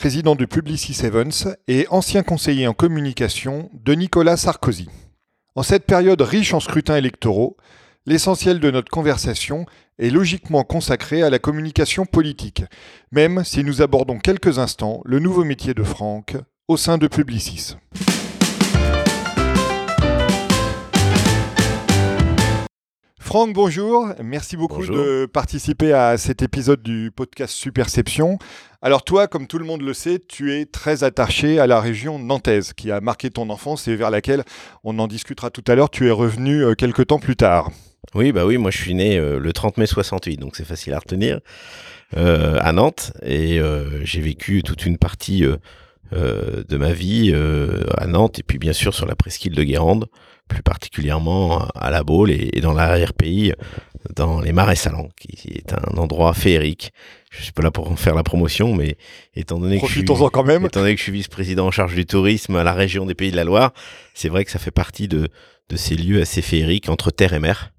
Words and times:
président 0.00 0.34
de 0.34 0.46
Publicis 0.46 1.04
Evans 1.04 1.30
et 1.68 1.86
ancien 1.90 2.22
conseiller 2.22 2.66
en 2.66 2.72
communication 2.72 3.68
de 3.74 3.92
Nicolas 3.92 4.38
Sarkozy. 4.38 4.88
En 5.56 5.62
cette 5.62 5.84
période 5.84 6.22
riche 6.22 6.54
en 6.54 6.60
scrutins 6.60 6.96
électoraux, 6.96 7.58
l'essentiel 8.06 8.60
de 8.60 8.70
notre 8.70 8.90
conversation 8.90 9.66
est 9.98 10.08
logiquement 10.08 10.64
consacré 10.64 11.22
à 11.22 11.28
la 11.28 11.38
communication 11.38 12.06
politique, 12.06 12.62
même 13.12 13.44
si 13.44 13.62
nous 13.62 13.82
abordons 13.82 14.18
quelques 14.18 14.58
instants 14.58 15.02
le 15.04 15.18
nouveau 15.18 15.44
métier 15.44 15.74
de 15.74 15.82
Franck 15.82 16.34
au 16.66 16.78
sein 16.78 16.96
de 16.96 17.06
Publicis. 17.06 17.76
Franck, 23.30 23.52
bonjour. 23.52 24.08
Merci 24.24 24.56
beaucoup 24.56 24.84
de 24.84 25.24
participer 25.24 25.92
à 25.92 26.18
cet 26.18 26.42
épisode 26.42 26.82
du 26.82 27.12
podcast 27.14 27.54
Superception. 27.54 28.40
Alors 28.82 29.04
toi, 29.04 29.28
comme 29.28 29.46
tout 29.46 29.58
le 29.58 29.64
monde 29.64 29.82
le 29.82 29.94
sait, 29.94 30.18
tu 30.18 30.52
es 30.52 30.66
très 30.66 31.04
attaché 31.04 31.60
à 31.60 31.68
la 31.68 31.80
région 31.80 32.18
nantaise 32.18 32.72
qui 32.72 32.90
a 32.90 33.00
marqué 33.00 33.30
ton 33.30 33.48
enfance 33.48 33.86
et 33.86 33.94
vers 33.94 34.10
laquelle 34.10 34.42
on 34.82 34.98
en 34.98 35.06
discutera 35.06 35.50
tout 35.50 35.62
à 35.68 35.76
l'heure. 35.76 35.90
Tu 35.90 36.08
es 36.08 36.10
revenu 36.10 36.64
euh, 36.64 36.74
quelques 36.74 37.06
temps 37.06 37.20
plus 37.20 37.36
tard. 37.36 37.70
Oui, 38.16 38.32
bah 38.32 38.44
oui, 38.44 38.58
moi 38.58 38.72
je 38.72 38.78
suis 38.78 38.94
né 38.94 39.16
euh, 39.16 39.38
le 39.38 39.52
30 39.52 39.78
mai 39.78 39.86
68, 39.86 40.38
donc 40.38 40.56
c'est 40.56 40.66
facile 40.66 40.94
à 40.94 40.98
retenir, 40.98 41.38
euh, 42.16 42.58
à 42.60 42.72
Nantes, 42.72 43.12
et 43.22 43.60
j'ai 44.02 44.20
vécu 44.22 44.64
toute 44.64 44.84
une 44.86 44.98
partie 44.98 45.44
de 46.10 46.76
ma 46.76 46.92
vie 46.92 47.32
à 47.96 48.08
Nantes, 48.08 48.40
et 48.40 48.42
puis 48.42 48.58
bien 48.58 48.72
sûr 48.72 48.92
sur 48.92 49.06
la 49.06 49.14
presqu'île 49.14 49.54
de 49.54 49.62
Guérande, 49.62 50.08
plus 50.50 50.62
particulièrement 50.62 51.66
à 51.74 51.90
la 51.90 52.02
Baule 52.02 52.32
et, 52.32 52.60
dans 52.60 52.74
l'arrière-pays, 52.74 53.54
dans 54.14 54.40
les 54.40 54.52
Marais 54.52 54.76
Salants, 54.76 55.08
qui 55.16 55.52
est 55.54 55.72
un 55.72 55.96
endroit 55.96 56.34
féerique. 56.34 56.92
Je 57.30 57.42
suis 57.44 57.52
pas 57.52 57.62
là 57.62 57.70
pour 57.70 57.96
faire 57.98 58.16
la 58.16 58.24
promotion, 58.24 58.74
mais 58.74 58.96
étant 59.34 59.58
donné 59.58 59.80
que 59.80 59.86
je 59.86 59.92
suis, 59.92 60.04
quand 60.04 60.44
même. 60.44 60.66
Étant 60.66 60.80
donné 60.80 60.94
que 60.94 60.98
je 60.98 61.04
suis 61.04 61.12
vice-président 61.12 61.68
en 61.68 61.70
charge 61.70 61.94
du 61.94 62.04
tourisme 62.04 62.56
à 62.56 62.64
la 62.64 62.72
région 62.72 63.06
des 63.06 63.14
Pays 63.14 63.30
de 63.30 63.36
la 63.36 63.44
Loire, 63.44 63.72
c'est 64.12 64.28
vrai 64.28 64.44
que 64.44 64.50
ça 64.50 64.58
fait 64.58 64.72
partie 64.72 65.06
de, 65.06 65.28
de 65.68 65.76
ces 65.76 65.94
lieux 65.94 66.20
assez 66.20 66.42
féeriques 66.42 66.88
entre 66.88 67.10
terre 67.10 67.32
et 67.32 67.38
mer, 67.38 67.72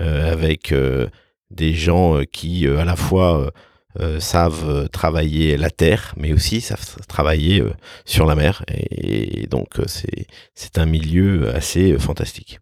euh, 0.00 0.32
avec 0.32 0.72
euh, 0.72 1.06
des 1.50 1.72
gens 1.72 2.18
euh, 2.18 2.24
qui 2.24 2.66
à 2.66 2.84
la 2.84 2.96
fois 2.96 3.52
euh, 4.00 4.18
savent 4.18 4.68
euh, 4.68 4.88
travailler 4.88 5.56
la 5.56 5.70
terre, 5.70 6.14
mais 6.16 6.32
aussi 6.32 6.60
savent 6.60 6.96
travailler 7.06 7.60
euh, 7.60 7.72
sur 8.04 8.26
la 8.26 8.34
mer. 8.34 8.64
Et, 8.90 9.46
donc, 9.46 9.68
c'est, 9.86 10.26
c'est 10.56 10.78
un 10.78 10.86
milieu 10.86 11.54
assez 11.54 11.96
fantastique. 12.00 12.58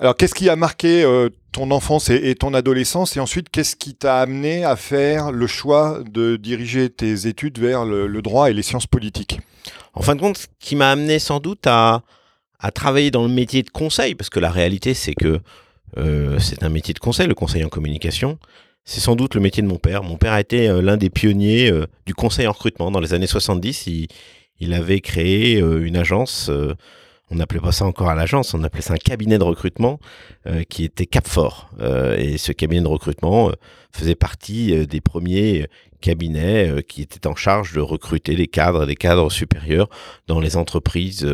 Alors, 0.00 0.16
qu'est-ce 0.16 0.34
qui 0.34 0.48
a 0.48 0.56
marqué 0.56 1.06
ton 1.52 1.70
enfance 1.70 2.10
et, 2.10 2.34
ton 2.34 2.52
adolescence? 2.52 3.16
Et 3.16 3.20
ensuite, 3.20 3.48
qu'est-ce 3.48 3.76
qui 3.76 3.94
t'a 3.94 4.18
amené 4.18 4.64
à 4.64 4.74
faire 4.74 5.30
le 5.30 5.46
choix 5.46 6.00
de 6.10 6.36
diriger 6.36 6.90
tes 6.90 7.28
études 7.28 7.58
vers 7.58 7.84
le, 7.84 8.20
droit 8.20 8.50
et 8.50 8.52
les 8.52 8.62
sciences 8.62 8.88
politiques? 8.88 9.40
En 9.94 10.02
fin 10.02 10.16
de 10.16 10.20
compte, 10.20 10.36
ce 10.36 10.46
qui 10.58 10.74
m'a 10.74 10.90
amené 10.90 11.18
sans 11.18 11.38
doute 11.38 11.66
à, 11.66 12.02
à 12.58 12.72
travailler 12.72 13.10
dans 13.10 13.22
le 13.22 13.32
métier 13.32 13.62
de 13.62 13.70
conseil, 13.70 14.16
parce 14.16 14.30
que 14.30 14.40
la 14.40 14.50
réalité, 14.50 14.94
c'est 14.94 15.14
que 15.14 15.40
c'est 16.40 16.62
un 16.64 16.70
métier 16.70 16.92
de 16.92 16.98
conseil, 16.98 17.28
le 17.28 17.34
conseil 17.34 17.64
en 17.64 17.68
communication. 17.68 18.38
C'est 18.88 19.00
sans 19.00 19.16
doute 19.16 19.34
le 19.34 19.40
métier 19.40 19.64
de 19.64 19.68
mon 19.68 19.78
père. 19.78 20.04
Mon 20.04 20.16
père 20.16 20.32
a 20.32 20.40
été 20.40 20.68
euh, 20.68 20.80
l'un 20.80 20.96
des 20.96 21.10
pionniers 21.10 21.72
euh, 21.72 21.86
du 22.06 22.14
conseil 22.14 22.46
en 22.46 22.52
recrutement. 22.52 22.92
Dans 22.92 23.00
les 23.00 23.14
années 23.14 23.26
70, 23.26 23.88
il, 24.60 24.72
avait 24.72 25.00
créé 25.00 25.60
euh, 25.60 25.84
une 25.84 25.96
agence, 25.96 26.52
on 27.28 27.34
n'appelait 27.34 27.60
pas 27.60 27.72
ça 27.72 27.84
encore 27.84 28.08
à 28.08 28.14
l'agence, 28.14 28.54
on 28.54 28.62
appelait 28.62 28.82
ça 28.82 28.94
un 28.94 28.98
cabinet 28.98 29.38
de 29.38 29.42
recrutement 29.42 29.98
qui 30.68 30.84
était 30.84 31.06
Capfort. 31.06 31.70
et 32.16 32.38
ce 32.38 32.52
cabinet 32.52 32.82
de 32.82 32.86
recrutement 32.86 33.50
faisait 33.90 34.14
partie 34.14 34.86
des 34.86 35.00
premiers 35.00 35.66
cabinets 36.00 36.84
qui 36.86 37.02
étaient 37.02 37.26
en 37.26 37.34
charge 37.34 37.72
de 37.72 37.80
recruter 37.80 38.36
des 38.36 38.46
cadres 38.46 38.86
des 38.86 38.94
cadres 38.94 39.28
supérieurs 39.32 39.88
dans 40.28 40.38
les 40.38 40.56
entreprises 40.56 41.28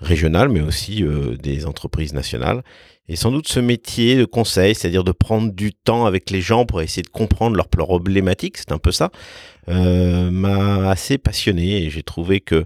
régionales, 0.00 0.48
mais 0.48 0.62
aussi 0.62 1.04
des 1.40 1.64
entreprises 1.64 2.12
nationales. 2.12 2.64
Et 3.08 3.16
sans 3.16 3.30
doute 3.30 3.46
ce 3.48 3.60
métier 3.60 4.16
de 4.16 4.24
conseil, 4.24 4.74
c'est-à-dire 4.74 5.04
de 5.04 5.12
prendre 5.12 5.52
du 5.52 5.72
temps 5.72 6.06
avec 6.06 6.30
les 6.30 6.40
gens 6.40 6.66
pour 6.66 6.82
essayer 6.82 7.02
de 7.02 7.08
comprendre 7.08 7.56
leurs 7.56 7.68
problématiques, 7.68 8.58
c'est 8.58 8.72
un 8.72 8.78
peu 8.78 8.90
ça, 8.90 9.10
euh, 9.68 10.30
m'a 10.30 10.90
assez 10.90 11.16
passionné 11.18 11.84
et 11.84 11.90
j'ai 11.90 12.02
trouvé 12.02 12.40
que 12.40 12.64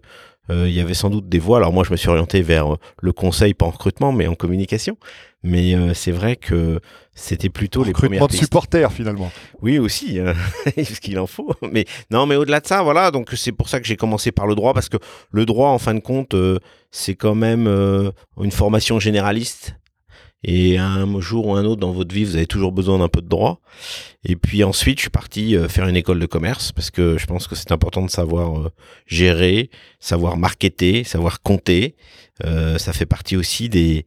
euh, 0.49 0.67
il 0.67 0.75
y 0.75 0.81
avait 0.81 0.95
sans 0.95 1.11
doute 1.11 1.29
des 1.29 1.39
voies. 1.39 1.59
Alors 1.59 1.73
moi, 1.73 1.85
je 1.85 1.93
me 1.93 1.97
suis 1.97 2.09
orienté 2.09 2.41
vers 2.41 2.77
le 3.01 3.13
conseil, 3.13 3.53
pas 3.55 3.67
en 3.67 3.71
recrutement, 3.71 4.13
mais 4.13 4.27
en 4.27 4.35
communication. 4.35 4.97
Mais 5.43 5.75
euh, 5.75 5.95
c'est 5.95 6.11
vrai 6.11 6.37
que 6.37 6.81
c'était 7.15 7.51
plutôt 7.51 7.85
les 7.85 7.93
premières 7.93 8.27
de 8.27 8.33
supporters 8.33 8.93
finalement. 8.93 9.31
Oui 9.63 9.79
aussi, 9.79 10.19
hein, 10.19 10.35
ce 10.83 11.01
qu'il 11.01 11.19
en 11.19 11.27
faut. 11.27 11.55
Mais 11.71 11.85
non, 12.11 12.27
mais 12.27 12.37
au-delà 12.37 12.61
de 12.61 12.67
ça, 12.67 12.83
voilà. 12.83 13.11
Donc 13.11 13.31
c'est 13.35 13.53
pour 13.53 13.69
ça 13.69 13.79
que 13.79 13.87
j'ai 13.87 13.97
commencé 13.97 14.33
par 14.33 14.47
le 14.47 14.55
droit 14.55 14.73
parce 14.75 14.89
que 14.89 14.97
le 15.31 15.45
droit, 15.47 15.69
en 15.69 15.79
fin 15.79 15.95
de 15.95 16.01
compte, 16.01 16.35
c'est 16.91 17.15
quand 17.15 17.35
même 17.35 17.67
une 18.39 18.53
formation 18.53 18.99
généraliste 18.99 19.75
et 20.43 20.79
un 20.79 21.21
jour 21.21 21.49
ou 21.49 21.55
un 21.55 21.65
autre 21.65 21.81
dans 21.81 21.93
votre 21.93 22.15
vie, 22.15 22.25
vous 22.25 22.37
avez 22.37 22.47
toujours 22.47 22.73
besoin 22.73 22.99
d'un 22.99 23.09
peu 23.09 23.21
de 23.21 23.29
droit. 23.29 23.61
Et 24.25 24.37
puis 24.37 24.65
ensuite, 24.65 24.99
je 24.99 25.03
suis 25.03 25.11
parti 25.11 25.55
euh, 25.55 25.69
faire 25.69 25.87
une 25.87 25.97
école 25.97 26.19
de 26.19 26.27
commerce 26.27 26.73
parce 26.73 26.91
que 26.91 27.19
je 27.19 27.27
pense 27.27 27.47
que 27.47 27.55
c'est 27.55 27.73
important 27.73 28.03
de 28.03 28.11
savoir 28.11 28.59
euh, 28.59 28.73
gérer, 29.07 29.71
savoir 29.99 30.37
marketer, 30.39 31.05
savoir 31.05 31.43
compter. 31.43 31.95
Euh, 32.45 32.79
ça 32.79 32.93
fait 32.93 33.07
partie 33.07 33.37
aussi 33.37 33.69
des, 33.69 34.07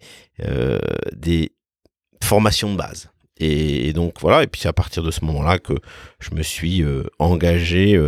des 1.15 1.51
formations 2.23 2.71
de 2.71 2.77
base. 2.77 3.11
Et, 3.37 3.93
donc 3.93 4.19
voilà, 4.21 4.43
et 4.43 4.47
puis 4.47 4.61
c'est 4.61 4.69
à 4.69 4.73
partir 4.73 5.03
de 5.03 5.11
ce 5.11 5.23
moment-là 5.25 5.59
que 5.59 5.73
je 6.19 6.33
me 6.33 6.41
suis 6.41 6.83
engagé 7.19 7.99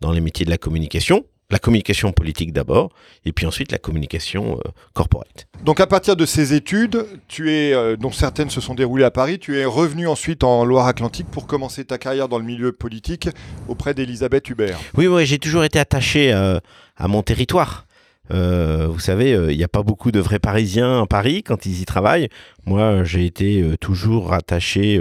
dans 0.00 0.12
les 0.12 0.20
métiers 0.20 0.44
de 0.44 0.50
la 0.50 0.58
communication 0.58 1.24
la 1.52 1.58
communication 1.58 2.12
politique 2.12 2.52
d'abord, 2.52 2.90
et 3.26 3.32
puis 3.32 3.46
ensuite 3.46 3.70
la 3.70 3.78
communication 3.78 4.58
euh, 4.58 4.70
corporate. 4.94 5.46
Donc 5.62 5.80
à 5.80 5.86
partir 5.86 6.16
de 6.16 6.24
ces 6.24 6.54
études, 6.54 7.06
tu 7.28 7.52
es, 7.52 7.74
euh, 7.74 7.96
dont 7.96 8.10
certaines 8.10 8.48
se 8.48 8.62
sont 8.62 8.74
déroulées 8.74 9.04
à 9.04 9.10
Paris, 9.10 9.38
tu 9.38 9.58
es 9.58 9.66
revenu 9.66 10.08
ensuite 10.08 10.44
en 10.44 10.64
Loire-Atlantique 10.64 11.26
pour 11.30 11.46
commencer 11.46 11.84
ta 11.84 11.98
carrière 11.98 12.28
dans 12.28 12.38
le 12.38 12.44
milieu 12.44 12.72
politique 12.72 13.28
auprès 13.68 13.92
d'Elisabeth 13.92 14.48
Hubert. 14.48 14.78
Oui, 14.96 15.06
oui, 15.06 15.26
j'ai 15.26 15.38
toujours 15.38 15.62
été 15.62 15.78
attaché 15.78 16.32
euh, 16.32 16.58
à 16.96 17.06
mon 17.06 17.22
territoire. 17.22 17.86
vous 18.30 18.98
savez, 18.98 19.32
il 19.50 19.56
n'y 19.56 19.64
a 19.64 19.68
pas 19.68 19.82
beaucoup 19.82 20.10
de 20.10 20.20
vrais 20.20 20.38
Parisiens 20.38 21.00
en 21.00 21.06
Paris 21.06 21.42
quand 21.42 21.66
ils 21.66 21.82
y 21.82 21.84
travaillent. 21.84 22.30
Moi, 22.64 23.04
j'ai 23.04 23.26
été 23.26 23.74
toujours 23.78 24.32
attaché 24.32 24.98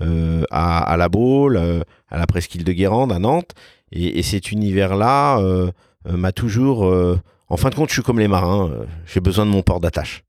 à, 0.00 0.96
la 0.96 1.08
Baule, 1.08 1.82
à 2.10 2.18
la 2.18 2.26
presqu'île 2.28 2.62
de 2.62 2.72
Guérande, 2.72 3.10
à 3.10 3.18
Nantes. 3.18 3.54
Et, 3.92 4.22
cet 4.22 4.52
univers-là 4.52 5.40
euh, 5.40 5.70
euh, 6.08 6.16
m'a 6.16 6.32
toujours... 6.32 6.86
Euh, 6.86 7.20
en 7.48 7.56
fin 7.56 7.70
de 7.70 7.74
compte, 7.74 7.88
je 7.88 7.94
suis 7.94 8.02
comme 8.02 8.20
les 8.20 8.28
marins, 8.28 8.70
j'ai 9.06 9.20
besoin 9.20 9.44
de 9.44 9.50
mon 9.50 9.62
port 9.62 9.80
d'attache. 9.80 10.22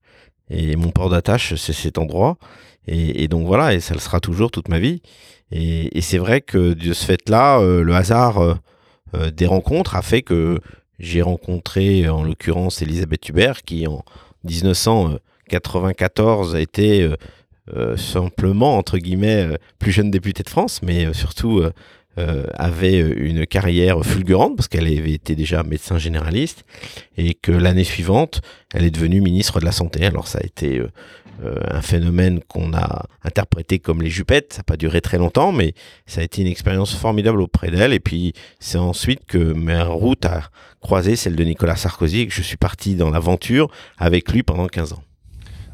Et 0.50 0.76
mon 0.76 0.90
port 0.90 1.10
d'attache, 1.10 1.54
c'est 1.56 1.74
cet 1.74 2.00
endroit. 2.00 2.38
Et, 2.88 3.28
donc 3.28 3.46
voilà, 3.46 3.76
et 3.76 3.80
ça 3.80 3.94
le 3.94 4.00
sera 4.00 4.20
toujours 4.20 4.50
toute 4.50 4.70
ma 4.70 4.80
vie. 4.80 5.04
Et, 5.52 6.02
c'est 6.02 6.18
vrai 6.18 6.42
que 6.42 6.74
de 6.74 6.94
ce 6.94 7.06
fait-là, 7.06 7.62
le 7.62 7.94
hasard 7.94 8.58
des 9.14 9.46
rencontres 9.46 9.96
a 9.96 10.02
fait 10.02 10.24
que 10.24 10.60
j'ai 10.98 11.22
rencontré 11.22 12.10
en 12.10 12.24
l'occurrence 12.24 12.82
Elisabeth 12.82 13.30
Hubert 13.30 13.62
qui 13.62 13.86
en 13.86 14.04
1994 14.46 16.56
était 16.56 17.08
simplement, 17.98 18.80
entre 18.80 18.98
guillemets, 18.98 19.48
plus 19.78 19.92
jeune 19.92 20.10
députée 20.10 20.42
de 20.42 20.50
France, 20.50 20.82
mais 20.82 21.14
surtout 21.14 21.62
euh, 22.18 22.44
avait 22.56 23.00
une 23.00 23.48
carrière 23.48 24.04
fulgurante 24.04 24.58
parce 24.58 24.68
qu'elle 24.68 24.86
avait 24.86 25.14
été 25.14 25.34
déjà 25.34 25.64
médecin 25.64 25.98
généraliste 25.98 26.66
et 27.16 27.34
que 27.34 27.54
l'année 27.54 27.86
suivante, 27.86 28.42
elle 28.74 28.84
est 28.84 28.92
devenue 28.92 29.22
ministre 29.22 29.62
de 29.62 29.66
la 29.66 29.72
Santé. 29.72 30.06
Alors 30.06 30.28
ça 30.28 30.40
a 30.40 30.46
été 30.46 30.80
euh, 30.80 30.90
euh, 31.44 31.56
un 31.70 31.82
phénomène 31.82 32.42
qu'on 32.50 32.74
a 32.74 33.06
interprété 33.24 33.80
comme 33.80 34.02
les 34.02 34.10
jupettes. 34.10 34.52
Ça 34.52 34.60
n'a 34.60 34.64
pas 34.64 34.76
duré 34.76 35.00
très 35.00 35.18
longtemps, 35.18 35.54
mais 35.54 35.74
ça 36.06 36.20
a 36.20 36.24
été 36.26 36.42
une 36.42 36.50
expérience 36.50 36.94
formidable 36.94 37.42
auprès 37.42 37.72
d'elle. 37.72 37.94
Et 37.94 38.02
puis 38.02 38.34
c'est 38.60 38.78
ensuite 38.78 39.26
que 39.26 39.38
ma 39.38 39.86
route 39.86 40.26
a 40.26 40.50
croisé 40.82 41.16
celle 41.16 41.38
de 41.38 41.44
Nicolas 41.46 41.78
Sarkozy 41.78 42.22
et 42.22 42.28
que 42.28 42.34
je 42.34 42.42
suis 42.42 42.58
parti 42.58 42.96
dans 42.96 43.10
l'aventure 43.10 43.72
avec 43.98 44.32
lui 44.34 44.44
pendant 44.44 44.68
15 44.68 44.94
ans. 44.94 45.04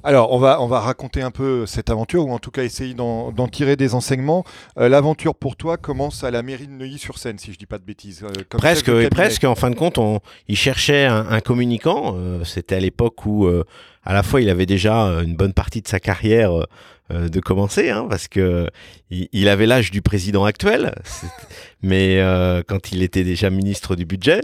Alors, 0.08 0.32
on 0.32 0.38
va, 0.38 0.62
on 0.62 0.68
va 0.68 0.80
raconter 0.80 1.22
un 1.22 1.32
peu 1.32 1.66
cette 1.66 1.90
aventure, 1.90 2.26
ou 2.26 2.32
en 2.32 2.40
tout 2.40 2.50
cas 2.50 2.64
essayer 2.64 2.94
d'en 2.94 3.48
tirer 3.52 3.76
des 3.76 3.94
enseignements. 3.94 4.46
Euh, 4.80 4.88
l'aventure 4.88 5.36
pour 5.36 5.58
toi 5.58 5.76
commence 5.76 6.24
à 6.24 6.32
la 6.32 6.44
mairie 6.44 6.68
de 6.68 6.72
Neuilly-sur-Seine, 6.72 7.38
si 7.38 7.52
je 7.52 7.58
dis 7.58 7.66
pas 7.66 7.78
de 7.78 7.84
bêtises. 7.84 8.24
Euh, 8.24 8.58
presque, 8.58 9.10
presque. 9.10 9.44
En 9.44 9.56
fin 9.56 9.70
de 9.70 9.76
compte, 9.76 9.98
on, 9.98 10.22
il 10.48 10.56
cherchait 10.56 11.04
un, 11.04 11.42
communicant. 11.42 12.16
Euh, 12.16 12.46
c'était 12.46 12.76
à 12.76 12.80
l'époque 12.80 13.26
où, 13.26 13.50
à 13.50 14.14
la 14.14 14.24
fois, 14.24 14.40
il 14.40 14.50
avait 14.50 14.66
déjà 14.66 14.94
une 14.94 15.36
bonne 15.36 15.52
partie 15.52 15.82
de 15.82 15.90
sa 15.90 16.00
carrière 16.00 16.54
de 17.10 17.40
commencer, 17.42 17.90
hein, 17.90 18.08
parce 18.10 18.30
que 18.30 18.70
il, 19.10 19.50
avait 19.50 19.66
l'âge 19.66 19.92
du 19.92 20.02
président 20.02 20.46
actuel, 20.46 20.96
mais 21.82 22.24
quand 22.70 22.94
il 22.94 23.04
était 23.04 23.26
déjà 23.26 23.50
ministre 23.50 23.98
du 23.98 24.06
budget, 24.06 24.40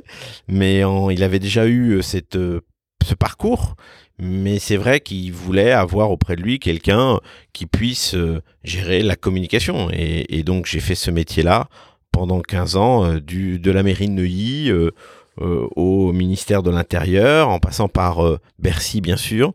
mais 0.50 0.82
il 1.12 1.24
avait 1.24 1.40
déjà 1.40 1.68
eu 1.68 2.04
cette, 2.04 2.36
ce 2.36 3.16
parcours 3.16 3.78
mais 4.20 4.60
c'est 4.60 4.78
vrai 4.78 5.00
qu'il 5.00 5.34
voulait 5.34 5.72
avoir 5.72 6.12
auprès 6.12 6.36
de 6.36 6.42
lui 6.42 6.60
quelqu'un 6.60 7.20
qui 7.52 7.66
puisse 7.66 8.16
euh, 8.16 8.42
gérer 8.64 9.02
la 9.02 9.16
communication. 9.16 9.90
Et, 9.92 10.44
donc 10.44 10.66
j'ai 10.66 10.80
fait 10.80 10.96
ce 10.96 11.12
métier-là 11.12 11.68
pendant 12.12 12.42
15 12.42 12.76
ans, 12.76 13.06
euh, 13.06 13.20
du, 13.20 13.60
de 13.60 13.72
la 13.72 13.84
mairie 13.84 14.08
de 14.08 14.14
Neuilly 14.14 14.70
euh, 14.70 14.92
au 15.38 16.12
ministère 16.14 16.62
de 16.62 16.70
l'Intérieur, 16.70 17.50
en 17.50 17.60
passant 17.60 17.88
par 17.88 18.22
Bercy 18.60 19.02
bien 19.02 19.18
sûr, 19.18 19.52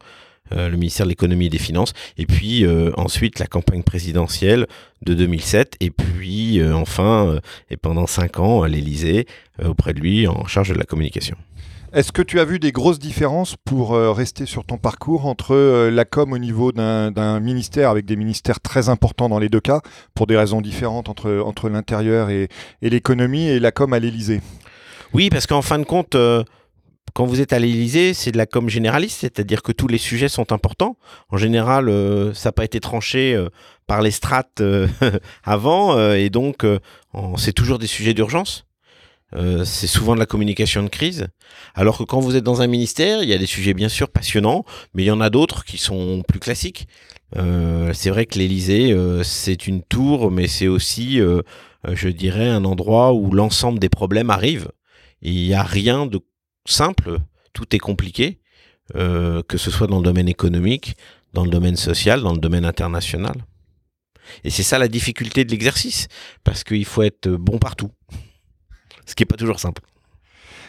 le 0.50 0.74
ministère 0.76 1.06
de 1.06 1.10
l'économie 1.10 1.46
et 1.46 1.50
des 1.50 1.58
finances, 1.58 1.92
et 2.16 2.26
puis 2.26 2.66
ensuite 2.96 3.38
la 3.38 3.46
campagne 3.46 3.84
présidentielle 3.84 4.66
de 5.02 5.14
2007, 5.14 5.76
et 5.78 5.90
puis 5.90 6.60
enfin, 6.72 7.38
et 7.70 7.76
pendant 7.76 8.08
5 8.08 8.40
ans 8.40 8.62
à 8.62 8.68
l'Élysée, 8.68 9.26
auprès 9.64 9.94
de 9.94 10.00
lui 10.00 10.26
en 10.26 10.48
charge 10.48 10.70
de 10.70 10.74
la 10.74 10.84
communication. 10.84 11.36
Est-ce 11.94 12.12
que 12.12 12.20
tu 12.20 12.38
as 12.38 12.44
vu 12.44 12.58
des 12.58 12.70
grosses 12.70 12.98
différences 12.98 13.56
pour 13.64 13.94
euh, 13.94 14.12
rester 14.12 14.44
sur 14.44 14.66
ton 14.66 14.76
parcours 14.76 15.24
entre 15.24 15.54
euh, 15.54 15.90
la 15.90 16.04
com 16.04 16.34
au 16.34 16.38
niveau 16.38 16.70
d'un 16.70 17.40
ministère, 17.40 17.88
avec 17.88 18.04
des 18.04 18.14
ministères 18.14 18.60
très 18.60 18.90
importants 18.90 19.30
dans 19.30 19.38
les 19.38 19.48
deux 19.48 19.60
cas, 19.60 19.80
pour 20.14 20.26
des 20.26 20.36
raisons 20.36 20.60
différentes 20.60 21.08
entre, 21.08 21.40
entre 21.40 21.70
l'intérieur 21.70 22.28
et, 22.28 22.48
l'économie, 22.82 23.46
et 23.46 23.58
la 23.58 23.72
com 23.72 23.94
à 23.94 24.00
l'Élysée? 24.00 24.42
Oui, 25.14 25.30
parce 25.30 25.46
qu'en 25.46 25.62
fin 25.62 25.78
de 25.78 25.84
compte, 25.84 26.14
euh, 26.14 26.44
quand 27.14 27.24
vous 27.24 27.40
êtes 27.40 27.54
à 27.54 27.58
l'Élysée, 27.58 28.12
c'est 28.12 28.32
de 28.32 28.36
la 28.38 28.44
com 28.44 28.68
généraliste, 28.68 29.20
c'est-à-dire 29.22 29.62
que 29.62 29.72
tous 29.72 29.88
les 29.88 29.96
sujets 29.96 30.28
sont 30.28 30.52
importants. 30.52 30.98
En 31.30 31.38
général, 31.38 31.90
ça 32.34 32.50
n'a 32.50 32.52
pas 32.52 32.64
été 32.64 32.80
tranché 32.80 33.42
par 33.86 34.02
les 34.02 34.10
strates 34.10 34.62
avant, 35.42 36.12
et 36.12 36.28
donc 36.28 36.66
c'est 37.38 37.54
toujours 37.54 37.78
des 37.78 37.86
sujets 37.86 38.12
d'urgence. 38.12 38.67
Euh, 39.34 39.64
c'est 39.64 39.86
souvent 39.86 40.14
de 40.14 40.20
la 40.20 40.26
communication 40.26 40.82
de 40.82 40.88
crise. 40.88 41.28
Alors 41.74 41.98
que 41.98 42.04
quand 42.04 42.20
vous 42.20 42.36
êtes 42.36 42.44
dans 42.44 42.62
un 42.62 42.66
ministère, 42.66 43.22
il 43.22 43.28
y 43.28 43.34
a 43.34 43.38
des 43.38 43.46
sujets 43.46 43.74
bien 43.74 43.88
sûr 43.88 44.08
passionnants, 44.08 44.64
mais 44.94 45.02
il 45.04 45.06
y 45.06 45.10
en 45.10 45.20
a 45.20 45.30
d'autres 45.30 45.64
qui 45.64 45.78
sont 45.78 46.22
plus 46.26 46.40
classiques. 46.40 46.88
Euh, 47.36 47.92
c'est 47.92 48.10
vrai 48.10 48.24
que 48.24 48.38
l'Élysée, 48.38 48.92
euh, 48.92 49.22
c'est 49.22 49.66
une 49.66 49.82
tour, 49.82 50.30
mais 50.30 50.48
c'est 50.48 50.68
aussi, 50.68 51.20
je 51.88 52.08
dirais, 52.08 52.48
un 52.48 52.64
endroit 52.64 53.12
où 53.12 53.30
l'ensemble 53.32 53.78
des 53.78 53.90
problèmes 53.90 54.30
arrivent. 54.30 54.70
il 55.20 55.34
n'y 55.34 55.54
a 55.54 55.62
rien 55.62 56.06
de 56.06 56.20
simple, 56.66 57.18
tout 57.52 57.74
est 57.74 57.78
compliqué, 57.78 58.40
que 58.94 59.56
ce 59.56 59.70
soit 59.70 59.86
dans 59.86 59.98
le 59.98 60.04
domaine 60.04 60.28
économique, 60.28 60.96
dans 61.34 61.44
le 61.44 61.50
domaine 61.50 61.76
social, 61.76 62.22
dans 62.22 62.32
le 62.32 62.40
domaine 62.40 62.64
international. 62.64 63.34
Et 64.44 64.50
c'est 64.50 64.62
ça 64.62 64.78
la 64.78 64.88
difficulté 64.88 65.44
de 65.44 65.50
l'exercice, 65.50 66.08
parce 66.44 66.62
qu'il 66.62 66.84
faut 66.84 67.02
être 67.02 67.28
bon 67.28 67.58
partout 67.58 67.90
ce 69.08 69.14
qui 69.14 69.22
n'est 69.22 69.26
pas 69.26 69.36
toujours 69.36 69.58
simple. 69.58 69.82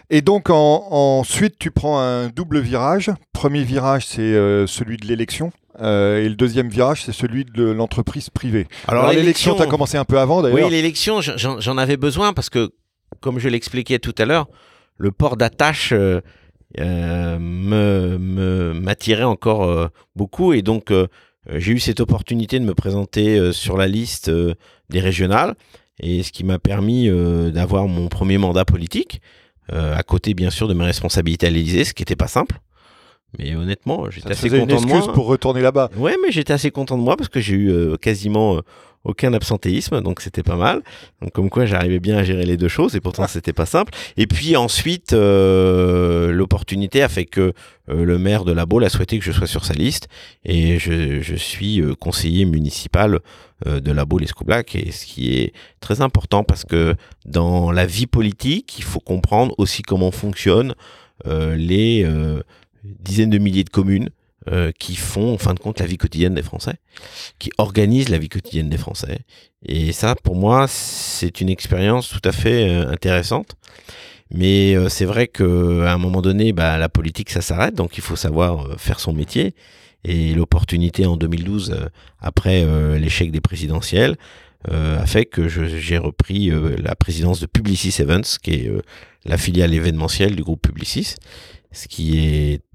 Et 0.09 0.21
donc 0.21 0.49
ensuite, 0.49 1.59
tu 1.59 1.69
prends 1.69 1.99
un 1.99 2.29
double 2.29 2.59
virage. 2.59 3.11
Premier 3.33 3.63
virage, 3.63 4.07
c'est 4.07 4.21
euh, 4.21 4.65
celui 4.65 4.97
de 4.97 5.05
l'élection. 5.05 5.51
Euh, 5.81 6.23
et 6.23 6.29
le 6.29 6.35
deuxième 6.35 6.67
virage, 6.67 7.03
c'est 7.05 7.11
celui 7.11 7.45
de 7.45 7.63
l'entreprise 7.63 8.29
privée. 8.29 8.67
Alors, 8.87 9.11
l'élection, 9.11 9.55
tu 9.55 9.61
as 9.61 9.67
commencé 9.67 9.97
un 9.97 10.05
peu 10.05 10.19
avant 10.19 10.41
d'ailleurs. 10.41 10.65
Oui, 10.65 10.71
l'élection, 10.71 11.21
j'en 11.21 11.77
avais 11.77 11.95
besoin 11.95 12.33
parce 12.33 12.49
que, 12.49 12.71
comme 13.21 13.39
je 13.39 13.49
l'expliquais 13.49 13.99
tout 13.99 14.15
à 14.17 14.25
l'heure, 14.25 14.47
le 14.97 15.11
port 15.11 15.37
d'attache 15.37 15.93
euh, 15.93 16.19
me 17.39 18.73
m'attirait 18.73 19.23
encore 19.23 19.89
beaucoup. 20.15 20.53
Et 20.53 20.63
donc, 20.63 20.91
j'ai 21.49 21.71
eu 21.71 21.79
cette 21.79 21.99
opportunité 21.99 22.59
de 22.59 22.65
me 22.65 22.73
présenter 22.73 23.53
sur 23.53 23.77
la 23.77 23.87
liste 23.87 24.29
des 24.89 24.99
régionales 24.99 25.55
et 25.99 26.23
ce 26.23 26.31
qui 26.31 26.43
m'a 26.43 26.59
permis 26.59 27.07
euh, 27.07 27.51
d'avoir 27.51 27.87
mon 27.87 28.07
premier 28.07 28.37
mandat 28.37 28.65
politique, 28.65 29.21
euh, 29.71 29.95
à 29.95 30.03
côté 30.03 30.33
bien 30.33 30.49
sûr 30.49 30.67
de 30.67 30.73
mes 30.73 30.85
responsabilités 30.85 31.47
à 31.47 31.49
l'Élysée, 31.49 31.83
ce 31.83 31.93
qui 31.93 32.01
n'était 32.01 32.15
pas 32.15 32.27
simple. 32.27 32.59
Mais 33.37 33.55
honnêtement, 33.55 34.09
j'étais 34.09 34.31
assez 34.31 34.49
content 34.49 34.77
une 34.77 34.85
de 34.85 34.87
moi. 34.87 35.13
pour 35.13 35.27
retourner 35.27 35.61
là-bas. 35.61 35.89
Ouais, 35.95 36.15
mais 36.23 36.31
j'étais 36.31 36.53
assez 36.53 36.71
content 36.71 36.97
de 36.97 37.03
moi 37.03 37.15
parce 37.15 37.29
que 37.29 37.39
j'ai 37.39 37.55
eu 37.55 37.71
euh, 37.71 37.95
quasiment 37.95 38.61
aucun 39.03 39.33
absentéisme, 39.33 40.01
donc 40.01 40.21
c'était 40.21 40.43
pas 40.43 40.55
mal. 40.55 40.81
Donc 41.21 41.31
comme 41.31 41.49
quoi 41.49 41.65
j'arrivais 41.65 41.99
bien 41.99 42.17
à 42.17 42.23
gérer 42.23 42.45
les 42.45 42.57
deux 42.57 42.67
choses 42.67 42.95
et 42.95 42.99
pourtant 42.99 43.27
c'était 43.27 43.53
pas 43.53 43.65
simple. 43.65 43.93
Et 44.17 44.27
puis 44.27 44.55
ensuite, 44.55 45.13
euh, 45.13 46.31
l'opportunité 46.31 47.01
a 47.01 47.09
fait 47.09 47.25
que 47.25 47.53
euh, 47.89 48.03
le 48.03 48.17
maire 48.17 48.43
de 48.43 48.51
la 48.51 48.65
Baule 48.65 48.83
a 48.83 48.89
souhaité 48.89 49.17
que 49.17 49.25
je 49.25 49.31
sois 49.31 49.47
sur 49.47 49.65
sa 49.65 49.73
liste 49.73 50.07
et 50.43 50.79
je, 50.79 51.21
je 51.21 51.35
suis 51.35 51.81
euh, 51.81 51.95
conseiller 51.95 52.45
municipal 52.45 53.19
de 53.65 53.91
la 53.91 54.05
Baule 54.05 54.23
Escoublac 54.23 54.73
et 54.75 54.93
ce 54.93 55.05
qui 55.05 55.33
est 55.33 55.51
très 55.81 55.99
important 55.99 56.45
parce 56.45 56.63
que 56.63 56.95
dans 57.25 57.73
la 57.73 57.85
vie 57.85 58.07
politique, 58.07 58.79
il 58.79 58.85
faut 58.85 59.01
comprendre 59.01 59.53
aussi 59.57 59.81
comment 59.81 60.11
fonctionnent 60.11 60.75
les 61.25 62.07
dizaines 62.83 63.29
de 63.29 63.37
milliers 63.37 63.63
de 63.63 63.69
communes 63.69 64.09
euh, 64.47 64.71
qui 64.79 64.95
font 64.95 65.33
en 65.33 65.37
fin 65.37 65.53
de 65.53 65.59
compte 65.59 65.81
la 65.81 65.85
vie 65.85 65.97
quotidienne 65.97 66.33
des 66.33 66.41
Français, 66.41 66.75
qui 67.39 67.51
organisent 67.57 68.07
la 68.07 68.17
vie 68.17 68.29
quotidienne 68.29 68.69
des 68.69 68.77
Français. 68.77 69.19
Et 69.65 69.91
ça, 69.91 70.15
pour 70.15 70.37
moi, 70.37 70.65
c'est 70.69 71.41
une 71.41 71.49
expérience 71.49 72.07
tout 72.07 72.21
à 72.23 72.31
fait 72.31 72.69
euh, 72.69 72.89
intéressante. 72.89 73.57
Mais 74.31 74.75
euh, 74.75 74.87
c'est 74.87 75.03
vrai 75.03 75.27
qu'à 75.27 75.43
un 75.43 75.97
moment 75.97 76.21
donné, 76.21 76.53
bah, 76.53 76.77
la 76.77 76.87
politique, 76.87 77.31
ça 77.31 77.41
s'arrête, 77.41 77.75
donc 77.75 77.97
il 77.97 78.01
faut 78.01 78.15
savoir 78.15 78.79
faire 78.79 79.01
son 79.01 79.11
métier. 79.11 79.55
Et 80.05 80.33
l'opportunité 80.33 81.05
en 81.05 81.17
2012, 81.17 81.75
après 82.19 82.65
l'échec 82.97 83.31
des 83.31 83.41
présidentielles, 83.41 84.15
a 84.69 85.05
fait 85.05 85.25
que 85.25 85.49
j'ai 85.49 85.97
repris 85.97 86.49
la 86.81 86.95
présidence 86.95 87.41
de 87.41 87.45
Publicis 87.45 88.01
Events, 88.01 88.37
qui 88.41 88.53
est 88.53 88.71
la 89.25 89.37
filiale 89.37 89.73
événementielle 89.73 90.37
du 90.37 90.43
groupe 90.43 90.61
Publicis, 90.61 91.15
ce 91.73 91.89
qui 91.89 92.53
était 92.53 92.68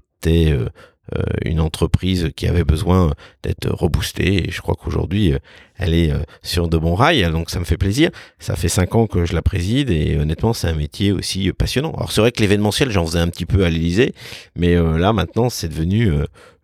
euh, 1.13 1.21
une 1.43 1.59
entreprise 1.59 2.31
qui 2.35 2.47
avait 2.47 2.63
besoin 2.63 3.13
d'être 3.43 3.69
reboostée. 3.69 4.47
Et 4.47 4.51
je 4.51 4.59
crois 4.61 4.73
qu'aujourd'hui 4.73 5.33
euh, 5.33 5.37
elle 5.77 5.93
est 5.93 6.11
euh, 6.11 6.17
sur 6.41 6.67
de 6.67 6.79
bons 6.79 6.95
rails. 6.95 7.29
Donc 7.31 7.51
ça 7.51 7.59
me 7.59 7.65
fait 7.65 7.77
plaisir. 7.77 8.09
Ça 8.39 8.55
fait 8.55 8.69
cinq 8.69 8.95
ans 8.95 9.05
que 9.05 9.23
je 9.23 9.35
la 9.35 9.43
préside 9.43 9.91
et 9.91 10.17
honnêtement 10.17 10.53
c'est 10.53 10.67
un 10.67 10.73
métier 10.73 11.11
aussi 11.11 11.51
passionnant. 11.53 11.91
Alors 11.91 12.11
c'est 12.11 12.21
vrai 12.21 12.31
que 12.31 12.41
l'événementiel 12.41 12.89
j'en 12.89 13.05
faisais 13.05 13.19
un 13.19 13.27
petit 13.27 13.45
peu 13.45 13.65
à 13.65 13.69
l'Elysée 13.69 14.15
mais 14.55 14.75
là 14.75 15.13
maintenant 15.13 15.51
c'est 15.51 15.67
devenu 15.67 16.11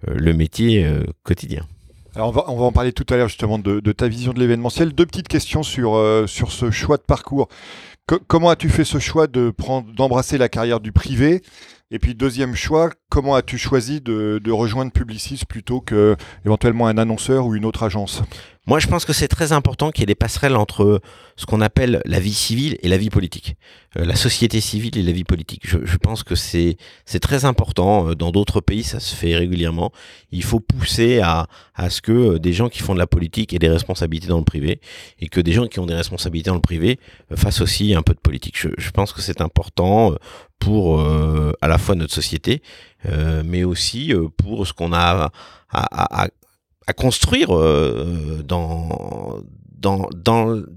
le 0.07 0.33
métier 0.33 0.87
quotidien. 1.23 1.67
Alors 2.15 2.29
on 2.29 2.31
va, 2.31 2.45
on 2.47 2.57
va 2.57 2.65
en 2.65 2.71
parler 2.71 2.93
tout 2.93 3.05
à 3.13 3.17
l'heure 3.17 3.27
justement 3.27 3.59
de, 3.59 3.91
ta 3.91 4.07
vision 4.07 4.33
de 4.33 4.39
l'événementiel. 4.39 4.93
Deux 4.93 5.05
petites 5.05 5.27
questions 5.27 5.61
sur, 5.61 6.03
sur 6.27 6.51
ce 6.51 6.71
choix 6.71 6.97
de 6.97 7.03
parcours. 7.03 7.47
comment 8.27 8.49
as-tu 8.49 8.69
fait 8.69 8.85
ce 8.85 8.97
choix 8.97 9.27
de 9.27 9.51
prendre, 9.51 9.93
d'embrasser 9.93 10.39
la 10.39 10.49
carrière 10.49 10.79
du 10.79 10.91
privé? 10.91 11.41
Et 11.91 11.99
puis 11.99 12.15
deuxième 12.15 12.55
choix, 12.55 12.89
comment 13.09 13.35
as-tu 13.35 13.57
choisi 13.57 13.99
de, 13.99 14.39
de 14.43 14.51
rejoindre 14.51 14.91
Publicis 14.91 15.41
plutôt 15.47 15.81
que 15.81 16.15
éventuellement 16.45 16.87
un 16.87 16.97
annonceur 16.97 17.45
ou 17.45 17.55
une 17.55 17.65
autre 17.65 17.83
agence? 17.83 18.23
Moi, 18.67 18.79
je 18.79 18.87
pense 18.87 19.05
que 19.05 19.13
c'est 19.13 19.27
très 19.27 19.53
important 19.53 19.89
qu'il 19.89 20.01
y 20.01 20.03
ait 20.03 20.05
des 20.05 20.15
passerelles 20.15 20.55
entre 20.55 21.01
ce 21.35 21.47
qu'on 21.47 21.61
appelle 21.61 21.99
la 22.05 22.19
vie 22.19 22.33
civile 22.33 22.77
et 22.83 22.89
la 22.89 22.97
vie 22.97 23.09
politique, 23.09 23.55
euh, 23.97 24.05
la 24.05 24.15
société 24.15 24.61
civile 24.61 24.97
et 24.99 25.01
la 25.01 25.11
vie 25.11 25.23
politique. 25.23 25.63
Je, 25.65 25.79
je 25.83 25.97
pense 25.97 26.21
que 26.21 26.35
c'est 26.35 26.77
c'est 27.03 27.19
très 27.19 27.43
important. 27.45 28.09
Euh, 28.09 28.15
dans 28.15 28.31
d'autres 28.31 28.61
pays, 28.61 28.83
ça 28.83 28.99
se 28.99 29.15
fait 29.15 29.35
régulièrement. 29.35 29.91
Il 30.31 30.43
faut 30.43 30.59
pousser 30.59 31.19
à, 31.21 31.47
à 31.73 31.89
ce 31.89 32.01
que 32.01 32.11
euh, 32.11 32.39
des 32.39 32.53
gens 32.53 32.69
qui 32.69 32.83
font 32.83 32.93
de 32.93 32.99
la 32.99 33.07
politique 33.07 33.51
aient 33.51 33.59
des 33.59 33.67
responsabilités 33.67 34.27
dans 34.27 34.37
le 34.37 34.45
privé 34.45 34.79
et 35.19 35.27
que 35.27 35.41
des 35.41 35.53
gens 35.53 35.65
qui 35.65 35.79
ont 35.79 35.87
des 35.87 35.95
responsabilités 35.95 36.51
dans 36.51 36.55
le 36.55 36.61
privé 36.61 36.99
fassent 37.35 37.61
aussi 37.61 37.95
un 37.95 38.03
peu 38.03 38.13
de 38.13 38.19
politique. 38.19 38.59
Je, 38.59 38.69
je 38.77 38.91
pense 38.91 39.11
que 39.11 39.21
c'est 39.21 39.41
important 39.41 40.15
pour 40.61 41.03
à 41.61 41.67
la 41.67 41.77
fois 41.77 41.95
notre 41.95 42.13
société, 42.13 42.61
mais 43.43 43.65
aussi 43.65 44.13
pour 44.37 44.65
ce 44.65 44.71
qu'on 44.71 44.93
a 44.93 45.31
à, 45.73 46.93
construire 46.95 47.49
euh, 47.55 48.43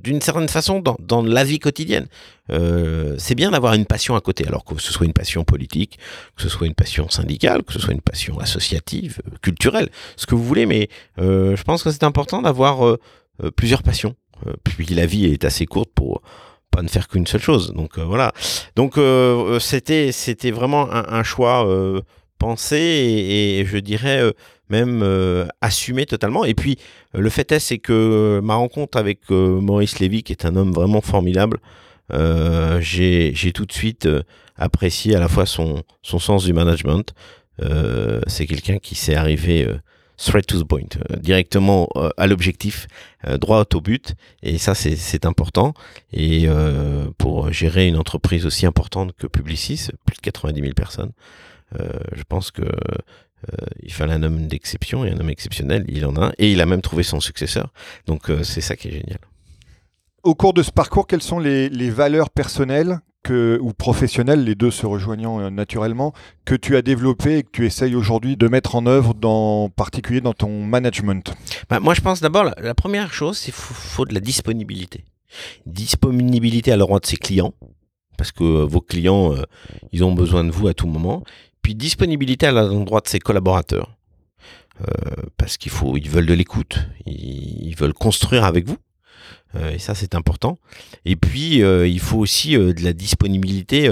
d'une 0.02 0.20
certaine 0.20 0.48
façon 0.48 0.82
dans, 0.98 1.22
la 1.22 1.44
vie 1.44 1.58
quotidienne. 1.58 2.06
Euh, 2.50 3.14
c'est 3.18 3.34
bien 3.34 3.50
d'avoir 3.50 3.74
une 3.74 3.86
passion 3.86 4.16
à 4.16 4.20
côté, 4.20 4.46
alors 4.46 4.64
que 4.64 4.80
ce 4.80 4.92
soit 4.92 5.06
une 5.06 5.12
passion 5.12 5.44
politique, 5.44 5.98
que 6.36 6.42
ce 6.42 6.48
soit 6.48 6.66
une 6.66 6.74
passion 6.74 7.08
syndicale, 7.08 7.62
que 7.62 7.72
ce 7.72 7.78
soit 7.78 7.94
une 7.94 8.00
passion 8.00 8.38
associative, 8.38 9.20
culturelle, 9.42 9.88
ce 10.16 10.26
que 10.26 10.34
vous 10.34 10.44
voulez, 10.44 10.66
mais 10.66 10.88
euh, 11.18 11.56
je 11.56 11.62
pense 11.62 11.82
que 11.82 11.90
c'est 11.90 12.04
important 12.04 12.42
d'avoir 12.42 12.86
euh, 12.86 12.98
euh, 13.42 13.50
plusieurs 13.50 13.82
passions. 13.82 14.14
Euh, 14.46 14.52
puis 14.62 14.86
la 14.86 15.06
vie 15.06 15.26
est 15.26 15.44
assez 15.44 15.66
courte 15.66 15.90
pour 15.94 16.22
pas 16.74 16.82
ne 16.82 16.88
faire 16.88 17.08
qu'une 17.08 17.26
seule 17.26 17.40
chose. 17.40 17.72
Donc 17.72 17.98
voilà. 17.98 18.32
Donc 18.76 18.98
c'était 19.60 20.12
c'était 20.12 20.50
vraiment 20.50 20.88
un, 20.92 21.22
choix 21.22 21.66
penser 22.38 22.76
et, 22.76 23.64
je 23.64 23.78
dirais 23.78 24.22
même 24.68 25.04
assumer 25.60 26.06
totalement. 26.06 26.44
Et 26.44 26.54
puis 26.54 26.78
le 27.12 27.30
fait 27.30 27.50
est, 27.52 27.60
c'est 27.60 27.78
que 27.78 28.40
ma 28.42 28.54
rencontre 28.54 28.98
avec 28.98 29.30
Maurice 29.30 29.98
Lévy, 30.00 30.22
qui 30.22 30.32
est 30.32 30.44
un 30.44 30.56
homme 30.56 30.72
vraiment 30.72 31.00
formidable, 31.00 31.58
j'ai 32.80 33.52
tout 33.54 33.66
de 33.66 33.72
suite 33.72 34.08
apprécié 34.56 35.16
à 35.16 35.20
la 35.20 35.28
fois 35.28 35.46
son, 35.46 35.82
son 36.02 36.18
sens 36.18 36.44
du 36.44 36.52
management. 36.52 37.14
c'est 38.26 38.46
quelqu'un 38.46 38.78
qui 38.78 38.94
s'est 38.94 39.14
arrivé 39.14 39.68
straight 40.16 40.46
to 40.46 40.62
the 40.62 40.66
point, 40.66 40.88
euh, 41.10 41.16
directement 41.16 41.88
euh, 41.96 42.10
à 42.16 42.26
l'objectif, 42.26 42.86
euh, 43.26 43.38
droit 43.38 43.64
au 43.74 43.80
but. 43.80 44.14
Et 44.42 44.58
ça, 44.58 44.74
c'est 44.74 45.26
important. 45.26 45.74
Et 46.12 46.46
pour 47.18 47.52
gérer 47.52 47.86
une 47.88 47.96
entreprise 47.96 48.46
aussi 48.46 48.66
importante 48.66 49.12
que 49.16 49.26
Publicis, 49.26 49.88
plus 50.04 50.16
de 50.16 50.20
90 50.22 50.60
000 50.60 50.74
personnes, 50.74 51.12
je 51.72 52.22
pense 52.28 52.50
que 52.50 52.64
il 53.82 53.92
fallait 53.92 54.14
un 54.14 54.22
homme 54.22 54.46
d'exception 54.46 55.04
et 55.04 55.10
un 55.10 55.18
homme 55.18 55.30
exceptionnel. 55.30 55.84
Il 55.88 56.06
en 56.06 56.16
a 56.16 56.26
un. 56.26 56.32
Et 56.38 56.52
il 56.52 56.60
a 56.60 56.66
même 56.66 56.82
trouvé 56.82 57.02
son 57.02 57.20
successeur. 57.20 57.72
Donc 58.06 58.30
c'est 58.42 58.60
ça 58.60 58.76
qui 58.76 58.88
est 58.88 58.92
génial. 58.92 59.18
Au 60.22 60.34
cours 60.34 60.54
de 60.54 60.62
ce 60.62 60.70
parcours, 60.70 61.06
quelles 61.06 61.22
sont 61.22 61.38
les, 61.38 61.68
les 61.68 61.90
valeurs 61.90 62.30
personnelles 62.30 63.00
ou 63.32 63.72
professionnel, 63.72 64.44
les 64.44 64.54
deux 64.54 64.70
se 64.70 64.86
rejoignant 64.86 65.40
euh, 65.40 65.50
naturellement, 65.50 66.12
que 66.44 66.54
tu 66.54 66.76
as 66.76 66.82
développé 66.82 67.38
et 67.38 67.42
que 67.42 67.50
tu 67.52 67.66
essayes 67.66 67.94
aujourd'hui 67.94 68.36
de 68.36 68.48
mettre 68.48 68.74
en 68.74 68.86
œuvre, 68.86 69.14
dans, 69.14 69.68
particulier 69.68 70.20
dans 70.20 70.32
ton 70.32 70.64
management 70.64 71.34
bah, 71.68 71.80
Moi, 71.80 71.94
je 71.94 72.00
pense 72.00 72.20
d'abord, 72.20 72.50
la, 72.56 72.74
première 72.74 73.12
chose, 73.12 73.38
c'est 73.38 73.52
qu'il 73.52 73.54
faut, 73.54 74.04
de 74.04 74.14
la 74.14 74.20
disponibilité. 74.20 75.04
Disponibilité 75.66 76.72
à 76.72 76.76
l'endroit 76.76 77.00
de 77.00 77.06
ses 77.06 77.16
clients, 77.16 77.54
parce 78.16 78.32
que 78.32 78.44
euh, 78.44 78.64
vos 78.64 78.80
clients, 78.80 79.32
euh, 79.34 79.42
ils 79.92 80.04
ont 80.04 80.14
besoin 80.14 80.44
de 80.44 80.50
vous 80.50 80.68
à 80.68 80.74
tout 80.74 80.86
moment. 80.86 81.24
Puis 81.62 81.74
disponibilité 81.74 82.46
à 82.46 82.52
l'endroit 82.52 83.00
de 83.00 83.08
ses 83.08 83.18
collaborateurs. 83.18 83.96
parce 85.38 85.56
qu'il 85.56 85.72
faut, 85.72 85.96
ils 85.96 86.10
veulent 86.10 86.26
de 86.26 86.34
l'écoute, 86.34 86.80
ils 87.06 87.74
veulent 87.74 87.94
construire 87.94 88.44
avec 88.44 88.66
vous. 88.66 88.76
Euh, 89.56 89.72
et 89.72 89.78
ça, 89.78 89.94
c'est 89.94 90.14
important. 90.14 90.58
Et 91.04 91.16
puis, 91.16 91.62
euh, 91.62 91.86
il 91.86 92.00
faut 92.00 92.18
aussi 92.18 92.56
euh, 92.56 92.72
de 92.72 92.82
la 92.82 92.92
disponibilité 92.92 93.90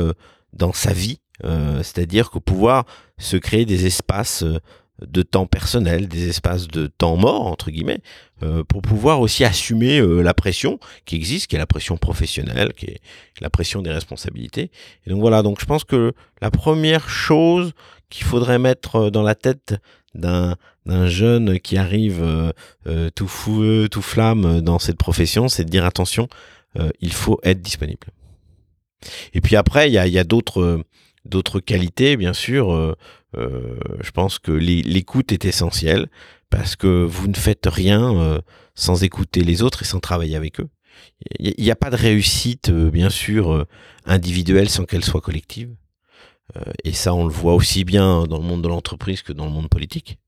dans 0.52 0.72
sa 0.72 0.92
vie, 0.92 1.20
c'est-à-dire 1.42 2.30
que 2.30 2.38
pouvoir 2.38 2.84
se 3.18 3.36
créer 3.36 3.64
des 3.64 3.86
espaces 3.86 4.44
de 5.00 5.22
temps 5.22 5.46
personnel, 5.46 6.08
des 6.08 6.28
espaces 6.28 6.68
de 6.68 6.86
temps 6.86 7.16
mort, 7.16 7.46
entre 7.46 7.70
guillemets, 7.70 8.00
pour 8.68 8.82
pouvoir 8.82 9.20
aussi 9.20 9.44
assumer 9.44 10.00
la 10.00 10.34
pression 10.34 10.78
qui 11.04 11.16
existe, 11.16 11.48
qui 11.48 11.56
est 11.56 11.58
la 11.58 11.66
pression 11.66 11.96
professionnelle, 11.96 12.72
qui 12.74 12.86
est 12.86 13.00
la 13.40 13.50
pression 13.50 13.82
des 13.82 13.90
responsabilités. 13.90 14.70
Et 15.06 15.10
donc 15.10 15.20
voilà, 15.20 15.42
donc 15.42 15.60
je 15.60 15.66
pense 15.66 15.84
que 15.84 16.12
la 16.40 16.50
première 16.50 17.08
chose 17.08 17.72
qu'il 18.10 18.24
faudrait 18.24 18.58
mettre 18.58 19.10
dans 19.10 19.22
la 19.22 19.34
tête 19.34 19.74
d'un 20.14 20.56
jeune 20.86 21.60
qui 21.60 21.76
arrive 21.76 22.22
euh, 22.22 22.52
euh, 22.86 23.10
tout 23.14 23.28
fou, 23.28 23.88
tout 23.88 24.02
flamme 24.02 24.60
dans 24.60 24.78
cette 24.78 24.98
profession, 24.98 25.48
c'est 25.48 25.64
de 25.64 25.70
dire 25.70 25.84
attention, 25.84 26.28
euh, 26.78 26.90
il 27.00 27.12
faut 27.12 27.38
être 27.42 27.60
disponible. 27.60 28.08
Et 29.34 29.40
puis 29.40 29.56
après, 29.56 29.88
il 29.88 29.94
y 29.94 30.18
a, 30.18 30.24
d'autres 30.24 31.60
qualités, 31.60 32.16
bien 32.16 32.32
sûr. 32.32 32.96
je 33.34 34.10
pense 34.12 34.38
que 34.38 34.52
l'écoute 34.52 35.32
est 35.32 35.44
essentielle 35.44 36.08
parce 36.50 36.76
que 36.76 37.04
vous 37.04 37.26
ne 37.26 37.34
faites 37.34 37.66
rien 37.66 38.40
sans 38.76 39.02
écouter 39.02 39.42
les 39.42 39.62
autres 39.62 39.82
et 39.82 39.84
sans 39.84 39.98
travailler 39.98 40.36
avec 40.36 40.60
eux. 40.60 40.68
Il 41.40 41.54
n'y 41.58 41.70
a 41.72 41.76
pas 41.76 41.90
de 41.90 41.96
réussite, 41.96 42.70
bien 42.70 43.10
sûr, 43.10 43.66
individuelle 44.04 44.68
sans 44.68 44.84
qu'elle 44.84 45.04
soit 45.04 45.20
collective. 45.20 45.74
Et 46.84 46.92
ça, 46.92 47.12
on 47.12 47.24
le 47.24 47.32
voit 47.32 47.54
aussi 47.54 47.82
bien 47.82 48.24
dans 48.28 48.38
le 48.38 48.44
monde 48.44 48.62
de 48.62 48.68
l'entreprise 48.68 49.22
que 49.22 49.32
dans 49.32 49.46
le 49.46 49.52
monde 49.52 49.68
politique. 49.68 50.18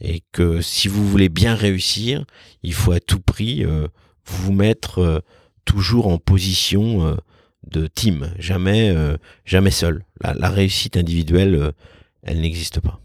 Et 0.00 0.22
que 0.32 0.60
si 0.60 0.88
vous 0.88 1.06
voulez 1.08 1.28
bien 1.28 1.54
réussir, 1.54 2.24
il 2.62 2.74
faut 2.74 2.92
à 2.92 3.00
tout 3.00 3.20
prix 3.20 3.64
euh, 3.64 3.86
vous 4.24 4.52
mettre 4.52 4.98
euh, 4.98 5.20
toujours 5.64 6.08
en 6.08 6.18
position 6.18 7.16
de 7.70 7.86
team, 7.86 8.34
jamais 8.38 8.90
seul. 9.70 10.04
la 10.20 10.50
réussite 10.50 10.96
individuelle, 10.96 11.72
elle 12.24 12.40
n'existe 12.40 12.80
pas. 12.80 13.00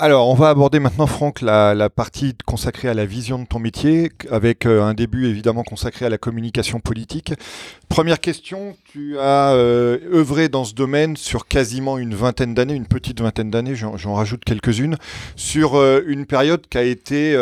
Alors, 0.00 0.28
on 0.28 0.34
va 0.34 0.50
aborder 0.50 0.78
maintenant, 0.78 1.08
Franck, 1.08 1.40
la, 1.40 1.90
partie 1.90 2.32
consacrée 2.46 2.86
à 2.86 2.94
la 2.94 3.04
vision 3.04 3.40
de 3.40 3.46
ton 3.46 3.58
métier, 3.58 4.12
avec 4.30 4.64
euh, 4.64 4.80
un 4.80 4.94
début 4.94 5.26
évidemment 5.26 5.64
consacré 5.64 6.06
à 6.06 6.08
la 6.08 6.18
communication 6.18 6.78
politique. 6.78 7.32
Première 7.88 8.20
question, 8.20 8.76
tu 8.84 9.18
as 9.18 9.54
euh, 9.54 9.98
œuvré 10.12 10.48
dans 10.48 10.62
ce 10.62 10.72
domaine 10.72 11.16
sur 11.16 11.48
quasiment 11.48 11.98
une 11.98 12.14
vingtaine 12.14 12.54
d'années, 12.54 12.74
une 12.74 12.86
petite 12.86 13.20
vingtaine 13.20 13.50
d'années, 13.50 13.74
j'en 13.74 14.14
rajoute 14.14 14.44
quelques-unes, 14.44 14.98
sur 15.34 15.74
euh, 15.74 16.04
une 16.06 16.26
période 16.26 16.68
qui 16.70 16.78
a 16.78 16.84
été 16.84 17.34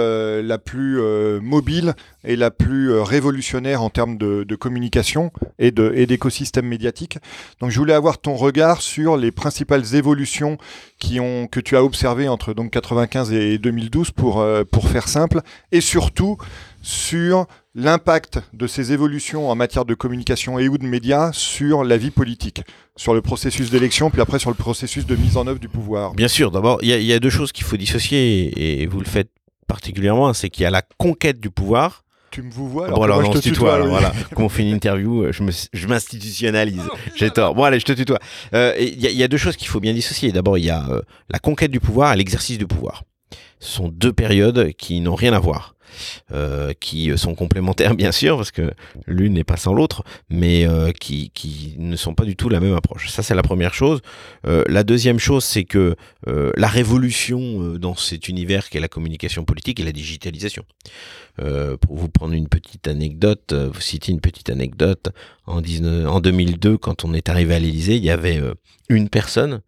la 0.42 0.56
plus 0.56 0.98
mobile 1.42 1.94
et 2.24 2.36
la 2.36 2.50
plus 2.50 2.92
révolutionnaire 3.00 3.82
en 3.82 3.90
termes 3.90 4.16
de, 4.16 4.56
communication 4.56 5.30
et 5.58 5.70
d'écosystème 5.72 6.66
médiatique. 6.66 7.18
Donc, 7.60 7.70
je 7.70 7.78
voulais 7.78 7.92
avoir 7.92 8.16
ton 8.18 8.34
regard 8.34 8.80
sur 8.80 9.18
les 9.18 9.30
principales 9.30 9.94
évolutions 9.94 10.56
que 10.98 11.60
tu 11.60 11.76
as 11.76 11.84
observées 11.84 12.28
entre 12.28 12.45
donc 12.54 12.70
95 12.70 13.32
et 13.32 13.58
2012 13.58 14.10
pour, 14.10 14.40
euh, 14.40 14.64
pour 14.64 14.88
faire 14.88 15.08
simple, 15.08 15.40
et 15.72 15.80
surtout 15.80 16.36
sur 16.82 17.46
l'impact 17.74 18.40
de 18.52 18.66
ces 18.66 18.92
évolutions 18.92 19.50
en 19.50 19.54
matière 19.54 19.84
de 19.84 19.94
communication 19.94 20.58
et 20.58 20.68
ou 20.68 20.78
de 20.78 20.86
médias 20.86 21.32
sur 21.32 21.84
la 21.84 21.96
vie 21.96 22.10
politique, 22.10 22.62
sur 22.96 23.12
le 23.12 23.20
processus 23.20 23.70
d'élection, 23.70 24.10
puis 24.10 24.20
après 24.20 24.38
sur 24.38 24.50
le 24.50 24.56
processus 24.56 25.04
de 25.06 25.16
mise 25.16 25.36
en 25.36 25.46
œuvre 25.46 25.60
du 25.60 25.68
pouvoir. 25.68 26.14
Bien 26.14 26.28
sûr, 26.28 26.50
d'abord, 26.50 26.78
il 26.82 26.88
y, 26.88 27.12
a 27.12 27.18
deux 27.18 27.30
choses 27.30 27.52
qu'il 27.52 27.64
faut 27.64 27.76
dissocier, 27.76 28.80
et 28.82 28.86
vous 28.86 29.00
le 29.00 29.06
faites 29.06 29.30
particulièrement, 29.66 30.32
c'est 30.32 30.48
qu'il 30.48 30.62
y 30.62 30.66
a 30.66 30.70
la 30.70 30.82
conquête 30.82 31.40
du 31.40 31.50
pouvoir, 31.50 32.04
tu 32.36 32.42
me 32.42 32.50
vous 32.50 32.68
vois 32.68 32.88
alors, 32.88 32.98
bon, 32.98 33.04
alors 33.04 33.24
je 33.24 33.38
te 33.38 33.48
tutoie. 33.48 33.78
voilà. 33.78 34.12
Comme 34.34 34.44
on 34.44 34.48
fait 34.50 34.60
une 34.60 34.74
interview, 34.74 35.22
euh, 35.22 35.32
je 35.32 35.86
m'institutionnalise. 35.86 36.82
J'ai 37.14 37.30
tort. 37.30 37.54
Bon, 37.54 37.64
allez, 37.64 37.80
je 37.80 37.86
te 37.86 37.92
tutoie. 37.92 38.18
Euh, 38.52 38.74
il 38.78 39.00
y, 39.00 39.22
a 39.22 39.28
deux 39.28 39.38
choses 39.38 39.56
qu'il 39.56 39.68
faut 39.68 39.80
bien 39.80 39.94
dissocier. 39.94 40.32
D'abord, 40.32 40.58
il 40.58 40.66
y 40.66 40.70
a 40.70 40.86
euh, 40.90 41.00
la 41.30 41.38
conquête 41.38 41.70
du 41.70 41.80
pouvoir 41.80 42.12
et 42.12 42.16
l'exercice 42.16 42.58
du 42.58 42.66
pouvoir. 42.66 43.04
Ce 43.58 43.76
sont 43.76 43.88
deux 43.88 44.12
périodes 44.12 44.74
qui 44.74 45.00
n'ont 45.00 45.14
rien 45.14 45.32
à 45.32 45.38
voir. 45.38 45.75
Euh, 46.32 46.72
qui 46.78 47.16
sont 47.16 47.34
complémentaires 47.34 47.94
bien 47.96 48.12
sûr 48.12 48.36
parce 48.36 48.50
que 48.50 48.72
l'une 49.06 49.34
n'est 49.34 49.44
pas 49.44 49.56
sans 49.56 49.74
l'autre, 49.74 50.02
mais 50.28 50.66
euh, 50.66 50.92
qui, 50.92 51.30
qui, 51.34 51.74
ne 51.78 51.96
sont 51.96 52.14
pas 52.14 52.24
du 52.24 52.36
tout 52.36 52.48
la 52.48 52.60
même 52.60 52.74
approche. 52.74 53.08
Ça 53.08 53.22
c'est 53.22 53.34
la 53.34 53.42
première 53.42 53.74
chose. 53.74 54.00
Euh, 54.46 54.64
la 54.66 54.82
deuxième 54.82 55.18
chose 55.18 55.44
c'est 55.44 55.64
que 55.64 55.96
la 56.56 56.66
révolution 56.68 57.76
dans 57.78 57.94
cet 57.94 58.28
univers 58.28 58.68
qu'est 58.68 58.80
la 58.80 58.88
communication 58.88 59.44
politique 59.44 59.78
et 59.78 59.84
la 59.84 59.92
digitalisation. 59.92 60.64
pour 61.36 61.96
vous 61.96 62.08
prendre 62.08 62.34
une 62.34 62.48
petite 62.48 62.88
anecdote, 62.88 63.52
vous 63.54 63.80
citez 63.80 64.10
une 64.10 64.20
petite 64.20 64.50
anecdote, 64.50 65.10
en, 65.46 65.60
19, 65.60 66.08
en 66.08 66.20
2002 66.20 66.78
quand 66.78 67.04
on 67.04 67.14
est 67.14 67.28
arrivé 67.28 67.54
à 67.54 67.58
l'Élysée, 67.60 67.96
il 67.96 68.04
y 68.04 68.10
avait 68.10 68.40
une 68.88 69.08
personne 69.08 69.60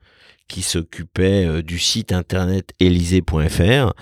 qui 0.49 0.62
s'occupait 0.62 1.45
euh, 1.45 1.62
du 1.62 1.78
site 1.78 2.12
internet 2.12 2.73
élysée.fr. 2.81 3.93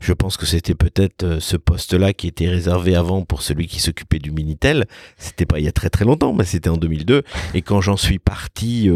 Je 0.00 0.12
pense 0.12 0.36
que 0.36 0.46
c'était 0.46 0.74
peut-être 0.74 1.24
euh, 1.24 1.40
ce 1.40 1.56
poste-là 1.56 2.12
qui 2.12 2.28
était 2.28 2.48
réservé 2.48 2.94
avant 2.94 3.22
pour 3.22 3.42
celui 3.42 3.66
qui 3.66 3.80
s'occupait 3.80 4.18
du 4.18 4.30
Minitel. 4.30 4.86
C'était 5.16 5.46
pas 5.46 5.58
il 5.58 5.64
y 5.64 5.68
a 5.68 5.72
très 5.72 5.90
très 5.90 6.04
longtemps, 6.04 6.32
mais 6.32 6.44
c'était 6.44 6.70
en 6.70 6.76
2002. 6.76 7.22
Et 7.54 7.62
quand 7.62 7.80
j'en 7.80 7.96
suis 7.96 8.18
parti 8.18 8.90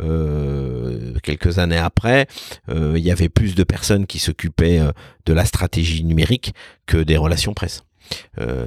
euh, 0.00 1.14
quelques 1.22 1.58
années 1.58 1.76
après, 1.76 2.26
il 2.68 2.98
y 2.98 3.10
avait 3.10 3.28
plus 3.28 3.54
de 3.54 3.64
personnes 3.64 4.06
qui 4.06 4.18
s'occupaient 4.18 4.80
de 5.26 5.32
la 5.32 5.44
stratégie 5.44 6.04
numérique 6.04 6.54
que 6.86 6.98
des 6.98 7.16
relations 7.16 7.54
presse. 7.54 7.84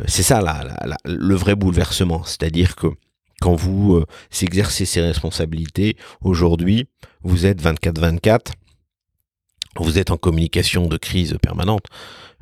c'est 0.05 0.23
ça 0.23 0.41
le 1.05 1.35
vrai 1.35 1.55
bouleversement, 1.55 2.23
c'est-à-dire 2.23 2.75
que 2.75 2.87
quand 3.39 3.55
vous 3.55 3.95
euh, 3.95 4.05
exercez 4.41 4.85
ces 4.85 5.01
responsabilités, 5.01 5.97
aujourd'hui, 6.21 6.87
vous 7.23 7.45
êtes 7.45 7.61
24-24, 7.61 8.53
vous 9.77 9.97
êtes 9.97 10.11
en 10.11 10.17
communication 10.17 10.87
de 10.87 10.97
crise 10.97 11.37
permanente, 11.41 11.85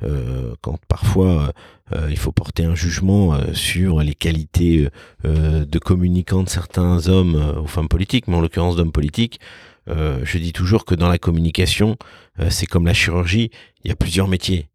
euh, 0.03 0.53
quand 0.61 0.79
parfois 0.87 1.53
euh, 1.91 2.07
il 2.09 2.17
faut 2.17 2.31
porter 2.31 2.65
un 2.65 2.75
jugement 2.75 3.37
sur 3.53 4.01
les 4.01 4.13
qualités 4.13 4.87
de 5.23 5.79
communicants 5.79 6.43
de 6.43 6.49
certains 6.49 7.07
hommes 7.07 7.61
ou 7.61 7.67
femmes 7.67 7.89
politiques, 7.89 8.27
mais 8.27 8.35
en 8.35 8.41
l'occurrence 8.41 8.75
d'hommes 8.75 8.91
politiques, 8.91 9.39
je 9.87 10.37
dis 10.37 10.51
toujours 10.51 10.83
que 10.83 10.95
dans 10.95 11.07
la 11.07 11.17
communication, 11.17 11.97
c'est 12.49 12.65
comme 12.65 12.85
la 12.85 12.93
chirurgie, 12.93 13.51
il 13.83 13.89
y 13.89 13.91
a 13.91 13.95
plusieurs 13.95 14.27
métiers 14.27 14.69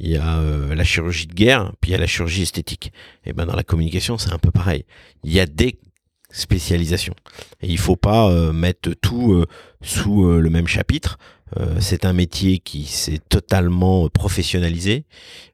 il 0.00 0.10
y 0.10 0.16
a 0.16 0.38
euh, 0.38 0.74
la 0.74 0.84
chirurgie 0.84 1.26
de 1.26 1.34
guerre, 1.34 1.72
puis 1.80 1.90
il 1.90 1.92
y 1.92 1.96
a 1.96 1.98
la 1.98 2.06
chirurgie 2.06 2.42
esthétique. 2.42 2.92
Et 3.24 3.32
ben 3.32 3.46
dans 3.46 3.56
la 3.56 3.64
communication, 3.64 4.18
c'est 4.18 4.32
un 4.32 4.38
peu 4.38 4.50
pareil. 4.50 4.84
Il 5.24 5.32
y 5.32 5.40
a 5.40 5.46
des 5.46 5.78
spécialisations. 6.30 7.14
Et 7.62 7.68
il 7.68 7.78
faut 7.78 7.96
pas 7.96 8.30
euh, 8.30 8.52
mettre 8.52 8.90
tout 9.00 9.32
euh, 9.32 9.46
sous 9.82 10.24
le 10.26 10.50
même 10.50 10.66
chapitre. 10.66 11.18
Euh, 11.56 11.76
c'est 11.80 12.04
un 12.04 12.12
métier 12.12 12.58
qui 12.58 12.84
s'est 12.84 13.20
totalement 13.28 14.08
professionnalisé, 14.08 15.04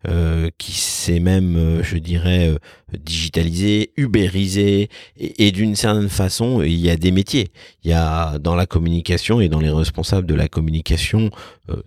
euh, 0.09 0.51
qui 0.59 0.73
s'est 0.73 1.21
même, 1.21 1.57
euh, 1.57 1.83
je 1.83 1.99
dirais, 1.99 2.53
digitalisé, 2.93 3.93
ubérisé, 3.97 4.89
et, 5.17 5.53
d'une 5.53 5.77
certaine 5.77 6.09
façon, 6.09 6.63
il 6.63 6.79
y 6.79 6.91
a 6.91 6.97
des 6.97 7.11
métiers. 7.11 7.51
Il 7.85 7.91
y 7.91 7.95
a 7.95 8.39
dans 8.39 8.55
la 8.55 8.67
communication 8.67 9.41
et 9.41 9.49
dans 9.49 9.61
les 9.61 9.71
responsables 9.71 10.27
de 10.27 10.35
la 10.35 10.49
communication 10.49 11.31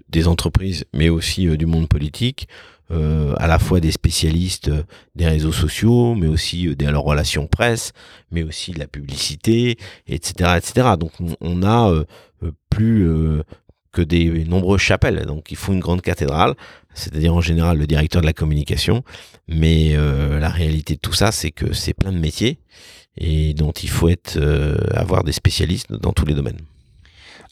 des 0.09 0.27
entreprises, 0.27 0.85
mais 0.93 1.09
aussi 1.09 1.45
du 1.57 1.65
monde 1.65 1.87
politique, 1.87 2.47
à 2.89 3.47
la 3.47 3.59
fois 3.59 3.79
des 3.79 3.91
spécialistes 3.91 4.71
des 5.15 5.27
réseaux 5.27 5.51
sociaux, 5.51 6.15
mais 6.15 6.27
aussi 6.27 6.75
des 6.75 6.87
relations 6.87 7.47
presse, 7.47 7.91
mais 8.31 8.43
aussi 8.43 8.71
de 8.71 8.79
la 8.79 8.87
publicité, 8.87 9.77
etc., 10.07 10.57
etc. 10.57 10.89
Donc 10.97 11.11
on 11.41 11.63
a 11.63 11.91
plus 12.69 13.43
que 13.97 14.01
des 14.01 14.45
nombreuses 14.45 14.81
chapelles. 14.81 15.25
Donc 15.25 15.51
il 15.51 15.57
faut 15.57 15.73
une 15.73 15.79
grande 15.79 16.01
cathédrale, 16.01 16.53
c'est-à-dire 16.93 17.33
en 17.33 17.41
général 17.41 17.77
le 17.77 17.87
directeur 17.87 18.21
de 18.21 18.27
la 18.27 18.33
communication. 18.33 19.03
Mais 19.47 19.95
euh, 19.95 20.39
la 20.39 20.49
réalité 20.49 20.95
de 20.95 20.99
tout 20.99 21.13
ça, 21.13 21.31
c'est 21.31 21.51
que 21.51 21.73
c'est 21.73 21.93
plein 21.93 22.11
de 22.11 22.19
métiers 22.19 22.59
et 23.17 23.53
dont 23.53 23.71
il 23.71 23.89
faut 23.89 24.09
être, 24.09 24.37
euh, 24.37 24.77
avoir 24.93 25.23
des 25.23 25.31
spécialistes 25.31 25.91
dans 25.91 26.13
tous 26.13 26.25
les 26.25 26.35
domaines. 26.35 26.59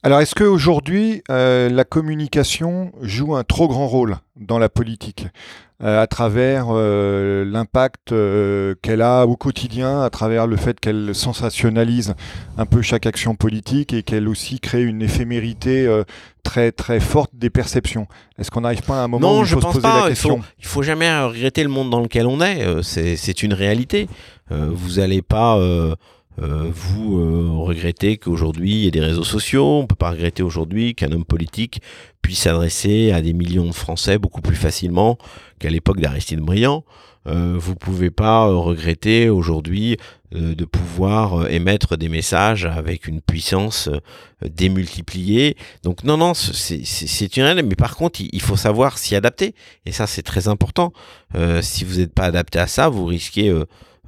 Alors 0.05 0.19
est-ce 0.19 0.35
qu'aujourd'hui, 0.35 1.24
euh, 1.31 1.67
la 1.67 1.83
communication 1.83 2.91
joue 3.01 3.35
un 3.35 3.43
trop 3.43 3.67
grand 3.67 3.88
rôle 3.88 4.17
dans 4.35 4.59
la 4.59 4.69
politique 4.69 5.25
euh, 5.83 6.01
à 6.01 6.05
travers 6.05 6.67
euh, 6.69 7.43
l'impact 7.43 8.12
euh, 8.12 8.75
qu'elle 8.83 9.01
a 9.01 9.25
au 9.25 9.35
quotidien, 9.35 10.03
à 10.03 10.12
travers 10.12 10.45
le 10.45 10.57
fait 10.57 10.79
qu'elle 10.79 11.15
sensationnalise 11.15 12.13
un 12.57 12.67
peu 12.67 12.83
chaque 12.83 13.07
action 13.07 13.33
politique 13.35 13.93
et 13.93 14.01
qu'elle 14.03 14.29
aussi 14.29 14.59
crée 14.59 14.83
une 14.83 15.01
éphémérité 15.01 15.89
très 16.43 16.71
très 16.71 17.00
forte 17.00 17.31
des 17.33 17.50
perceptions? 17.50 18.07
Est-ce 18.38 18.51
qu'on 18.51 18.62
n'arrive 18.62 18.83
pas 18.83 19.01
à 19.01 19.05
un 19.05 19.07
moment 19.07 19.39
où 19.39 19.41
il 19.41 19.47
faut 19.47 19.59
se 19.59 19.65
poser 19.65 19.81
la 19.88 20.07
question 20.07 20.38
il 20.38 20.41
faut, 20.41 20.47
il 20.59 20.65
faut 20.65 20.83
jamais 20.83 21.09
regretter 21.24 21.63
le 21.63 21.69
monde 21.69 21.89
dans 21.89 22.00
lequel 22.00 22.27
on 22.27 22.41
est. 22.41 22.83
C'est 22.83 23.41
une 23.41 23.53
réalité. 23.53 24.07
vous 24.51 24.97
n'allez 24.97 25.24
pas 25.24 25.59
euh, 26.42 26.70
vous 26.74 27.18
euh, 27.18 27.50
regrettez 27.63 28.18
qu'aujourd'hui 28.18 28.72
il 28.72 28.80
y 28.80 28.88
ait 28.88 28.92
des 28.92 29.01
réseaux 29.01 29.24
sociaux, 29.24 29.80
on 29.80 29.88
peut 29.88 29.96
pas 29.96 30.12
regretter 30.12 30.44
aujourd'hui 30.44 30.96
qu'un 30.96 31.12
homme 31.12 31.25
politique 31.25 31.82
puisse 32.22 32.39
s'adresser 32.39 33.12
à 33.12 33.22
des 33.22 33.34
millions 33.34 33.68
de 33.68 33.74
Français 33.74 34.18
beaucoup 34.18 34.42
plus 34.42 34.56
facilement 34.56 35.18
qu'à 35.60 35.70
l'époque 35.70 36.00
d'Aristide 36.00 36.39
Briand. 36.39 36.84
Euh, 37.27 37.56
vous 37.58 37.75
pouvez 37.75 38.12
pas 38.12 38.46
regretter 38.46 39.30
aujourd'hui 39.30 39.98
de 40.32 40.65
pouvoir 40.65 41.50
émettre 41.50 41.98
des 41.98 42.10
messages 42.10 42.65
avec 42.65 43.08
une 43.08 43.22
puissance 43.22 43.89
démultipliée. 44.44 45.56
Donc 45.84 46.04
non, 46.04 46.18
non, 46.18 46.34
c'est 46.34 47.38
une 47.38 47.44
réalité. 47.44 47.65
Mais 47.65 47.75
par 47.75 47.96
contre, 47.96 48.20
il, 48.20 48.42
faut 48.42 48.58
savoir 48.58 48.98
s'y 48.98 49.15
adapter. 49.15 49.56
Et 49.86 49.94
ça, 49.94 50.08
c'est 50.08 50.24
très 50.24 50.50
important. 50.50 50.92
si 51.62 51.86
vous 51.86 52.00
n'êtes 52.00 52.13
pas 52.13 52.25
adapté 52.25 52.60
à 52.60 52.68
ça, 52.68 52.89
vous 52.89 53.06
risquez 53.06 53.50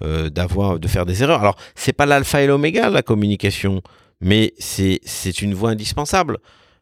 euh, 0.03 0.29
d'avoir 0.29 0.79
de 0.79 0.87
faire 0.87 1.05
des 1.05 1.23
erreurs. 1.23 1.41
Alors, 1.41 1.55
c'est 1.73 1.93
pas 1.93 2.05
l'alpha 2.05 2.41
et 2.43 2.47
l'oméga 2.47 2.89
la 2.89 3.01
communication, 3.01 3.81
mais 4.21 4.53
c'est 4.59 5.41
une 5.41 5.55
voie 5.55 5.71
indispensable. 5.71 6.37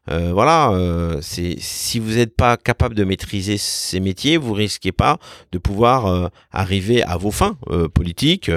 Euh, 0.08 0.32
voilà, 0.32 0.70
euh, 0.70 1.18
si 1.22 1.98
vous 1.98 2.12
n'êtes 2.12 2.36
pas 2.36 2.56
capable 2.56 2.94
de 2.94 3.04
maîtriser 3.04 3.56
ces 3.56 4.00
métiers, 4.00 4.36
vous 4.36 4.52
risquez 4.52 4.92
pas 4.92 5.18
de 5.50 5.58
pouvoir 5.58 6.30
arriver 6.52 7.02
à 7.02 7.16
vos 7.16 7.30
fins 7.30 7.56
politiques. 7.94 8.50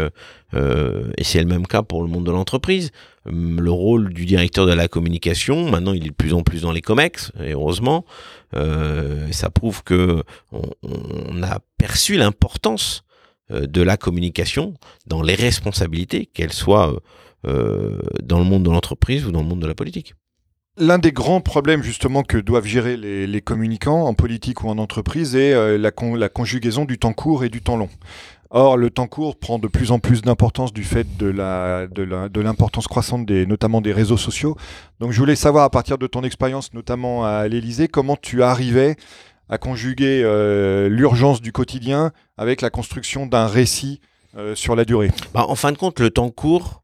et 0.54 1.24
c'est 1.24 1.40
le 1.40 1.48
même 1.48 1.66
cas 1.66 1.82
pour 1.82 2.04
le 2.04 2.10
monde 2.10 2.26
de 2.26 2.32
l'entreprise. 2.32 2.92
Hum, 3.26 3.62
le 3.62 3.72
rôle 3.72 4.14
du 4.14 4.26
directeur 4.26 4.66
de 4.66 4.74
la 4.74 4.88
communication, 4.88 5.70
maintenant, 5.70 5.94
il 5.94 6.06
est 6.06 6.10
de 6.10 6.14
plus 6.14 6.34
en 6.34 6.42
plus 6.42 6.64
dans 6.64 6.72
les 6.72 6.82
comex, 6.82 7.32
et 7.42 7.54
heureusement, 7.54 8.06
ça 8.54 9.50
prouve 9.50 9.84
que 9.84 10.24
on 10.52 11.44
a 11.44 11.60
perçu 11.78 12.18
l'importance 12.18 13.04
euh, 13.04 13.09
de 13.50 13.82
la 13.82 13.98
communication 13.98 14.74
dans 15.08 15.22
les 15.22 15.36
responsabilités, 15.36 16.26
qu'elles 16.28 16.54
soient 16.54 16.94
euh, 16.94 17.00
euh, 17.48 17.98
dans 18.22 18.40
le 18.40 18.46
monde 18.46 18.64
de 18.64 18.70
l'entreprise 18.70 19.26
ou 19.26 19.32
dans 19.32 19.42
le 19.42 19.48
monde 19.48 19.62
de 19.62 19.68
la 19.68 19.76
politique. 19.76 20.14
L'un 20.78 20.98
des 20.98 21.12
grands 21.12 21.42
problèmes 21.42 21.84
justement 21.84 22.24
que 22.24 22.38
doivent 22.38 22.66
gérer 22.66 22.96
les, 22.96 23.42
communicants 23.42 24.06
en 24.06 24.14
politique 24.14 24.64
ou 24.64 24.70
en 24.70 24.78
entreprise 24.78 25.36
est 25.36 25.78
la, 25.78 25.92
conjugaison 26.30 26.86
du 26.86 26.98
temps 26.98 27.12
court 27.12 27.44
et 27.44 27.50
du 27.50 27.62
temps 27.62 27.76
long. 27.76 27.90
Or, 28.52 28.78
le 28.78 28.90
temps 28.90 29.08
court 29.08 29.38
prend 29.38 29.60
de 29.60 29.68
plus 29.68 29.92
en 29.92 30.00
plus 30.00 30.22
d'importance 30.22 30.74
du 30.74 30.84
fait 30.84 31.18
de 31.18 32.42
l'importance 32.42 32.88
croissante 32.88 33.30
notamment 33.30 33.82
des 33.82 33.92
réseaux 33.92 34.18
sociaux. 34.18 34.56
Donc, 35.00 35.12
je 35.12 35.20
voulais 35.20 35.36
savoir 35.36 35.66
à 35.66 35.70
partir 35.70 35.98
de 35.98 36.08
ton 36.08 36.24
expérience, 36.24 36.74
notamment 36.74 37.26
à 37.26 37.48
l'Élysée, 37.48 37.88
comment 37.88 38.16
tu 38.16 38.42
arrivais 38.42 38.96
à 39.50 39.58
conjuguer 39.58 40.22
euh, 40.24 40.88
l'urgence 40.90 41.42
du 41.42 41.52
quotidien 41.52 42.12
avec 42.38 42.62
la 42.62 42.70
construction 42.70 43.26
d'un 43.26 43.48
récit 43.48 44.00
euh, 44.38 44.56
sur 44.56 44.76
la 44.76 44.86
durée 44.86 45.12
bah, 45.34 45.46
En 45.48 45.56
fin 45.56 45.72
de 45.72 45.78
compte, 45.78 46.00
le 46.00 46.12
temps 46.12 46.30
court 46.30 46.84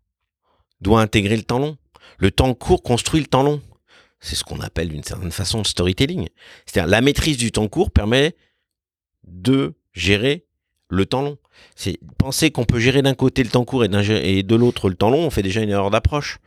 doit 0.82 1.02
intégrer 1.02 1.38
le 1.38 1.44
temps 1.44 1.60
long. 1.60 1.78
Le 2.18 2.32
temps 2.32 2.54
court 2.54 2.82
construit 2.82 3.22
le 3.22 3.28
temps 3.28 3.44
long. 3.44 3.62
C'est 4.20 4.36
ce 4.36 4.44
qu'on 4.44 4.60
appelle 4.62 4.90
d'une 4.90 5.04
certaine 5.04 5.32
façon 5.32 5.60
le 5.60 5.66
storytelling. 5.66 6.28
C'est-à-dire 6.66 6.90
la 6.90 7.02
maîtrise 7.02 7.38
du 7.38 7.52
temps 7.52 7.68
court 7.68 7.92
permet 7.92 8.36
de 9.28 9.76
gérer 9.94 10.46
le 10.90 11.06
temps 11.06 11.22
long. 11.22 11.38
C'est 11.76 12.00
penser 12.18 12.52
qu'on 12.52 12.66
peut 12.66 12.80
gérer 12.80 13.02
d'un 13.02 13.14
côté 13.14 13.44
le 13.44 13.50
temps 13.50 13.66
court 13.66 13.84
et, 13.84 13.88
de 14.44 14.56
l'autre 14.56 14.90
le 14.90 14.96
temps 14.96 15.10
long, 15.10 15.26
on 15.26 15.30
fait 15.30 15.44
déjà 15.44 15.62
une 15.62 15.70
erreur 15.70 15.92
d'approche. 15.92 16.40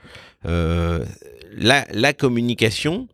Euh, 0.46 1.04
la 1.52 2.12
communication, 2.12 3.08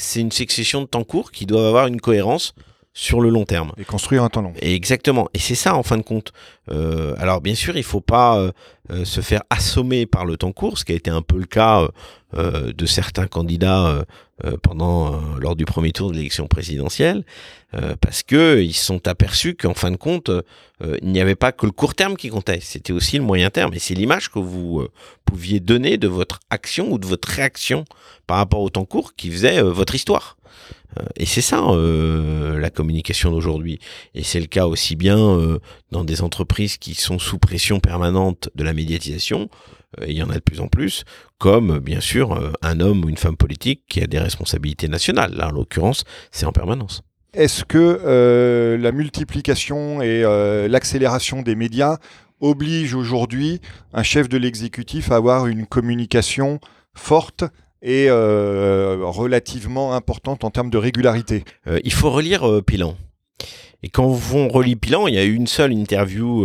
c'est 0.00 0.20
une 0.20 0.30
succession 0.30 0.80
de 0.80 0.86
temps 0.86 1.02
courts 1.02 1.32
qui 1.32 1.44
doivent 1.44 1.66
avoir 1.66 1.88
une 1.88 2.00
cohérence 2.00 2.54
sur 2.98 3.20
le 3.20 3.28
long 3.28 3.44
terme. 3.44 3.70
Et 3.78 3.84
construire 3.84 4.24
un 4.24 4.28
temps 4.28 4.42
long. 4.42 4.52
exactement. 4.60 5.28
Et 5.32 5.38
c'est 5.38 5.54
ça, 5.54 5.76
en 5.76 5.84
fin 5.84 5.98
de 5.98 6.02
compte. 6.02 6.32
Euh, 6.68 7.14
alors, 7.18 7.40
bien 7.40 7.54
sûr, 7.54 7.76
il 7.76 7.80
ne 7.80 7.84
faut 7.84 8.00
pas 8.00 8.36
euh, 8.38 8.50
euh, 8.90 9.04
se 9.04 9.20
faire 9.20 9.42
assommer 9.50 10.04
par 10.04 10.24
le 10.24 10.36
temps 10.36 10.50
court, 10.50 10.78
ce 10.78 10.84
qui 10.84 10.90
a 10.90 10.96
été 10.96 11.08
un 11.08 11.22
peu 11.22 11.38
le 11.38 11.46
cas 11.46 11.86
de 12.34 12.86
certains 12.86 13.26
candidats 13.26 14.04
pendant 14.62 15.18
lors 15.40 15.56
du 15.56 15.64
premier 15.64 15.92
tour 15.92 16.10
de 16.10 16.16
l'élection 16.16 16.46
présidentielle, 16.46 17.24
parce 18.02 18.22
que 18.22 18.60
ils 18.60 18.74
sont 18.74 19.08
aperçus 19.08 19.54
qu'en 19.54 19.72
fin 19.72 19.90
de 19.90 19.96
compte, 19.96 20.30
il 20.82 21.08
n'y 21.08 21.22
avait 21.22 21.36
pas 21.36 21.52
que 21.52 21.64
le 21.64 21.72
court 21.72 21.94
terme 21.94 22.16
qui 22.16 22.28
comptait, 22.28 22.60
c'était 22.60 22.92
aussi 22.92 23.16
le 23.16 23.24
moyen 23.24 23.48
terme. 23.48 23.72
Et 23.72 23.78
c'est 23.78 23.94
l'image 23.94 24.30
que 24.30 24.40
vous 24.40 24.86
pouviez 25.24 25.58
donner 25.58 25.96
de 25.96 26.06
votre 26.06 26.40
action 26.50 26.92
ou 26.92 26.98
de 26.98 27.06
votre 27.06 27.28
réaction 27.28 27.86
par 28.26 28.36
rapport 28.36 28.60
au 28.60 28.68
temps 28.68 28.84
court 28.84 29.14
qui 29.16 29.30
faisait 29.30 29.62
votre 29.62 29.94
histoire. 29.94 30.36
Euh, 30.98 31.02
et 31.16 31.26
c'est 31.26 31.40
ça 31.40 31.62
euh, 31.62 32.58
la 32.58 32.70
communication 32.70 33.30
d'aujourd'hui. 33.30 33.78
Et 34.14 34.22
c'est 34.22 34.40
le 34.40 34.46
cas 34.46 34.66
aussi 34.66 34.96
bien 34.96 35.18
euh, 35.18 35.58
dans 35.90 36.04
des 36.04 36.22
entreprises 36.22 36.76
qui 36.76 36.94
sont 36.94 37.18
sous 37.18 37.38
pression 37.38 37.80
permanente 37.80 38.50
de 38.54 38.64
la 38.64 38.72
médiatisation, 38.72 39.48
il 40.06 40.12
y 40.12 40.22
en 40.22 40.28
a 40.28 40.34
de 40.34 40.40
plus 40.40 40.60
en 40.60 40.68
plus, 40.68 41.04
comme 41.38 41.78
bien 41.78 42.00
sûr 42.00 42.52
un 42.60 42.80
homme 42.80 43.06
ou 43.06 43.08
une 43.08 43.16
femme 43.16 43.38
politique 43.38 43.84
qui 43.88 44.02
a 44.02 44.06
des 44.06 44.18
responsabilités 44.18 44.86
nationales. 44.86 45.32
Là, 45.32 45.48
en 45.48 45.50
l'occurrence, 45.50 46.04
c'est 46.30 46.44
en 46.44 46.52
permanence. 46.52 47.00
Est-ce 47.32 47.64
que 47.64 48.76
la 48.78 48.92
multiplication 48.92 50.02
et 50.02 50.24
l'accélération 50.68 51.40
des 51.40 51.54
médias 51.54 51.96
obligent 52.40 52.94
aujourd'hui 52.94 53.62
un 53.94 54.02
chef 54.02 54.28
de 54.28 54.36
l'exécutif 54.36 55.10
à 55.10 55.16
avoir 55.16 55.46
une 55.46 55.66
communication 55.66 56.60
forte 56.94 57.44
et 57.82 58.06
euh, 58.08 58.96
relativement 59.02 59.94
importante 59.94 60.44
en 60.44 60.50
termes 60.50 60.70
de 60.70 60.78
régularité. 60.78 61.44
Euh, 61.66 61.78
il 61.84 61.92
faut 61.92 62.10
relire 62.10 62.48
euh, 62.48 62.62
Pilan. 62.62 62.96
Et 63.82 63.88
quand 63.88 64.06
on 64.32 64.48
relit 64.48 64.74
Pilan, 64.74 65.06
il 65.06 65.14
y 65.14 65.18
a 65.18 65.24
eu 65.24 65.34
une 65.34 65.46
seule 65.46 65.72
interview 65.72 66.42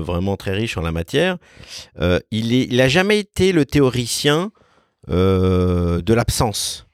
vraiment 0.00 0.36
très 0.36 0.52
riche 0.52 0.76
en 0.76 0.82
la 0.82 0.92
matière. 0.92 1.36
il 2.30 2.76
n'a 2.76 2.88
jamais 2.88 3.18
été 3.18 3.50
le 3.50 3.64
théoricien 3.64 4.52
de 5.08 6.14
l'absence. 6.14 6.86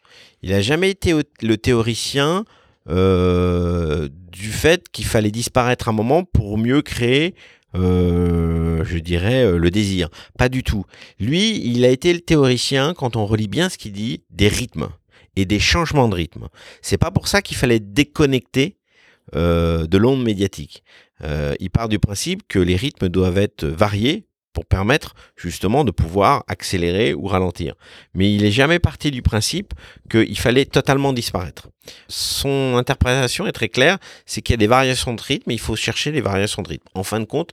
Il 0.42 0.52
n'a 0.52 0.62
jamais 0.62 0.88
été 0.88 1.12
le 1.42 1.56
théoricien 1.58 2.46
du 2.88 4.48
fait 4.52 4.88
qu'il 4.88 5.04
fallait 5.04 5.30
disparaître 5.30 5.90
un 5.90 5.92
moment 5.92 6.24
pour 6.24 6.56
mieux 6.56 6.80
créer 6.80 7.34
euh, 7.74 8.84
je 8.84 8.98
dirais, 8.98 9.44
euh, 9.44 9.58
le 9.58 9.70
désir. 9.70 10.08
Pas 10.38 10.48
du 10.48 10.62
tout. 10.62 10.84
Lui, 11.18 11.60
il 11.66 11.84
a 11.84 11.88
été 11.88 12.12
le 12.12 12.20
théoricien, 12.20 12.94
quand 12.94 13.16
on 13.16 13.26
relit 13.26 13.48
bien 13.48 13.68
ce 13.68 13.78
qu'il 13.78 13.92
dit, 13.92 14.22
des 14.30 14.48
rythmes 14.48 14.88
et 15.36 15.44
des 15.44 15.58
changements 15.58 16.08
de 16.08 16.14
rythme. 16.14 16.48
C'est 16.82 16.98
pas 16.98 17.10
pour 17.10 17.28
ça 17.28 17.42
qu'il 17.42 17.56
fallait 17.56 17.80
déconnecter 17.80 18.78
euh, 19.34 19.86
de 19.86 19.98
l'onde 19.98 20.22
médiatique. 20.22 20.84
il 21.58 21.70
part 21.70 21.88
du 21.88 21.98
principe 21.98 22.46
que 22.46 22.58
les 22.58 22.76
rythmes 22.76 23.08
doivent 23.08 23.38
être 23.38 23.64
variés 23.64 24.26
pour 24.54 24.64
permettre 24.64 25.14
justement 25.36 25.84
de 25.84 25.90
pouvoir 25.90 26.44
accélérer 26.48 27.12
ou 27.12 27.26
ralentir. 27.26 27.74
Mais 28.14 28.32
il 28.32 28.42
n'est 28.42 28.50
jamais 28.50 28.78
parti 28.78 29.10
du 29.10 29.20
principe 29.20 29.74
qu'il 30.10 30.38
fallait 30.38 30.64
totalement 30.64 31.12
disparaître. 31.12 31.68
Son 32.08 32.76
interprétation 32.76 33.46
est 33.46 33.52
très 33.52 33.68
claire, 33.68 33.98
c'est 34.24 34.40
qu'il 34.40 34.54
y 34.54 34.54
a 34.54 34.58
des 34.58 34.66
variations 34.66 35.12
de 35.12 35.20
rythme 35.20 35.50
et 35.50 35.54
il 35.54 35.60
faut 35.60 35.76
chercher 35.76 36.12
les 36.12 36.22
variations 36.22 36.62
de 36.62 36.68
rythme. 36.68 36.88
En 36.94 37.02
fin 37.02 37.20
de 37.20 37.26
compte, 37.26 37.50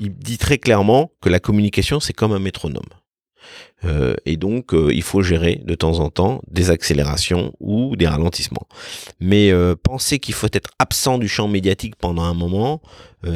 il 0.00 0.12
dit 0.14 0.38
très 0.38 0.58
clairement 0.58 1.12
que 1.20 1.28
la 1.28 1.38
communication, 1.38 2.00
c'est 2.00 2.14
comme 2.14 2.32
un 2.32 2.40
métronome. 2.40 2.82
Euh, 3.84 4.14
et 4.26 4.36
donc, 4.36 4.74
euh, 4.74 4.90
il 4.92 5.02
faut 5.02 5.22
gérer 5.22 5.60
de 5.64 5.74
temps 5.74 6.00
en 6.00 6.10
temps 6.10 6.42
des 6.50 6.70
accélérations 6.70 7.52
ou 7.60 7.96
des 7.96 8.06
ralentissements. 8.06 8.66
Mais 9.20 9.50
euh, 9.50 9.74
penser 9.80 10.18
qu'il 10.18 10.34
faut 10.34 10.48
être 10.52 10.70
absent 10.78 11.18
du 11.18 11.28
champ 11.28 11.48
médiatique 11.48 11.94
pendant 11.96 12.22
un 12.22 12.34
moment, 12.34 12.80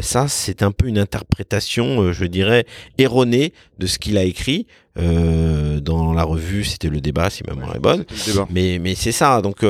ça, 0.00 0.28
c'est 0.28 0.62
un 0.62 0.70
peu 0.70 0.86
une 0.86 0.98
interprétation, 0.98 2.12
je 2.12 2.24
dirais, 2.24 2.66
erronée 2.98 3.52
de 3.80 3.88
ce 3.88 3.98
qu'il 3.98 4.16
a 4.16 4.22
écrit. 4.22 4.68
dans 4.94 6.12
la 6.14 6.22
revue, 6.22 6.62
c'était 6.62 6.88
le 6.88 7.00
débat, 7.00 7.30
si 7.30 7.42
ma 7.48 7.54
mémoire 7.54 7.74
est 7.74 7.80
bonne. 7.80 8.04
Mais, 8.50 8.78
mais 8.78 8.94
c'est 8.94 9.10
ça. 9.10 9.42
Donc, 9.42 9.66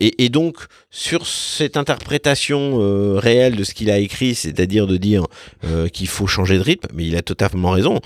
et, 0.00 0.24
et, 0.24 0.30
donc, 0.30 0.56
sur 0.90 1.26
cette 1.26 1.76
interprétation 1.76 2.78
réelle 3.18 3.56
de 3.56 3.64
ce 3.64 3.74
qu'il 3.74 3.90
a 3.90 3.98
écrit, 3.98 4.34
c'est-à-dire 4.34 4.86
de 4.86 4.96
dire 4.96 5.26
qu'il 5.92 6.08
faut 6.08 6.26
changer 6.26 6.56
de 6.56 6.62
rythme, 6.62 6.88
mais 6.94 7.04
il 7.04 7.14
a 7.14 7.20
totalement 7.20 7.70
raison. 7.70 8.00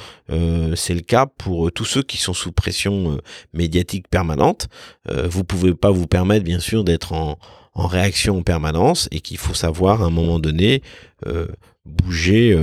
c'est 0.74 0.94
le 0.94 1.02
cas 1.02 1.26
pour 1.26 1.70
tous 1.70 1.87
ceux 1.88 2.02
qui 2.02 2.18
sont 2.18 2.34
sous 2.34 2.52
pression 2.52 3.12
euh, 3.12 3.16
médiatique 3.52 4.08
permanente, 4.08 4.68
euh, 5.10 5.26
vous 5.28 5.44
pouvez 5.44 5.74
pas 5.74 5.90
vous 5.90 6.06
permettre 6.06 6.44
bien 6.44 6.60
sûr 6.60 6.84
d'être 6.84 7.12
en, 7.12 7.38
réaction 7.74 8.38
en 8.38 8.42
permanence 8.42 9.08
et 9.12 9.20
qu'il 9.20 9.38
faut 9.38 9.54
savoir 9.54 10.02
à 10.02 10.06
un 10.06 10.10
moment 10.10 10.40
donné 10.40 10.82
euh, 11.28 11.46
bouger 11.86 12.58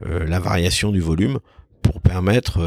la 0.00 0.38
variation 0.38 0.92
du 0.92 1.00
volume 1.00 1.38
pour 1.80 2.02
permettre 2.02 2.60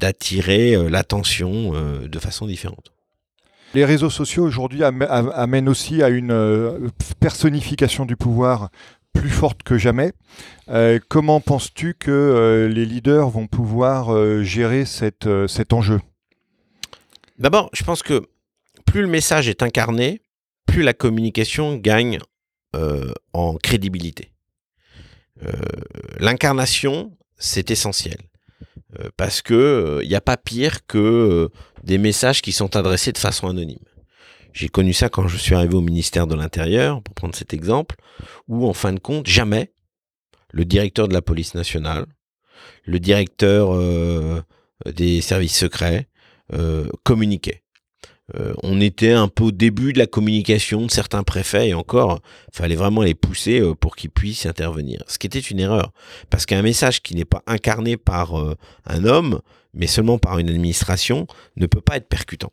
d'attirer 0.00 0.90
l'attention 0.90 1.74
de 2.02 2.18
façon 2.18 2.46
différente. 2.46 2.92
Les 3.72 3.84
réseaux 3.84 4.10
sociaux 4.10 4.42
aujourd'hui 4.42 4.82
amènent 4.82 5.68
aussi 5.68 6.02
à 6.02 6.08
une 6.08 6.90
personnification 7.20 8.04
du 8.04 8.16
pouvoir 8.16 8.70
plus 9.12 9.30
forte 9.30 9.62
que 9.62 9.78
jamais. 9.78 10.12
Euh, 10.68 10.98
comment 11.08 11.40
penses-tu 11.40 11.94
que 11.94 12.10
euh, 12.10 12.68
les 12.68 12.86
leaders 12.86 13.28
vont 13.28 13.46
pouvoir 13.46 14.14
euh, 14.14 14.42
gérer 14.42 14.84
cet 14.84 15.26
enjeu? 15.72 16.00
D'abord, 17.38 17.70
je 17.72 17.84
pense 17.84 18.02
que 18.02 18.28
plus 18.86 19.02
le 19.02 19.08
message 19.08 19.48
est 19.48 19.62
incarné, 19.62 20.22
plus 20.66 20.82
la 20.82 20.92
communication 20.92 21.76
gagne 21.76 22.18
en 23.34 23.56
crédibilité. 23.56 24.32
L'incarnation, 26.18 27.14
c'est 27.36 27.70
essentiel. 27.70 28.16
parce 29.18 29.42
que 29.42 30.00
il 30.02 30.08
n'y 30.08 30.14
a 30.14 30.22
pas 30.22 30.38
pire 30.38 30.86
que 30.86 31.50
des 31.84 31.98
messages 31.98 32.40
qui 32.40 32.52
sont 32.52 32.76
adressés 32.76 33.12
de 33.12 33.18
façon 33.18 33.48
anonyme. 33.48 33.84
J'ai 34.52 34.68
connu 34.68 34.92
ça 34.92 35.08
quand 35.08 35.28
je 35.28 35.36
suis 35.36 35.54
arrivé 35.54 35.74
au 35.74 35.80
ministère 35.80 36.26
de 36.26 36.34
l'Intérieur, 36.34 37.02
pour 37.02 37.14
prendre 37.14 37.34
cet 37.34 37.54
exemple, 37.54 37.96
où 38.48 38.66
en 38.66 38.72
fin 38.72 38.92
de 38.92 39.00
compte, 39.00 39.26
jamais 39.26 39.72
le 40.52 40.64
directeur 40.64 41.08
de 41.08 41.14
la 41.14 41.22
police 41.22 41.54
nationale, 41.54 42.06
le 42.84 43.00
directeur 43.00 43.72
euh, 43.72 44.42
des 44.86 45.20
services 45.20 45.56
secrets 45.56 46.08
euh, 46.52 46.86
communiquaient. 47.02 47.62
Euh, 48.36 48.54
on 48.62 48.80
était 48.80 49.12
un 49.12 49.28
peu 49.28 49.44
au 49.44 49.50
début 49.52 49.92
de 49.92 49.98
la 49.98 50.06
communication 50.06 50.86
de 50.86 50.90
certains 50.90 51.22
préfets 51.22 51.68
et 51.68 51.74
encore, 51.74 52.20
fallait 52.52 52.76
vraiment 52.76 53.02
les 53.02 53.14
pousser 53.14 53.60
euh, 53.60 53.74
pour 53.74 53.96
qu'ils 53.96 54.10
puissent 54.10 54.46
intervenir. 54.46 55.02
Ce 55.08 55.18
qui 55.18 55.26
était 55.26 55.40
une 55.40 55.60
erreur, 55.60 55.92
parce 56.30 56.46
qu'un 56.46 56.62
message 56.62 57.02
qui 57.02 57.14
n'est 57.14 57.24
pas 57.24 57.42
incarné 57.46 57.96
par 57.96 58.34
un 58.86 59.04
homme, 59.04 59.40
mais 59.74 59.86
seulement 59.86 60.18
par 60.18 60.38
une 60.38 60.48
administration, 60.48 61.26
ne 61.56 61.66
peut 61.66 61.80
pas 61.80 61.96
être 61.96 62.08
percutant. 62.08 62.52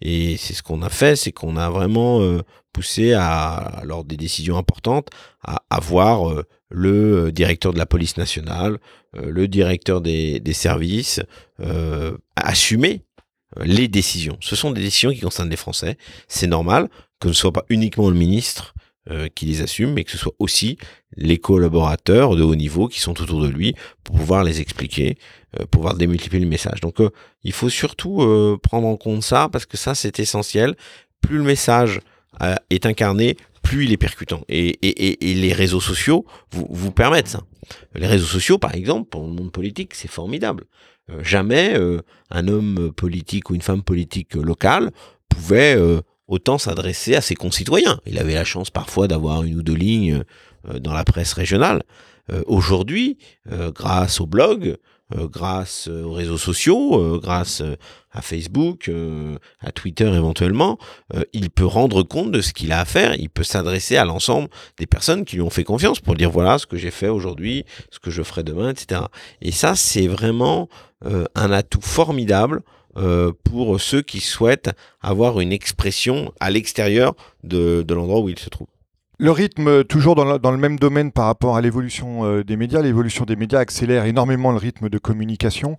Et 0.00 0.36
c'est 0.36 0.54
ce 0.54 0.62
qu'on 0.62 0.82
a 0.82 0.88
fait, 0.88 1.16
c'est 1.16 1.32
qu'on 1.32 1.56
a 1.56 1.70
vraiment 1.70 2.20
euh, 2.20 2.42
poussé 2.72 3.12
à, 3.12 3.82
lors 3.84 4.04
des 4.04 4.16
décisions 4.16 4.56
importantes, 4.56 5.08
à 5.42 5.62
avoir 5.70 6.30
euh, 6.30 6.44
le 6.70 7.32
directeur 7.32 7.72
de 7.72 7.78
la 7.78 7.86
police 7.86 8.16
nationale, 8.16 8.78
euh, 9.16 9.30
le 9.30 9.48
directeur 9.48 10.00
des, 10.00 10.40
services, 10.52 11.20
assumer 12.36 13.02
les 13.60 13.88
décisions. 13.88 14.36
Ce 14.40 14.56
sont 14.56 14.72
des 14.72 14.80
décisions 14.80 15.12
qui 15.12 15.20
concernent 15.20 15.50
les 15.50 15.56
Français. 15.56 15.96
C'est 16.26 16.48
normal 16.48 16.88
que 17.20 17.28
ce 17.28 17.28
ne 17.28 17.34
soit 17.34 17.52
pas 17.52 17.64
uniquement 17.68 18.08
le 18.10 18.16
ministre 18.16 18.74
qui 19.34 19.44
les 19.44 19.60
assume, 19.60 19.92
mais 19.92 20.02
que 20.02 20.10
ce 20.10 20.16
soit 20.16 20.32
aussi 20.38 20.78
les 21.16 21.36
collaborateurs 21.36 22.36
de 22.36 22.42
haut 22.42 22.54
niveau 22.54 22.88
qui 22.88 23.00
sont 23.00 23.20
autour 23.20 23.42
de 23.42 23.48
lui 23.48 23.74
pour 24.02 24.16
pouvoir 24.16 24.44
les 24.44 24.62
expliquer 24.62 25.10
euh, 25.10 25.43
pouvoir 25.70 25.94
démultiplier 25.94 26.42
le 26.42 26.48
message. 26.48 26.80
Donc 26.80 27.00
euh, 27.00 27.10
il 27.42 27.52
faut 27.52 27.68
surtout 27.68 28.22
euh, 28.22 28.58
prendre 28.62 28.86
en 28.86 28.96
compte 28.96 29.22
ça 29.22 29.48
parce 29.50 29.66
que 29.66 29.76
ça 29.76 29.94
c'est 29.94 30.18
essentiel. 30.18 30.74
Plus 31.20 31.38
le 31.38 31.44
message 31.44 32.00
est 32.68 32.84
incarné, 32.84 33.36
plus 33.62 33.84
il 33.84 33.92
est 33.92 33.96
percutant. 33.96 34.42
Et, 34.48 34.76
les 34.82 35.52
réseaux 35.52 35.80
sociaux 35.80 36.26
vous, 36.50 36.66
vous, 36.68 36.90
permettent 36.90 37.28
ça. 37.28 37.42
Les 37.94 38.08
réseaux 38.08 38.26
sociaux, 38.26 38.58
par 38.58 38.74
exemple, 38.74 39.08
pour 39.08 39.22
le 39.22 39.32
monde 39.32 39.52
politique, 39.52 39.94
c'est 39.94 40.10
formidable. 40.10 40.64
jamais 41.20 41.74
un 42.30 42.48
homme 42.48 42.92
politique 42.94 43.48
ou 43.48 43.54
une 43.54 43.62
femme 43.62 43.82
politique 43.82 44.34
locale 44.34 44.90
pouvait 45.30 45.78
autant 46.26 46.58
s'adresser 46.58 47.14
à 47.14 47.22
ses 47.22 47.36
concitoyens. 47.36 48.00
Il 48.04 48.18
avait 48.18 48.34
la 48.34 48.44
chance 48.44 48.68
parfois 48.68 49.08
d'avoir 49.08 49.44
une 49.44 49.54
ou 49.54 49.62
deux 49.62 49.76
lignes 49.76 50.24
dans 50.80 50.92
la 50.92 51.04
presse 51.04 51.32
régionale. 51.32 51.84
Aujourd'hui, 52.46 53.16
grâce 53.46 54.20
au 54.20 54.26
blog, 54.26 54.66
euh, 54.66 54.76
grâce 55.12 55.88
euh, 55.88 56.02
aux 56.04 56.12
réseaux 56.12 56.38
sociaux, 56.38 57.00
euh, 57.00 57.20
grâce 57.20 57.62
à 58.12 58.22
Facebook, 58.22 58.88
à 59.58 59.72
Twitter 59.72 60.06
éventuellement, 60.06 60.78
il 61.32 61.50
peut 61.50 61.66
rendre 61.66 62.04
compte 62.04 62.30
de 62.30 62.40
ce 62.40 62.52
qu'il 62.52 62.70
a 62.70 62.78
à 62.78 62.84
faire, 62.84 63.16
il 63.16 63.28
peut 63.28 63.42
s'adresser 63.42 63.96
à 63.96 64.04
l'ensemble 64.04 64.48
des 64.78 64.86
personnes 64.86 65.24
qui 65.24 65.34
lui 65.34 65.42
ont 65.42 65.50
fait 65.50 65.64
confiance 65.64 65.98
pour 65.98 66.14
dire 66.14 66.30
voilà 66.30 66.58
ce 66.58 66.66
que 66.66 66.76
j'ai 66.76 66.92
fait 66.92 67.08
aujourd'hui, 67.08 67.64
ce 67.90 67.98
que 67.98 68.12
je 68.12 68.22
ferai 68.22 68.44
demain, 68.44 68.70
etc. 68.70 69.00
Et 69.42 69.50
ça, 69.50 69.74
c'est 69.74 70.06
vraiment 70.06 70.68
un 71.02 71.50
atout 71.50 71.80
formidable 71.80 72.62
pour 73.42 73.80
ceux 73.80 74.02
qui 74.02 74.20
souhaitent 74.20 74.70
avoir 75.00 75.40
une 75.40 75.52
expression 75.52 76.32
à 76.38 76.52
l'extérieur 76.52 77.16
de 77.42 77.84
l'endroit 77.92 78.20
où 78.20 78.28
ils 78.28 78.38
se 78.38 78.48
trouvent. 78.48 78.68
Le 79.18 79.30
rythme, 79.30 79.84
toujours 79.84 80.16
dans 80.16 80.50
le, 80.50 80.56
même 80.58 80.76
domaine 80.76 81.12
par 81.12 81.26
rapport 81.26 81.56
à 81.56 81.60
l'évolution 81.60 82.24
euh, 82.24 82.42
des 82.42 82.56
médias, 82.56 82.82
l'évolution 82.82 83.24
des 83.24 83.36
médias 83.36 83.60
accélère 83.60 84.06
énormément 84.06 84.50
le 84.50 84.58
rythme 84.58 84.88
de 84.88 84.98
communication. 84.98 85.76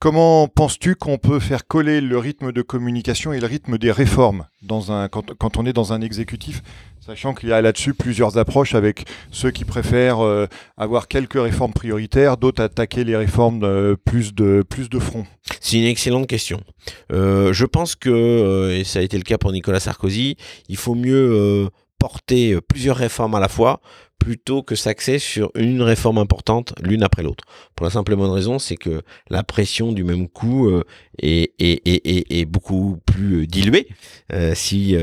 Comment 0.00 0.48
penses-tu 0.48 0.96
qu'on 0.96 1.16
peut 1.16 1.38
faire 1.38 1.68
coller 1.68 2.00
le 2.00 2.18
rythme 2.18 2.50
de 2.50 2.60
communication 2.60 3.32
et 3.32 3.38
le 3.38 3.46
rythme 3.46 3.78
des 3.78 3.92
réformes 3.92 4.46
dans 4.62 4.90
un, 4.90 5.06
quand, 5.06 5.56
on 5.56 5.64
est 5.64 5.72
dans 5.72 5.92
un 5.92 6.00
exécutif, 6.00 6.60
sachant 6.98 7.34
qu'il 7.34 7.50
y 7.50 7.52
a 7.52 7.62
là-dessus 7.62 7.94
plusieurs 7.94 8.36
approches 8.36 8.74
avec 8.74 9.04
ceux 9.30 9.52
qui 9.52 9.64
préfèrent 9.64 10.18
euh, 10.18 10.48
avoir 10.76 11.06
quelques 11.06 11.40
réformes 11.40 11.72
prioritaires, 11.72 12.36
d'autres 12.36 12.64
attaquer 12.64 13.04
les 13.04 13.14
réformes 13.14 13.60
de 13.60 13.96
plus 14.04 14.34
de, 14.34 14.64
plus 14.68 14.90
de 14.90 14.98
front? 14.98 15.24
C'est 15.60 15.78
une 15.78 15.84
excellente 15.84 16.26
question. 16.26 16.60
Euh, 17.12 17.52
je 17.52 17.64
pense 17.64 17.94
que, 17.94 18.72
et 18.72 18.82
ça 18.82 18.98
a 18.98 19.02
été 19.02 19.16
le 19.16 19.22
cas 19.22 19.38
pour 19.38 19.52
Nicolas 19.52 19.78
Sarkozy, 19.78 20.36
il 20.68 20.76
faut 20.76 20.96
mieux 20.96 21.70
porter 22.02 22.54
euh, 22.54 22.60
plusieurs 22.60 22.96
réformes 22.96 23.36
à 23.36 23.40
la 23.40 23.48
fois 23.48 23.80
plutôt 24.18 24.64
que 24.64 24.74
s'axer 24.74 25.20
sur 25.20 25.52
une 25.54 25.82
réforme 25.82 26.18
importante 26.18 26.74
l'une 26.82 27.04
après 27.04 27.22
l'autre. 27.22 27.44
Pour 27.76 27.84
la 27.84 27.90
simple 27.90 28.12
et 28.12 28.16
bonne 28.16 28.32
raison, 28.32 28.58
c'est 28.58 28.76
que 28.76 29.02
la 29.30 29.44
pression 29.44 29.92
du 29.92 30.02
même 30.02 30.28
coup 30.28 30.68
euh, 30.68 30.82
est, 31.20 31.52
est, 31.60 32.44
beaucoup 32.44 32.98
plus 33.06 33.42
euh, 33.42 33.46
diluée 33.46 33.88
si 34.54 34.96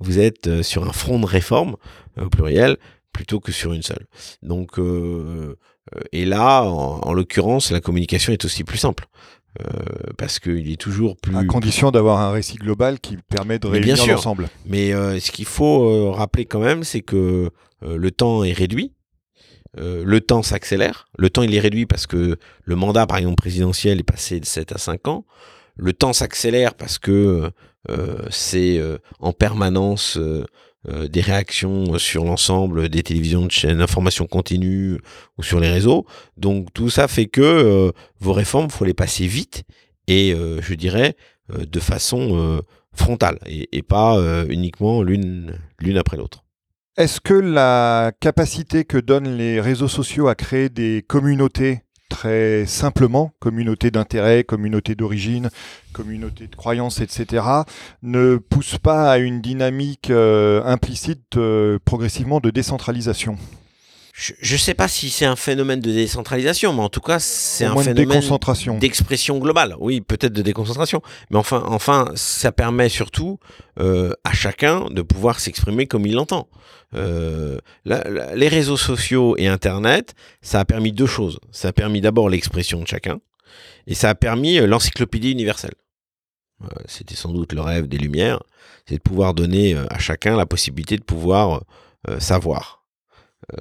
vous 0.00 0.18
êtes 0.18 0.62
sur 0.62 0.86
un 0.86 0.92
front 0.92 1.18
de 1.18 1.26
réforme 1.26 1.76
au 2.20 2.28
pluriel 2.28 2.76
plutôt 3.12 3.40
que 3.40 3.52
sur 3.52 3.72
une 3.72 3.82
seule. 3.82 4.06
Donc, 4.42 4.78
et 6.12 6.24
là, 6.24 6.62
en 6.62 7.12
l'occurrence, 7.12 7.70
la 7.70 7.80
communication 7.80 8.32
est 8.32 8.44
aussi 8.44 8.64
plus 8.64 8.78
simple. 8.78 9.06
Euh, 9.60 10.12
parce 10.16 10.38
qu'il 10.38 10.72
est 10.72 10.80
toujours 10.80 11.16
plus... 11.16 11.36
À 11.36 11.44
condition 11.44 11.90
d'avoir 11.90 12.20
un 12.20 12.30
récit 12.30 12.56
global 12.56 12.98
qui 13.00 13.18
permet 13.28 13.58
de 13.58 13.66
réunir 13.66 14.06
l'ensemble. 14.06 14.48
Mais 14.64 14.94
euh, 14.94 15.20
ce 15.20 15.30
qu'il 15.30 15.44
faut 15.44 15.84
euh, 15.84 16.10
rappeler 16.10 16.46
quand 16.46 16.60
même, 16.60 16.84
c'est 16.84 17.02
que 17.02 17.50
le 17.84 18.10
temps 18.12 18.44
est 18.44 18.52
réduit, 18.52 18.92
le 19.76 20.20
temps 20.20 20.44
s'accélère, 20.44 21.08
le 21.18 21.30
temps 21.30 21.42
il 21.42 21.52
est 21.52 21.58
réduit 21.58 21.84
parce 21.84 22.06
que 22.06 22.36
le 22.62 22.76
mandat 22.76 23.08
par 23.08 23.18
exemple 23.18 23.34
présidentiel 23.34 23.98
est 23.98 24.04
passé 24.04 24.38
de 24.38 24.44
7 24.44 24.70
à 24.70 24.78
5 24.78 25.08
ans, 25.08 25.24
le 25.74 25.92
temps 25.92 26.12
s'accélère 26.12 26.74
parce 26.74 27.00
que 27.00 27.50
c'est 28.30 28.80
en 29.18 29.32
permanence 29.32 30.16
euh, 30.88 31.06
des 31.06 31.20
réactions 31.20 31.96
sur 31.96 32.24
l'ensemble 32.24 32.88
des 32.88 33.04
télévisions 33.04 33.46
de 33.46 33.52
chaînes 33.52 33.78
d'information 33.78 34.26
continue 34.26 34.98
ou 35.38 35.42
sur 35.44 35.60
les 35.60 35.70
réseaux. 35.70 36.06
Donc 36.36 36.72
tout 36.74 36.90
ça 36.90 37.06
fait 37.06 37.26
que 37.26 37.40
euh, 37.40 37.92
vos 38.18 38.32
réformes, 38.32 38.68
faut 38.68 38.84
les 38.84 38.94
passer 38.94 39.28
vite 39.28 39.62
et 40.08 40.34
euh, 40.34 40.60
je 40.60 40.74
dirais 40.74 41.14
de 41.48 41.80
façon 41.80 42.62
frontale 42.94 43.38
et, 43.46 43.68
et 43.76 43.82
pas 43.82 44.18
uniquement 44.48 45.02
l'une 45.02 45.58
après 45.96 46.16
l'autre. 46.16 46.44
Est-ce 46.96 47.20
que 47.20 47.34
la 47.34 48.12
capacité 48.20 48.84
que 48.84 48.96
donnent 48.96 49.36
les 49.36 49.60
réseaux 49.60 49.88
sociaux 49.88 50.28
à 50.28 50.34
créer 50.34 50.68
des 50.68 51.04
communautés 51.06 51.82
très 52.12 52.66
simplement, 52.66 53.32
communauté 53.38 53.90
d'intérêt, 53.90 54.44
communauté 54.44 54.94
d'origine, 54.94 55.48
communauté 55.94 56.46
de 56.46 56.54
croyance, 56.54 57.00
etc., 57.00 57.42
ne 58.02 58.36
pousse 58.36 58.76
pas 58.76 59.10
à 59.10 59.16
une 59.16 59.40
dynamique 59.40 60.10
euh, 60.10 60.62
implicite 60.64 61.38
euh, 61.38 61.78
progressivement 61.86 62.38
de 62.40 62.50
décentralisation 62.50 63.38
je 64.14 64.52
ne 64.52 64.58
sais 64.58 64.74
pas 64.74 64.88
si 64.88 65.08
c'est 65.08 65.24
un 65.24 65.36
phénomène 65.36 65.80
de 65.80 65.90
décentralisation, 65.90 66.74
mais 66.74 66.82
en 66.82 66.90
tout 66.90 67.00
cas, 67.00 67.18
c'est 67.18 67.64
un 67.64 67.74
phénomène 67.94 68.20
d'expression 68.78 69.38
globale. 69.38 69.74
Oui, 69.80 70.02
peut-être 70.02 70.34
de 70.34 70.42
déconcentration, 70.42 71.00
mais 71.30 71.38
enfin, 71.38 71.62
enfin, 71.66 72.12
ça 72.14 72.52
permet 72.52 72.90
surtout 72.90 73.38
euh, 73.80 74.12
à 74.24 74.32
chacun 74.34 74.84
de 74.90 75.00
pouvoir 75.00 75.40
s'exprimer 75.40 75.86
comme 75.86 76.04
il 76.06 76.14
l'entend. 76.14 76.48
Euh, 76.94 77.56
la- 77.86 78.04
la- 78.10 78.34
les 78.36 78.48
réseaux 78.48 78.76
sociaux 78.76 79.34
et 79.38 79.46
Internet, 79.48 80.14
ça 80.42 80.60
a 80.60 80.64
permis 80.66 80.92
deux 80.92 81.06
choses. 81.06 81.38
Ça 81.50 81.68
a 81.68 81.72
permis 81.72 82.02
d'abord 82.02 82.28
l'expression 82.28 82.82
de 82.82 82.86
chacun, 82.86 83.18
et 83.86 83.94
ça 83.94 84.10
a 84.10 84.14
permis 84.14 84.58
euh, 84.58 84.66
l'encyclopédie 84.66 85.30
universelle. 85.32 85.72
Euh, 86.64 86.66
C'était 86.86 87.14
sans 87.16 87.30
doute 87.32 87.54
le 87.54 87.62
rêve 87.62 87.88
des 87.88 87.96
Lumières, 87.98 88.42
c'est 88.86 88.96
de 88.96 89.00
pouvoir 89.00 89.32
donner 89.32 89.74
à 89.88 89.98
chacun 89.98 90.36
la 90.36 90.44
possibilité 90.44 90.98
de 90.98 91.02
pouvoir 91.02 91.62
euh, 92.10 92.20
savoir, 92.20 92.81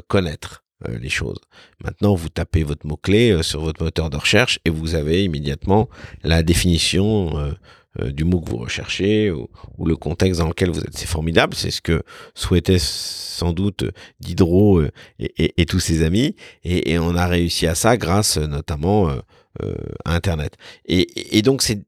connaître 0.07 0.63
euh, 0.87 0.97
les 0.97 1.09
choses. 1.09 1.37
Maintenant, 1.83 2.15
vous 2.15 2.29
tapez 2.29 2.63
votre 2.63 2.87
mot-clé 2.87 3.31
euh, 3.31 3.43
sur 3.43 3.61
votre 3.61 3.83
moteur 3.83 4.09
de 4.09 4.17
recherche 4.17 4.59
et 4.65 4.71
vous 4.71 4.95
avez 4.95 5.23
immédiatement 5.23 5.89
la 6.23 6.41
définition 6.41 7.37
euh, 7.37 7.41
euh, 7.41 7.53
du 7.99 8.23
mot 8.23 8.39
que 8.39 8.49
vous 8.49 8.57
recherchez 8.57 9.31
ou, 9.31 9.49
ou 9.77 9.85
le 9.85 9.95
contexte 9.97 10.39
dans 10.39 10.47
lequel 10.47 10.69
vous 10.71 10.79
êtes. 10.79 10.97
C'est 10.97 11.07
formidable, 11.07 11.53
c'est 11.55 11.71
ce 11.71 11.81
que 11.81 12.03
souhaitait 12.35 12.79
sans 12.79 13.51
doute 13.53 13.83
Diderot 14.19 14.79
euh, 14.79 14.91
et, 15.19 15.33
et- 15.43 15.53
et 15.61 15.65
tous 15.65 15.79
ses 15.79 16.03
amis, 16.03 16.35
et, 16.63 16.91
et 16.91 16.99
on 16.99 17.15
a 17.15 17.27
réussi 17.27 17.67
à 17.67 17.75
ça 17.75 17.97
grâce 17.97 18.37
euh, 18.37 18.47
notamment 18.47 19.09
euh, 19.09 19.17
euh, 19.63 19.75
à 20.05 20.15
Internet. 20.15 20.53
Et, 20.85 21.37
et 21.37 21.41
donc 21.41 21.61
cette, 21.61 21.83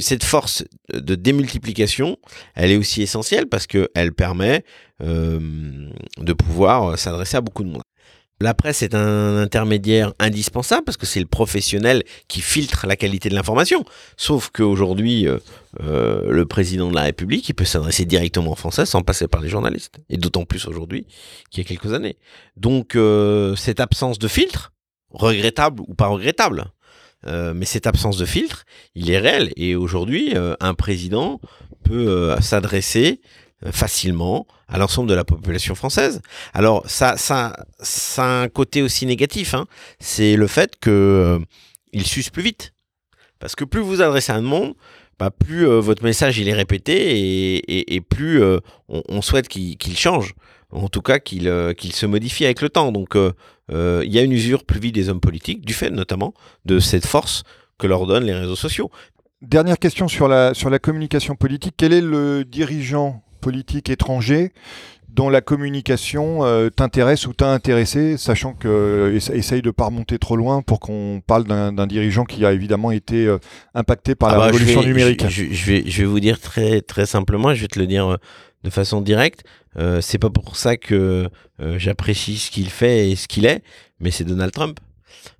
cette 0.00 0.22
force 0.22 0.64
de 0.92 1.14
démultiplication, 1.16 2.16
elle 2.54 2.70
est 2.70 2.76
aussi 2.76 3.02
essentielle 3.02 3.46
parce 3.48 3.66
qu'elle 3.66 4.12
permet 4.14 4.64
euh, 5.02 5.40
de 6.18 6.32
pouvoir 6.32 6.96
s'adresser 6.98 7.36
à 7.36 7.40
beaucoup 7.40 7.64
de 7.64 7.70
monde. 7.70 7.82
La 8.40 8.54
presse 8.54 8.82
est 8.82 8.94
un 8.94 9.36
intermédiaire 9.36 10.12
indispensable 10.20 10.84
parce 10.84 10.96
que 10.96 11.06
c'est 11.06 11.18
le 11.18 11.26
professionnel 11.26 12.04
qui 12.28 12.40
filtre 12.40 12.86
la 12.86 12.94
qualité 12.94 13.28
de 13.28 13.34
l'information. 13.34 13.84
Sauf 14.16 14.50
qu'aujourd'hui, 14.50 15.26
euh, 15.26 15.38
euh, 15.80 16.30
le 16.30 16.46
président 16.46 16.88
de 16.88 16.94
la 16.94 17.02
République, 17.02 17.48
il 17.48 17.54
peut 17.54 17.64
s'adresser 17.64 18.04
directement 18.04 18.52
en 18.52 18.54
français 18.54 18.86
sans 18.86 19.02
passer 19.02 19.26
par 19.26 19.40
les 19.40 19.48
journalistes. 19.48 19.98
Et 20.08 20.18
d'autant 20.18 20.44
plus 20.44 20.66
aujourd'hui 20.66 21.04
qu'il 21.50 21.64
y 21.64 21.66
a 21.66 21.68
quelques 21.68 21.92
années. 21.92 22.16
Donc 22.56 22.94
euh, 22.94 23.56
cette 23.56 23.80
absence 23.80 24.20
de 24.20 24.28
filtre, 24.28 24.72
regrettable 25.10 25.82
ou 25.88 25.94
pas 25.94 26.06
regrettable, 26.06 26.66
mais 27.26 27.66
cette 27.66 27.88
absence 27.88 28.16
de 28.16 28.24
filtre, 28.24 28.64
il 28.94 29.10
est 29.10 29.18
réel. 29.18 29.52
Et 29.56 29.74
aujourd'hui, 29.74 30.34
un 30.60 30.74
président 30.74 31.40
peut 31.82 32.36
s'adresser 32.40 33.20
facilement 33.72 34.46
à 34.68 34.78
l'ensemble 34.78 35.08
de 35.08 35.14
la 35.14 35.24
population 35.24 35.74
française. 35.74 36.20
Alors 36.54 36.88
ça, 36.88 37.16
ça, 37.16 37.66
ça 37.80 38.24
a 38.24 38.42
un 38.42 38.48
côté 38.48 38.82
aussi 38.82 39.06
négatif. 39.06 39.54
Hein. 39.54 39.66
C'est 39.98 40.36
le 40.36 40.46
fait 40.46 40.76
que 40.80 40.90
euh, 40.90 41.38
plus 42.32 42.42
vite. 42.42 42.72
Parce 43.40 43.54
que 43.54 43.64
plus 43.64 43.80
vous 43.80 44.02
adressez 44.02 44.32
à 44.32 44.36
un 44.36 44.42
monde, 44.42 44.74
bah, 45.18 45.30
plus 45.30 45.66
euh, 45.66 45.80
votre 45.80 46.04
message 46.04 46.38
il 46.38 46.48
est 46.48 46.54
répété 46.54 47.18
et, 47.18 47.94
et- 47.94 48.00
plus 48.00 48.42
euh, 48.42 48.58
on, 48.88 49.22
souhaite 49.22 49.48
qu'il 49.48 49.96
change. 49.96 50.34
En 50.70 50.88
tout 50.88 51.02
cas, 51.02 51.18
qu'il 51.18 51.48
euh, 51.48 51.72
se 51.78 52.06
modifie 52.06 52.44
avec 52.44 52.60
le 52.60 52.68
temps. 52.68 52.92
Donc, 52.92 53.16
euh, 53.16 53.32
euh, 53.72 54.02
il 54.04 54.12
y 54.12 54.18
a 54.18 54.22
une 54.22 54.32
usure 54.32 54.64
plus 54.64 54.80
vite 54.80 54.94
des 54.94 55.08
hommes 55.08 55.20
politiques, 55.20 55.64
du 55.64 55.72
fait 55.72 55.90
notamment 55.90 56.34
de 56.66 56.78
cette 56.78 57.06
force 57.06 57.42
que 57.78 57.86
leur 57.86 58.06
donnent 58.06 58.24
les 58.24 58.34
réseaux 58.34 58.56
sociaux. 58.56 58.90
Dernière 59.40 59.78
question 59.78 60.08
sur 60.08 60.28
la, 60.28 60.52
sur 60.52 60.68
la 60.68 60.78
communication 60.78 61.36
politique. 61.36 61.74
Quel 61.76 61.92
est 61.92 62.00
le 62.00 62.44
dirigeant 62.44 63.22
politique 63.40 63.88
étranger 63.90 64.52
dont 65.08 65.30
la 65.30 65.40
communication 65.40 66.44
euh, 66.44 66.68
t'intéresse 66.70 67.26
ou 67.26 67.32
t'a 67.32 67.50
intéressé, 67.52 68.16
sachant 68.18 68.52
que 68.52 68.68
euh, 68.68 69.16
essa- 69.16 69.34
essaye 69.34 69.62
de 69.62 69.70
pas 69.70 69.86
remonter 69.86 70.18
trop 70.18 70.36
loin 70.36 70.60
pour 70.62 70.78
qu'on 70.80 71.22
parle 71.26 71.44
d'un 71.44 71.86
dirigeant 71.86 72.24
qui 72.24 72.44
a 72.44 72.52
évidemment 72.52 72.90
été 72.92 73.26
euh, 73.26 73.38
impacté 73.74 74.14
par 74.14 74.28
Ah 74.28 74.32
la 74.32 74.38
bah, 74.38 74.46
je 74.48 74.52
révolution 74.58 74.80
vais- 74.82 74.86
numérique. 74.86 75.24
Je, 75.28 75.44
je- 75.50 75.66
vais, 75.72 75.82
je 75.86 76.02
vais 76.02 76.06
vous 76.06 76.20
dire 76.20 76.38
très, 76.40 76.82
très 76.82 77.06
simplement, 77.06 77.52
je 77.54 77.62
vais 77.62 77.68
te 77.68 77.78
le 77.78 77.86
dire 77.86 78.06
euh, 78.06 78.16
de 78.64 78.70
façon 78.70 79.00
directe. 79.00 79.42
C'est 80.00 80.18
pas 80.18 80.30
pour 80.30 80.56
ça 80.56 80.76
que 80.76 81.28
j'apprécie 81.76 82.36
ce 82.36 82.50
qu'il 82.50 82.68
fait 82.68 83.10
et 83.10 83.14
ce 83.16 83.28
qu'il 83.28 83.46
est, 83.46 83.62
mais 84.00 84.10
c'est 84.10 84.24
Donald 84.24 84.50
Trump. 84.52 84.80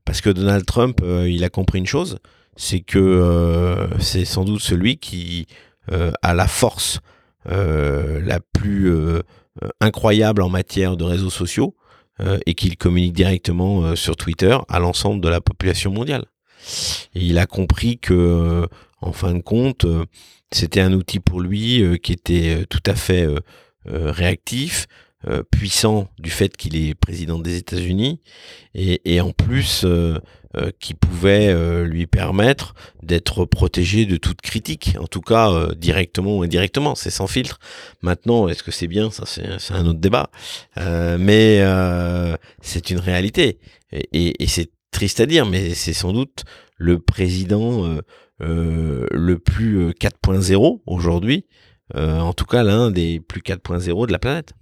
Parce 0.05 0.21
que 0.21 0.31
Donald 0.31 0.65
Trump, 0.65 1.01
il 1.27 1.43
a 1.43 1.49
compris 1.49 1.81
une 1.81 1.87
chose, 1.89 2.21
c'est 2.55 2.79
que 2.79 3.89
c'est 3.99 4.25
sans 4.25 4.45
doute 4.45 4.61
celui 4.61 4.97
qui 4.99 5.49
a 5.91 6.35
la 6.35 6.47
force 6.47 7.01
la 7.49 8.41
plus 8.41 8.91
euh, 8.91 9.23
euh, 9.63 9.69
incroyable 9.81 10.43
en 10.43 10.49
matière 10.49 10.97
de 10.97 11.05
réseaux 11.05 11.31
sociaux 11.31 11.75
euh, 12.21 12.39
et 12.47 12.55
qu'il 12.55 12.77
communique 12.77 13.15
directement 13.15 13.83
euh, 13.83 13.97
sur 13.97 14.17
Twitter 14.17 14.57
à 14.69 14.79
l'ensemble 14.79 15.21
de 15.21 15.29
la 15.29 15.41
population 15.41 15.91
mondiale. 15.91 16.27
Et 17.15 17.25
il 17.25 17.39
a 17.39 17.47
compris 17.47 17.99
que, 17.99 18.15
euh, 18.15 18.67
en 19.01 19.13
fin 19.13 19.35
de 19.35 19.43
compte, 19.43 19.85
euh, 19.85 20.05
c'était 20.53 20.81
un 20.81 20.93
outil 20.93 21.21
pour 21.21 21.41
lui 21.41 21.83
euh, 21.83 21.97
qui 21.97 22.13
était 22.13 22.61
euh, 22.61 22.67
tout 22.69 22.83
à 22.87 22.95
fait 22.95 23.27
euh, 23.27 23.39
euh, 23.89 24.11
réactif, 24.11 24.87
euh, 25.27 25.43
puissant 25.51 26.09
du 26.19 26.31
fait 26.31 26.57
qu'il 26.57 26.77
est 26.77 26.95
président 26.95 27.39
des 27.39 27.57
États-Unis, 27.57 28.21
et, 28.75 29.01
et 29.15 29.21
en 29.21 29.33
plus 29.33 29.85
euh, 30.57 30.71
qui 30.81 30.95
pouvait 30.95 31.49
euh, 31.49 31.85
lui 31.85 32.07
permettre 32.07 32.75
d'être 33.03 33.45
protégé 33.45 34.07
de 34.07 34.17
toute 34.17 34.41
critique, 34.41 34.97
en 34.99 35.07
tout 35.07 35.21
cas 35.21 35.51
euh, 35.53 35.75
directement 35.75 36.39
ou 36.39 36.43
indirectement, 36.43 36.95
c'est 36.95 37.11
sans 37.11 37.27
filtre. 37.27 37.59
Maintenant, 38.01 38.49
est-ce 38.49 38.63
que 38.63 38.71
c'est 38.71 38.87
bien? 38.87 39.11
Ça, 39.11 39.25
c'est 39.27 39.75
un 39.75 39.87
autre 39.87 39.99
débat. 40.01 40.31
Mais 40.77 41.63
c'est 42.63 42.91
une 42.91 42.99
réalité, 42.99 43.59
et, 43.93 44.43
et- 44.43 44.47
c'est 44.47 44.71
triste 44.91 45.21
à 45.21 45.27
dire, 45.27 45.45
mais 45.45 45.75
c'est 45.75 45.93
sans 45.93 46.13
doute 46.15 46.45
le 46.79 46.99
président 46.99 47.99
le 48.41 49.37
plus 49.39 49.79
euh, 49.81 49.93
4.0 49.93 50.81
aujourd'hui, 50.87 51.45
en 51.95 52.33
tout 52.33 52.45
cas 52.47 52.63
l'un 52.63 52.91
des 52.91 53.21
plus 53.21 53.43
4.0 53.43 54.07
de 54.07 54.13
la 54.13 54.19
planète. 54.19 54.55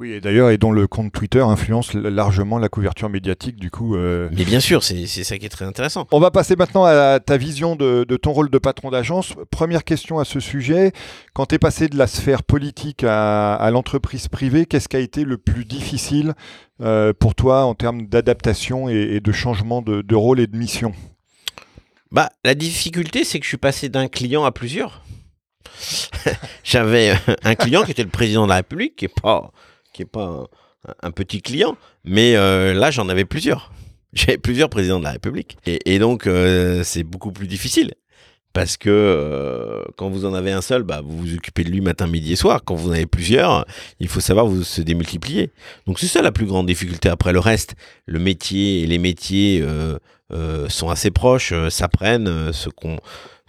Oui, 0.00 0.12
et 0.12 0.20
d'ailleurs, 0.22 0.48
et 0.48 0.56
dont 0.56 0.72
le 0.72 0.86
compte 0.86 1.12
Twitter 1.12 1.40
influence 1.40 1.92
largement 1.92 2.56
la 2.56 2.70
couverture 2.70 3.10
médiatique, 3.10 3.56
du 3.56 3.70
coup. 3.70 3.96
euh, 3.96 4.30
Mais 4.32 4.46
bien 4.46 4.58
sûr, 4.58 4.82
c'est 4.82 5.06
ça 5.06 5.36
qui 5.36 5.44
est 5.44 5.50
très 5.50 5.66
intéressant. 5.66 6.06
On 6.10 6.20
va 6.20 6.30
passer 6.30 6.56
maintenant 6.56 6.86
à 6.86 7.20
ta 7.20 7.36
vision 7.36 7.76
de, 7.76 8.06
de 8.08 8.16
ton 8.16 8.32
rôle 8.32 8.48
de 8.48 8.56
patron 8.56 8.90
d'agence. 8.90 9.34
Première 9.50 9.84
question 9.84 10.18
à 10.18 10.24
ce 10.24 10.40
sujet. 10.40 10.92
Quand 11.34 11.44
tu 11.44 11.56
es 11.56 11.58
passé 11.58 11.88
de 11.88 11.98
la 11.98 12.06
sphère 12.06 12.44
politique 12.44 13.04
à, 13.04 13.54
à 13.56 13.70
l'entreprise 13.70 14.28
privée, 14.28 14.64
qu'est-ce 14.64 14.88
qui 14.88 14.96
a 14.96 15.00
été 15.00 15.24
le 15.24 15.36
plus 15.36 15.66
difficile 15.66 16.32
euh, 16.80 17.12
pour 17.12 17.34
toi 17.34 17.64
en 17.64 17.74
termes 17.74 18.06
d'adaptation 18.06 18.88
et, 18.88 18.94
et 18.94 19.20
de 19.20 19.32
changement 19.32 19.82
de, 19.82 20.00
de 20.00 20.14
rôle 20.14 20.40
et 20.40 20.46
de 20.46 20.56
mission? 20.56 20.94
Bah, 22.10 22.30
la 22.42 22.54
difficulté, 22.54 23.22
c'est 23.24 23.38
que 23.38 23.44
je 23.44 23.50
suis 23.50 23.58
passé 23.58 23.90
d'un 23.90 24.08
client 24.08 24.44
à 24.44 24.50
plusieurs. 24.50 25.04
J'avais 26.64 27.12
un 27.44 27.54
client 27.54 27.82
qui 27.82 27.90
était 27.90 28.02
le 28.02 28.08
président 28.08 28.44
de 28.44 28.48
la 28.48 28.56
République, 28.56 28.96
qui 28.96 29.04
est 29.04 29.20
pas, 29.22 29.52
pas 30.04 30.44
un, 31.02 31.10
petit 31.10 31.42
client, 31.42 31.76
mais 32.04 32.36
euh, 32.36 32.74
là, 32.74 32.90
j'en 32.90 33.08
avais 33.08 33.24
plusieurs. 33.24 33.72
J'avais 34.12 34.38
plusieurs 34.38 34.70
présidents 34.70 34.98
de 34.98 35.04
la 35.04 35.12
République, 35.12 35.56
et, 35.66 35.98
donc 36.00 36.26
euh, 36.26 36.82
c'est 36.84 37.04
beaucoup 37.04 37.32
plus 37.32 37.46
difficile. 37.46 37.92
Parce 38.52 38.76
que 38.76 38.90
euh, 38.90 39.84
quand 39.96 40.10
vous 40.10 40.24
en 40.24 40.34
avez 40.34 40.50
un 40.50 40.60
seul, 40.60 40.82
bah, 40.82 41.02
vous 41.04 41.16
vous 41.18 41.34
occupez 41.34 41.62
de 41.62 41.70
lui 41.70 41.80
matin, 41.80 42.08
midi 42.08 42.32
et 42.32 42.36
soir. 42.36 42.62
Quand 42.64 42.74
vous 42.74 42.88
en 42.88 42.92
avez 42.92 43.06
plusieurs, 43.06 43.64
il 44.00 44.08
faut 44.08 44.18
savoir 44.18 44.46
vous 44.46 44.64
se 44.64 44.82
démultiplier. 44.82 45.52
Donc 45.86 46.00
c'est 46.00 46.08
ça 46.08 46.20
la 46.20 46.32
plus 46.32 46.46
grande 46.46 46.66
difficulté. 46.66 47.08
Après 47.08 47.32
le 47.32 47.38
reste, 47.38 47.76
le 48.06 48.18
métier 48.18 48.82
et 48.82 48.86
les 48.88 48.98
métiers 48.98 49.64
sont 50.68 50.88
assez 50.88 51.12
proches, 51.12 51.54
s'apprennent, 51.68 52.52
se 52.52 52.70
con- 52.70 52.98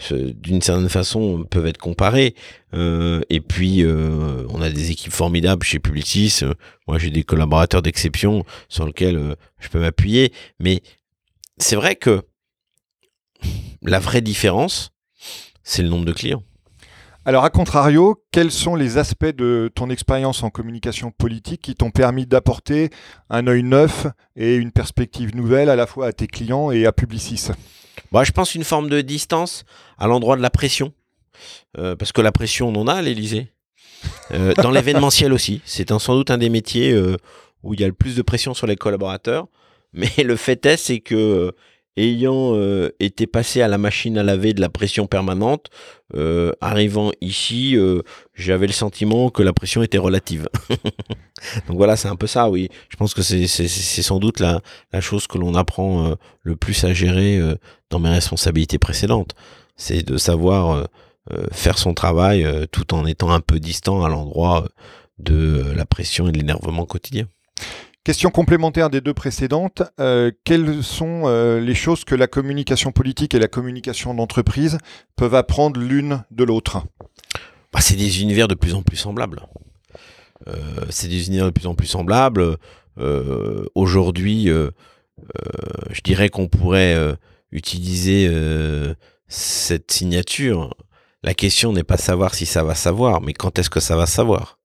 d'une 0.10 0.62
certaine 0.62 0.90
façon 0.90 1.46
peuvent 1.50 1.68
être 1.68 1.78
comparés. 1.78 2.36
Euh, 2.74 3.22
et 3.30 3.42
puis 3.42 3.84
euh, 3.84 4.46
on 4.50 4.62
a 4.62 4.70
des 4.70 4.92
équipes 4.92 5.12
formidables 5.12 5.64
chez 5.64 5.80
Publicis. 5.80 6.40
Euh, 6.44 6.54
moi 6.88 6.98
j'ai 6.98 7.10
des 7.10 7.24
collaborateurs 7.24 7.82
d'exception 7.82 8.46
sur 8.70 8.86
lesquels 8.86 9.36
je 9.60 9.70
peux 9.70 9.80
m'appuyer. 9.80 10.34
Mais 10.60 10.82
c'est 11.58 11.76
vrai 11.76 11.96
que 11.96 12.22
la 13.82 14.00
vraie 14.00 14.22
différence, 14.22 14.92
c'est 15.64 15.84
le 15.84 15.90
nombre 15.90 16.06
de 16.06 16.14
clients. 16.14 16.44
Alors, 17.24 17.44
à 17.44 17.52
contrario, 17.52 18.24
quels 18.32 18.50
sont 18.50 18.76
les 18.76 18.98
aspects 18.98 19.26
de 19.26 19.70
ton 19.76 19.92
expérience 19.92 20.42
en 20.42 20.50
communication 20.50 21.12
politique 21.12 21.62
qui 21.62 21.76
t'ont 21.76 21.92
permis 21.92 22.26
d'apporter 22.26 22.90
un 23.30 23.46
œil 23.46 23.62
neuf 23.62 24.08
et 24.36 24.56
une 24.56 24.72
perspective 24.72 25.36
nouvelle 25.36 25.70
à 25.70 25.76
la 25.76 25.86
fois 25.86 26.08
à 26.08 26.14
tes 26.14 26.26
clients 26.26 26.72
et 26.72 26.88
à 26.88 26.92
Publicis? 26.92 27.50
Bah, 28.12 28.24
je 28.24 28.32
pense 28.32 28.56
une 28.56 28.64
forme 28.64 28.90
de 28.90 29.02
distance 29.02 29.66
à 30.00 30.08
l'endroit 30.08 30.36
de 30.36 30.42
la 30.42 30.50
pression. 30.50 30.94
Euh, 31.78 31.96
parce 31.96 32.12
que 32.12 32.22
la 32.22 32.32
pression, 32.32 32.70
on 32.70 32.76
en 32.76 32.88
a 32.88 32.94
à 32.96 33.02
l'Elysée. 33.04 33.52
Euh, 34.32 34.56
dans 34.56 34.72
l'événementiel 34.72 35.32
aussi. 35.32 35.62
C'est 35.64 35.92
sans 35.92 36.16
doute 36.16 36.32
un 36.32 36.40
des 36.40 36.50
métiers 36.50 36.92
euh, 36.92 37.18
où 37.62 37.76
il 37.76 37.82
y 37.82 37.84
a 37.84 37.88
le 37.88 37.94
plus 37.94 38.16
de 38.16 38.24
pression 38.24 38.56
sur 38.56 38.66
les 38.66 38.76
collaborateurs. 38.76 39.48
Mais 39.94 40.10
le 40.24 40.36
fait 40.36 40.66
est, 40.66 40.78
c'est 40.78 41.02
que 41.02 41.54
ayant 41.97 42.56
euh, 42.56 42.89
été 42.99 43.27
passé 43.27 43.62
à 43.62 43.67
la 43.67 43.77
machine 43.77 44.17
à 44.17 44.23
laver 44.23 44.54
de 44.54 44.62
la 44.62 44.69
pression 44.69 45.08
permanente, 45.08 45.67
euh, 46.15 46.51
arrivant 46.62 47.12
ici, 47.21 47.75
euh, 47.75 48.01
j'avais 48.34 48.67
le 48.67 48.73
sentiment 48.73 49.30
que 49.30 49.43
la 49.43 49.54
pression 49.54 49.84
était 49.84 49.97
relative. 49.97 50.47
Donc 51.67 51.77
voilà, 51.77 51.95
c'est 51.95 52.08
un 52.08 52.15
peu 52.15 52.27
ça, 52.27 52.49
oui. 52.49 52.69
Je 52.89 52.97
pense 52.97 53.13
que 53.13 53.21
c'est 53.21 53.47
sans 53.47 54.19
doute 54.19 54.39
la, 54.39 54.62
la, 54.93 55.01
chose 55.01 55.27
que 55.27 55.38
l'on 55.38 55.56
apprend 55.56 56.15
le 56.43 56.56
plus 56.56 56.84
à 56.84 56.93
gérer 56.93 57.39
dans 57.89 57.99
mes 57.99 58.10
responsabilités 58.10 58.77
précédentes. 58.77 59.34
C'est 59.75 60.04
de 60.04 60.17
savoir 60.17 60.88
faire 61.51 61.80
son 61.80 61.95
travail 61.95 62.47
tout 62.71 62.93
en 62.93 63.08
étant 63.08 63.32
un 63.32 63.39
peu 63.39 63.60
distant 63.60 64.04
à 64.04 64.10
l'endroit 64.10 64.67
de 65.17 65.63
la 65.75 65.88
pression 65.88 66.27
et 66.27 66.32
de 66.32 66.38
l'énervement 66.38 66.86
quotidien. 66.86 67.25
Question 68.04 68.32
complémentaire 68.32 68.90
des 68.90 69.00
deux 69.00 69.14
précédentes, 69.14 69.84
euh, 70.00 70.32
quelles 70.44 70.84
sont 70.84 71.24
euh, 71.26 71.60
les 71.60 71.76
choses 71.76 72.04
que 72.04 72.16
la 72.16 72.26
communication 72.26 72.92
politique 72.92 73.36
et 73.36 73.40
la 73.40 73.48
communication 73.48 74.16
d'entreprise 74.16 74.80
peuvent 75.16 75.36
apprendre 75.36 75.80
l'une 75.80 76.24
de 76.32 76.44
l'autre? 76.44 76.84
Bah, 77.72 77.80
C'est 77.80 77.96
des 77.96 78.24
univers 78.24 78.48
de 78.48 78.56
plus 78.56 78.74
en 78.74 78.82
plus 78.82 78.98
semblables. 78.98 79.44
Euh, 80.48 80.56
c'est 80.90 81.10
des 81.10 81.28
univers 81.28 81.46
de 81.46 81.52
plus 81.52 81.68
en 81.68 81.76
plus 81.76 81.86
semblables. 81.86 82.58
Aujourd'hui, 83.76 84.46
je 84.46 86.02
dirais 86.04 86.30
qu'on 86.30 86.48
pourrait 86.48 86.98
utiliser 87.52 88.30
cette 89.28 89.92
signature. 89.92 90.76
La 91.24 91.34
question 91.34 91.72
n'est 91.72 91.84
pas 91.84 91.98
savoir 91.98 92.34
si 92.34 92.46
ça 92.48 92.64
va 92.64 92.76
savoir, 92.76 93.22
mais 93.22 93.34
quand 93.34 93.60
est-ce 93.60 93.70
que 93.70 93.80
ça 93.80 93.96
va 93.96 94.08
savoir? 94.08 94.61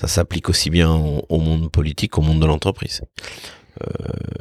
Ça 0.00 0.08
s'applique 0.08 0.48
aussi 0.48 0.70
bien 0.70 0.90
au, 0.90 1.38
monde 1.40 1.70
politique 1.70 2.12
qu'au 2.12 2.22
monde 2.22 2.40
de 2.40 2.46
l'entreprise. 2.46 3.02
Euh, 3.82 3.86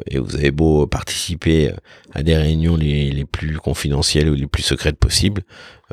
et 0.07 0.17
vous 0.17 0.37
avez 0.37 0.51
beau 0.51 0.87
participer 0.87 1.73
à 2.13 2.23
des 2.23 2.37
réunions 2.37 2.77
les, 2.77 3.25
plus 3.25 3.57
confidentielles 3.57 4.29
ou 4.29 4.35
les 4.35 4.47
plus 4.47 4.63
secrètes 4.63 4.97
possibles, 4.97 5.43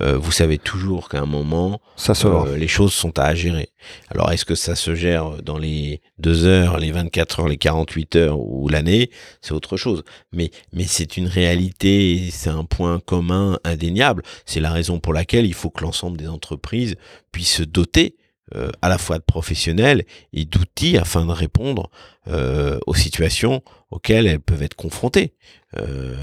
euh, 0.00 0.16
vous 0.16 0.30
savez 0.30 0.58
toujours 0.58 1.08
qu'à 1.08 1.18
un 1.18 1.26
moment, 1.26 1.80
ça 1.96 2.12
euh, 2.26 2.56
les 2.56 2.68
choses 2.68 2.92
sont 2.92 3.18
à 3.18 3.34
gérer. 3.34 3.70
Alors 4.08 4.30
est-ce 4.30 4.44
que 4.44 4.54
ça 4.54 4.76
se 4.76 4.94
gère 4.94 5.42
dans 5.42 5.58
les 5.58 6.00
2 6.18 6.44
heures, 6.44 6.78
les 6.78 6.92
24 6.92 7.40
heures, 7.40 7.48
les 7.48 7.58
48 7.58 8.16
heures 8.16 8.38
ou 8.38 8.68
l'année? 8.68 9.10
C'est 9.42 9.52
autre 9.52 9.76
chose. 9.76 10.04
Mais, 10.32 10.52
mais 10.72 10.84
c'est 10.84 11.16
une 11.16 11.26
réalité, 11.26 12.28
c'est 12.30 12.50
un 12.50 12.64
point 12.64 13.00
commun 13.00 13.58
indéniable. 13.64 14.22
C'est 14.44 14.60
la 14.60 14.70
raison 14.70 15.00
pour 15.00 15.12
laquelle 15.12 15.44
il 15.44 15.54
faut 15.54 15.70
que 15.70 15.82
l'ensemble 15.82 16.18
des 16.18 16.28
entreprises 16.28 16.94
puissent 17.32 17.56
se 17.56 17.64
doter 17.64 18.14
euh, 18.54 18.70
à 18.80 18.88
la 18.88 18.96
fois 18.96 19.18
de 19.18 19.24
professionnels 19.24 20.04
et 20.32 20.44
d'outils 20.44 20.96
afin 20.98 21.26
de 21.26 21.32
répondre 21.32 21.90
euh, 22.28 22.78
aux 22.86 22.94
situations 22.94 23.60
auxquelles 23.90 24.28
elles 24.28 24.38
peuvent 24.38 24.62
être 24.62 24.76
confrontées. 24.76 25.34
Euh, 25.76 26.14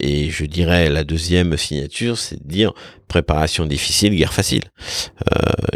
et 0.00 0.30
je 0.30 0.46
dirais 0.46 0.88
la 0.88 1.04
deuxième 1.04 1.56
signature, 1.56 2.18
c'est 2.18 2.42
de 2.42 2.48
dire 2.48 2.72
préparation 3.06 3.66
difficile, 3.66 4.16
guerre 4.16 4.32
facile. 4.32 4.64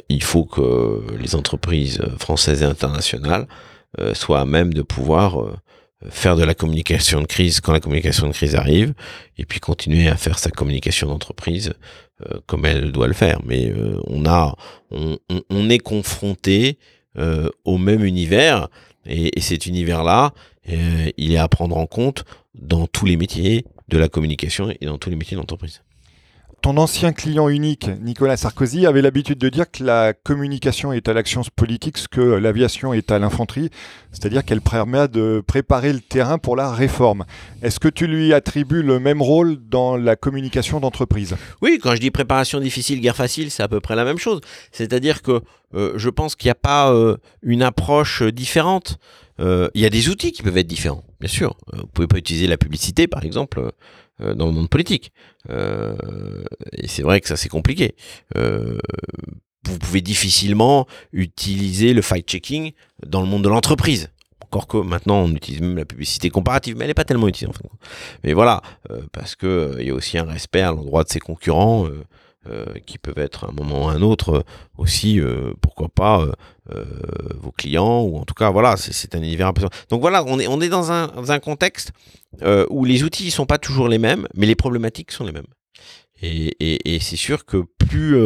il 0.09 0.25
faut 0.25 0.45
que 0.45 1.05
les 1.17 1.37
entreprises 1.37 2.03
françaises 2.19 2.63
et 2.63 2.67
internationales 2.67 3.47
soient 4.15 4.41
à 4.41 4.45
même 4.47 4.75
de 4.75 4.83
pouvoir 4.83 5.61
faire 6.11 6.37
de 6.37 6.45
la 6.45 6.55
communication 6.55 7.21
de 7.21 7.27
crise 7.27 7.61
quand 7.61 7.73
la 7.73 7.81
communication 7.81 8.27
de 8.27 8.33
crise 8.33 8.55
arrive, 8.55 8.95
et 9.39 9.45
puis 9.45 9.61
continuer 9.61 10.09
à 10.09 10.17
faire 10.17 10.39
sa 10.39 10.51
communication 10.51 11.09
d'entreprise 11.09 11.75
euh, 12.27 12.41
comme 12.47 12.67
elle 12.67 12.93
doit 12.93 13.09
le 13.09 13.13
faire. 13.13 13.41
Mais 13.45 13.71
euh, 13.71 13.99
on 14.07 14.27
a, 14.27 14.57
on, 14.91 15.71
est 15.71 15.79
confronté 15.79 16.79
euh, 17.19 17.49
au 17.65 17.79
même 17.79 18.05
univers, 18.05 18.69
et, 19.07 19.37
et 19.39 19.41
cet 19.41 19.67
univers-là, 19.67 20.33
il 20.67 21.33
est 21.33 21.37
à 21.37 21.49
prendre 21.49 21.77
en 21.77 21.87
compte 21.87 22.25
dans 22.55 22.87
tous 22.87 23.05
les 23.05 23.19
métiers 23.19 23.67
de 23.89 23.99
la 23.99 24.09
communication 24.09 24.71
et 24.81 24.87
dans 24.87 24.97
tous 24.97 25.11
les 25.11 25.17
métiers 25.17 25.37
d'entreprise 25.37 25.84
ton 26.65 26.79
ancien 26.79 27.13
client 27.13 27.51
unique, 27.51 27.91
Nicolas 28.01 28.39
Sarkozy, 28.39 28.87
avait 28.87 29.03
l'habitude 29.03 29.37
de 29.37 29.51
dire 29.51 29.71
que 29.71 29.85
la 29.85 30.15
communication 30.15 30.95
est 30.95 31.11
à 31.11 31.13
l'action 31.13 31.43
politique 31.55 31.99
ce 31.99 32.09
que 32.09 32.23
l'aviation 32.23 32.95
est 32.95 33.13
à 33.13 33.19
l'infanterie, 33.19 33.69
c'est-à-dire 34.13 34.47
qu'elle 34.47 34.63
permet 34.63 35.07
de 35.09 35.43
préparer 35.47 35.93
le 35.93 36.01
terrain 36.01 36.39
pour 36.39 36.57
la 36.57 36.73
réforme. 36.73 37.27
Est-ce 37.61 37.79
que 37.79 37.89
tu 37.89 38.07
lui 38.07 38.33
attribues 38.33 38.83
le 38.83 38.99
même 38.99 39.21
rôle 39.21 39.59
dans 39.69 39.99
la 39.99 40.17
communication 40.17 40.81
d'entreprise? 40.81 41.37
Oui, 41.61 41.79
quand 41.83 41.95
je 41.95 42.01
dis 42.01 42.11
préparation 42.11 42.61
difficile, 42.61 42.99
guerre 43.03 43.15
facile, 43.15 43.51
c'est 43.51 43.63
à 43.63 43.69
peu 43.69 43.81
près 43.81 43.95
la 43.95 44.07
même 44.07 44.17
chose. 44.17 44.41
C'est-à-dire 44.73 45.21
que 45.21 45.43
euh, 45.75 45.93
je 45.97 46.09
pense 46.09 46.35
qu'il 46.35 46.47
n'y 46.47 46.53
a 46.53 46.55
pas 46.55 46.91
euh, 46.95 47.19
une 47.43 47.63
approche 47.63 48.23
différente. 48.23 48.97
Euh, 49.39 49.69
il 49.75 49.83
y 49.83 49.87
a 49.87 49.91
des 49.91 50.09
outils 50.09 50.33
qui 50.33 50.43
peuvent 50.43 50.57
être 50.57 50.67
différents, 50.67 51.05
bien 51.21 51.29
sûr. 51.29 51.59
vous 51.75 51.87
pouvez 51.89 52.07
pas 52.07 52.17
utiliser 52.17 52.47
la 52.47 52.57
publicité, 52.57 53.07
par 53.07 53.23
exemple 53.23 53.71
dans 54.21 54.47
le 54.47 54.53
monde 54.53 54.69
politique. 54.69 55.13
Euh, 55.51 56.45
et 56.73 56.89
c'est 56.89 57.03
vrai 57.03 57.21
que 57.21 57.29
ça 57.29 57.37
c'est 57.37 57.49
compliqué. 57.49 57.95
Euh, 58.37 58.79
vous 59.67 59.79
pouvez 59.79 60.01
difficilement 60.01 60.87
utiliser 61.13 61.95
le 61.95 62.03
fact-checking 62.03 62.73
dans 63.07 63.21
le 63.21 63.27
monde 63.27 63.43
de 63.43 63.49
l'entreprise. 63.49 64.11
Encore 64.43 64.67
que 64.67 64.77
maintenant 64.77 65.23
on 65.23 65.31
utilise 65.31 65.61
même 65.61 65.77
la 65.77 65.85
publicité 65.85 66.31
comparative, 66.31 66.77
mais 66.77 66.85
elle 66.85 66.91
n'est 66.91 66.95
pas 66.95 67.05
tellement 67.05 67.29
utile 67.29 67.49
en 67.49 67.53
fait. 67.53 67.69
Mais 68.23 68.35
voilà, 68.35 68.63
parce 69.13 69.35
que 69.35 69.77
il 69.81 69.87
y 69.87 69.91
a 69.91 69.95
aussi 69.95 70.19
un 70.19 70.25
respect 70.25 70.61
à 70.61 70.71
l'endroit 70.71 71.03
de 71.03 71.09
ses 71.09 71.19
concurrents. 71.19 71.87
Euh, 71.87 72.05
qui 72.87 72.99
peuvent 72.99 73.19
être 73.19 73.45
à 73.45 73.49
un 73.49 73.53
moment 73.53 73.87
ou 73.87 73.89
à 73.89 73.93
un 73.93 74.03
autre 74.03 74.31
euh, 74.31 74.43
aussi, 74.77 75.21
euh, 75.21 75.53
pourquoi 75.61 75.89
pas, 75.89 76.27
vos 77.37 77.53
clients, 77.53 78.03
ou 78.03 78.17
en 78.17 78.25
tout 78.25 78.35
cas, 78.35 78.51
voilà, 78.51 78.77
c'est 78.79 79.15
un 79.15 79.23
univers 79.23 79.53
peu... 79.53 79.69
Donc 79.91 80.01
voilà, 80.01 80.25
on 80.27 80.39
est, 80.39 80.47
on 80.47 80.61
est 80.63 80.71
dans 80.71 80.93
un, 80.93 81.39
contexte 81.39 81.93
où 82.71 82.85
les 82.85 83.05
outils 83.05 83.27
ne 83.27 83.31
sont 83.31 83.45
pas 83.45 83.59
toujours 83.59 83.87
les 83.87 83.99
mêmes, 83.99 84.27
mais 84.35 84.47
les 84.47 84.55
problématiques 84.55 85.13
sont 85.13 85.25
les 85.25 85.33
mêmes. 85.33 85.47
Et 86.23 86.99
c'est 87.01 87.17
sûr 87.17 87.45
que 87.45 87.65
plus 87.79 88.17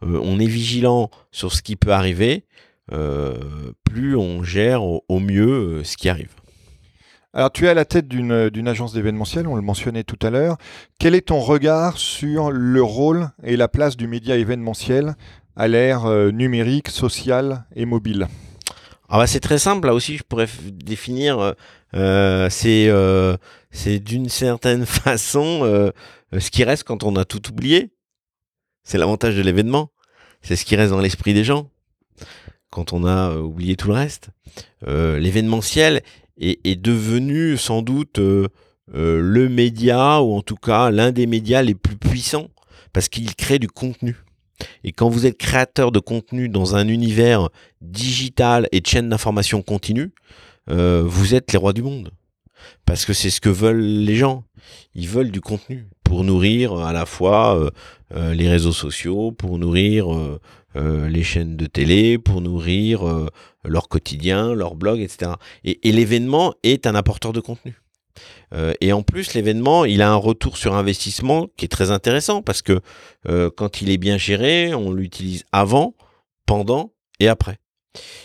on 0.00 0.40
est 0.40 0.46
vigilant 0.46 1.10
sur 1.32 1.52
ce 1.52 1.60
qui 1.60 1.76
peut 1.76 1.92
arriver, 1.92 2.46
plus 2.88 4.16
on 4.16 4.42
gère 4.42 4.82
au 4.82 5.20
mieux 5.20 5.84
ce 5.84 5.98
qui 5.98 6.08
arrive. 6.08 6.32
Alors, 7.36 7.52
tu 7.52 7.66
es 7.66 7.68
à 7.68 7.74
la 7.74 7.84
tête 7.84 8.08
d'une 8.08 8.66
agence 8.66 8.94
d'événementiel, 8.94 9.46
on 9.46 9.56
le 9.56 9.60
mentionnait 9.60 10.04
tout 10.04 10.18
à 10.26 10.30
l'heure. 10.30 10.56
Quel 10.98 11.14
est 11.14 11.26
ton 11.26 11.38
regard 11.38 11.98
sur 11.98 12.50
le 12.50 12.82
rôle 12.82 13.28
et 13.44 13.58
la 13.58 13.68
place 13.68 13.98
du 13.98 14.06
média 14.06 14.36
événementiel 14.36 15.16
à 15.54 15.68
l'ère 15.68 16.06
euh, 16.06 16.30
numérique, 16.30 16.88
sociale 16.88 17.66
et 17.76 17.84
mobile? 17.84 18.28
Ah 19.10 19.18
bah 19.18 19.26
c'est 19.26 19.40
très 19.40 19.58
simple, 19.58 19.86
là 19.86 19.92
aussi 19.92 20.16
je 20.16 20.22
pourrais 20.22 20.48
définir, 20.72 21.38
euh, 21.38 21.52
euh, 21.94 23.36
c'est 23.70 23.98
d'une 23.98 24.30
certaine 24.30 24.86
façon 24.86 25.92
ce 26.32 26.50
qui 26.50 26.64
reste 26.64 26.84
quand 26.84 27.04
on 27.04 27.16
a 27.16 27.26
tout 27.26 27.50
oublié. 27.50 27.92
C'est 28.82 28.96
l'avantage 28.96 29.36
de 29.36 29.42
l'événement, 29.42 29.90
c'est 30.40 30.56
ce 30.56 30.64
qui 30.64 30.74
reste 30.74 30.90
dans 30.90 31.02
l'esprit 31.02 31.34
des 31.34 31.44
gens 31.44 31.68
quand 32.70 32.94
on 32.94 33.04
a 33.04 33.36
oublié 33.36 33.76
tout 33.76 33.88
le 33.88 33.94
reste. 33.94 34.30
L'événementiel 34.86 36.00
est, 36.38 36.80
devenu 36.80 37.56
sans 37.56 37.82
doute 37.82 38.18
euh, 38.18 38.48
euh, 38.94 39.20
le 39.20 39.48
média, 39.48 40.20
ou 40.22 40.34
en 40.34 40.42
tout 40.42 40.56
cas 40.56 40.90
l'un 40.90 41.12
des 41.12 41.26
médias 41.26 41.62
les 41.62 41.74
plus 41.74 41.96
puissants, 41.96 42.48
parce 42.92 43.08
qu'il 43.08 43.34
crée 43.34 43.58
du 43.58 43.68
contenu. 43.68 44.16
Et 44.84 44.92
quand 44.92 45.08
vous 45.08 45.26
êtes 45.26 45.36
créateur 45.36 45.92
de 45.92 45.98
contenu 45.98 46.48
dans 46.48 46.76
un 46.76 46.88
univers 46.88 47.48
digital 47.82 48.68
et 48.72 48.80
de 48.80 48.86
chaîne 48.86 49.08
d'information 49.08 49.62
continue, 49.62 50.12
euh, 50.70 51.02
vous 51.04 51.34
êtes 51.34 51.52
les 51.52 51.58
rois 51.58 51.72
du 51.72 51.82
monde. 51.82 52.10
Parce 52.84 53.04
que 53.04 53.12
c'est 53.12 53.30
ce 53.30 53.40
que 53.40 53.48
veulent 53.48 53.80
les 53.80 54.16
gens. 54.16 54.44
Ils 54.94 55.08
veulent 55.08 55.30
du 55.30 55.40
contenu 55.40 55.86
pour 56.02 56.24
nourrir 56.24 56.74
à 56.78 56.92
la 56.92 57.04
fois 57.04 57.70
les 58.12 58.48
réseaux 58.48 58.72
sociaux, 58.72 59.30
pour 59.30 59.58
nourrir 59.58 60.08
euh, 60.76 61.08
les 61.08 61.22
chaînes 61.22 61.56
de 61.56 61.66
télé, 61.66 62.18
pour 62.18 62.40
nourrir 62.40 63.08
euh, 63.08 63.28
leur 63.64 63.88
quotidien, 63.88 64.52
leur 64.52 64.74
blog, 64.74 65.00
etc. 65.00 65.32
Et, 65.64 65.78
l'événement 65.90 66.54
est 66.62 66.86
un 66.86 66.94
apporteur 66.94 67.32
de 67.32 67.40
contenu. 67.40 67.80
Euh, 68.54 68.74
et 68.80 68.92
en 68.92 69.02
plus, 69.02 69.34
l'événement, 69.34 69.84
il 69.84 70.02
a 70.02 70.10
un 70.10 70.16
retour 70.16 70.56
sur 70.56 70.74
investissement 70.74 71.48
qui 71.56 71.64
est 71.64 71.68
très 71.68 71.90
intéressant 71.90 72.42
parce 72.42 72.62
que 72.62 72.80
quand 73.56 73.82
il 73.82 73.90
est 73.90 73.98
bien 73.98 74.18
géré, 74.18 74.74
on 74.74 74.92
l'utilise 74.92 75.44
avant, 75.52 75.94
pendant 76.46 76.92
et 77.20 77.28
après. 77.28 77.58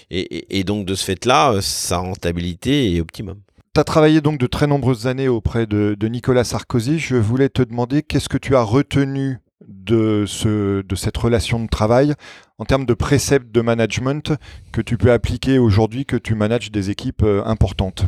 Et, 0.10 0.64
donc 0.64 0.86
de 0.86 0.96
ce 0.96 1.06
fait-là, 1.06 1.60
sa 1.62 1.98
rentabilité 1.98 2.96
est 2.96 3.02
optimum. 3.02 3.42
Tu 3.74 3.80
as 3.80 3.86
travaillé 3.86 4.20
donc 4.20 4.38
de 4.38 4.48
très 4.48 4.68
nombreuses 4.68 5.08
années 5.08 5.30
auprès 5.30 5.66
de, 5.66 5.96
de 5.98 6.08
Nicolas 6.08 6.44
Sarkozy. 6.44 7.00
Je 7.00 7.16
voulais 7.16 7.50
te 7.50 7.62
demander 7.62 8.04
qu'est-ce 8.04 8.30
que 8.30 8.38
tu 8.38 8.56
as 8.56 8.64
retenu 8.64 9.40
de, 9.72 10.26
ce, 10.28 10.82
de 10.82 10.96
cette 10.96 11.18
relation 11.18 11.60
de 11.60 11.68
travail 11.68 12.14
en 12.58 12.66
termes 12.66 12.86
de 12.86 12.94
préceptes 12.94 13.52
de 13.52 13.62
management 13.62 14.34
que 14.72 14.82
tu 14.82 14.98
peux 14.98 15.12
appliquer 15.12 15.58
aujourd'hui 15.58 16.06
que 16.06 16.16
tu 16.16 16.36
manages 16.36 16.72
des 16.72 16.90
équipes 16.90 17.24
euh, 17.24 17.44
importantes 17.46 18.06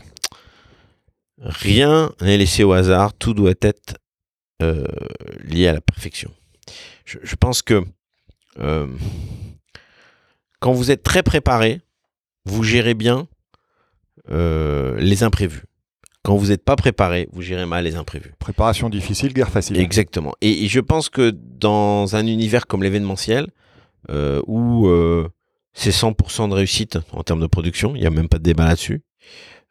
Rien 1.40 2.12
n'est 2.22 2.38
laissé 2.38 2.64
au 2.64 2.72
hasard, 2.72 3.14
tout 3.14 3.34
doit 3.34 3.54
être 3.62 3.98
euh, 4.62 4.86
lié 5.44 5.68
à 5.68 5.74
la 5.74 5.82
perfection. 5.82 6.32
Je, 7.06 7.36
pense 7.36 7.62
que 7.62 7.84
euh, 8.60 8.88
quand 10.60 10.72
vous 10.72 10.90
êtes 10.90 11.04
très 11.04 11.22
préparé, 11.22 11.82
vous 12.46 12.64
gérez 12.64 12.94
bien 12.94 13.28
les 14.30 15.24
imprévus. 15.24 15.64
Quand 16.24 16.36
vous 16.36 16.48
n'êtes 16.48 16.64
pas 16.64 16.76
préparé, 16.76 17.28
vous 17.32 17.42
gérez 17.42 17.66
mal 17.66 17.84
les 17.84 17.96
imprévus. 17.96 18.34
Préparation 18.40 18.90
difficile, 18.90 19.34
guerre 19.34 19.50
facile. 19.50 19.78
Exactement. 19.78 20.34
Et, 20.42 20.66
et 20.66 20.68
je 20.68 20.80
pense 20.80 21.10
que 21.10 21.32
dans 21.32 22.16
un 22.16 22.26
univers 22.26 22.66
comme 22.66 22.82
l'événementiel, 22.82 23.48
euh, 24.10 24.42
où 24.48 24.88
euh, 24.88 25.28
c'est 25.74 25.92
100% 25.92 26.50
de 26.50 26.54
réussite 26.54 26.98
en 27.12 27.24
termes 27.24 27.42
de 27.42 27.48
production, 27.48 27.96
il 27.96 28.02
n'y 28.02 28.08
a 28.08 28.10
même 28.10 28.30
pas 28.30 28.38
de 28.38 28.44
débat 28.44 28.66
là-dessus, 28.66 29.02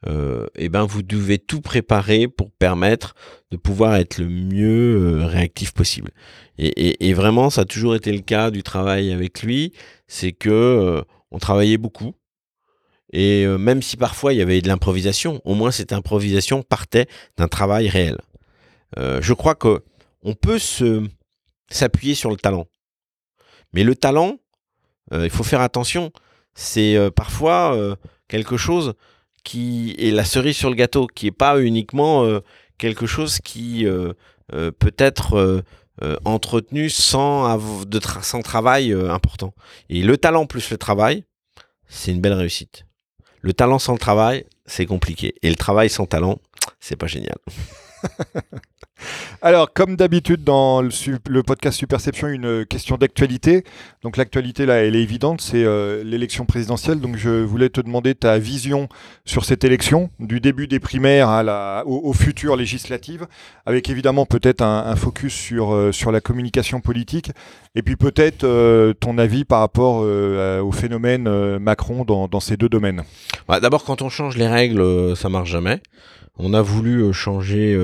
euh, 0.08 0.46
et 0.56 0.68
ben 0.68 0.84
vous 0.84 1.02
devez 1.02 1.38
tout 1.38 1.60
préparer 1.60 2.26
pour 2.26 2.50
permettre 2.50 3.14
de 3.50 3.56
pouvoir 3.56 3.94
être 3.96 4.18
le 4.18 4.28
mieux 4.28 4.96
euh, 4.96 5.26
réactif 5.26 5.72
possible. 5.72 6.10
Et, 6.58 6.66
et, 6.66 7.08
et, 7.08 7.14
vraiment, 7.14 7.50
ça 7.50 7.60
a 7.60 7.64
toujours 7.64 7.94
été 7.94 8.12
le 8.12 8.20
cas 8.20 8.50
du 8.50 8.62
travail 8.62 9.12
avec 9.12 9.42
lui, 9.42 9.72
c'est 10.08 10.32
que 10.32 10.50
euh, 10.50 11.02
on 11.30 11.38
travaillait 11.38 11.78
beaucoup. 11.78 12.14
Et 13.12 13.44
euh, 13.44 13.58
même 13.58 13.82
si 13.82 13.96
parfois 13.96 14.32
il 14.32 14.38
y 14.38 14.42
avait 14.42 14.60
de 14.60 14.68
l'improvisation, 14.68 15.40
au 15.44 15.54
moins 15.54 15.70
cette 15.70 15.92
improvisation 15.92 16.62
partait 16.62 17.06
d'un 17.36 17.48
travail 17.48 17.88
réel. 17.88 18.18
Euh, 18.98 19.20
je 19.22 19.32
crois 19.34 19.54
que 19.54 19.82
on 20.22 20.34
peut 20.34 20.58
s'appuyer 21.70 22.14
sur 22.14 22.30
le 22.30 22.36
talent, 22.36 22.66
mais 23.72 23.82
le 23.82 23.96
talent, 23.96 24.38
il 25.12 25.30
faut 25.30 25.42
faire 25.42 25.60
attention. 25.60 26.12
C'est 26.54 26.96
parfois 27.14 27.76
quelque 28.28 28.56
chose 28.56 28.94
qui 29.44 29.94
est 29.98 30.10
la 30.10 30.24
cerise 30.24 30.56
sur 30.56 30.70
le 30.70 30.76
gâteau, 30.76 31.06
qui 31.06 31.26
n'est 31.26 31.32
pas 31.32 31.60
uniquement 31.60 32.24
euh, 32.24 32.40
quelque 32.78 33.06
chose 33.06 33.38
qui 33.40 33.86
euh, 33.86 34.12
euh, 34.52 34.70
peut 34.70 34.94
être 34.98 35.62
entretenu 36.24 36.90
sans 36.90 37.58
travail 38.42 38.92
important. 38.92 39.54
Et 39.88 40.02
le 40.02 40.16
talent 40.16 40.46
plus 40.46 40.70
le 40.70 40.76
travail, 40.76 41.24
c'est 41.86 42.10
une 42.10 42.20
belle 42.20 42.32
réussite. 42.32 42.86
Le 43.42 43.52
talent 43.52 43.80
sans 43.80 43.92
le 43.92 43.98
travail, 43.98 44.46
c'est 44.66 44.86
compliqué. 44.86 45.34
Et 45.42 45.50
le 45.50 45.56
travail 45.56 45.90
sans 45.90 46.06
talent, 46.06 46.38
c'est 46.78 46.96
pas 46.96 47.08
génial. 47.08 47.36
Alors, 49.44 49.72
comme 49.72 49.96
d'habitude 49.96 50.44
dans 50.44 50.82
le, 50.82 50.90
le, 51.28 51.42
podcast 51.42 51.76
Superception, 51.76 52.28
une 52.28 52.64
question 52.64 52.96
d'actualité. 52.96 53.64
Donc 54.02 54.16
l'actualité 54.16 54.66
là, 54.66 54.74
elle 54.74 54.94
est 54.94 55.02
évidente, 55.02 55.40
c'est 55.40 55.64
euh, 55.64 56.04
l'élection 56.04 56.44
présidentielle. 56.44 57.00
Donc 57.00 57.16
je 57.16 57.42
voulais 57.42 57.68
te 57.68 57.80
demander 57.80 58.14
ta 58.14 58.38
vision 58.38 58.88
sur 59.24 59.44
cette 59.44 59.64
élection, 59.64 60.10
du 60.20 60.40
début 60.40 60.68
des 60.68 60.78
primaires 60.78 61.28
à 61.28 61.42
la, 61.42 61.82
au, 61.86 62.08
au 62.08 62.12
futur 62.12 62.54
législative, 62.56 63.26
avec 63.66 63.90
évidemment 63.90 64.26
peut-être 64.26 64.62
un, 64.62 64.94
focus 64.94 65.34
sur, 65.34 65.74
euh, 65.74 65.90
sur 65.90 66.12
la 66.12 66.20
communication 66.20 66.80
politique, 66.80 67.32
et 67.74 67.82
puis 67.82 67.96
peut-être 67.96 68.44
euh, 68.44 68.92
ton 68.92 69.18
avis 69.18 69.44
par 69.44 69.60
rapport 69.60 70.02
au 70.02 70.72
phénomène 70.72 71.58
Macron 71.58 72.04
dans, 72.04 72.28
dans, 72.28 72.40
ces 72.40 72.56
deux 72.56 72.68
domaines. 72.68 73.02
Bah, 73.48 73.58
D'abord, 73.58 73.84
quand 73.84 74.02
on 74.02 74.08
change 74.08 74.36
les 74.36 74.46
règles, 74.46 75.16
ça 75.16 75.28
marche 75.28 75.50
jamais. 75.50 75.80
On 76.38 76.54
a 76.54 76.62
voulu 76.62 77.12
changer 77.12 77.76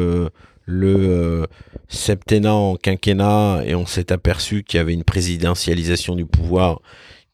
le 0.69 0.97
euh, 0.99 1.47
septennat 1.89 2.53
en 2.53 2.77
quinquennat 2.77 3.63
et 3.65 3.75
on 3.75 3.87
s'est 3.87 4.13
aperçu 4.13 4.63
qu'il 4.63 4.77
y 4.77 4.81
avait 4.81 4.93
une 4.93 5.03
présidentialisation 5.03 6.15
du 6.15 6.27
pouvoir 6.27 6.83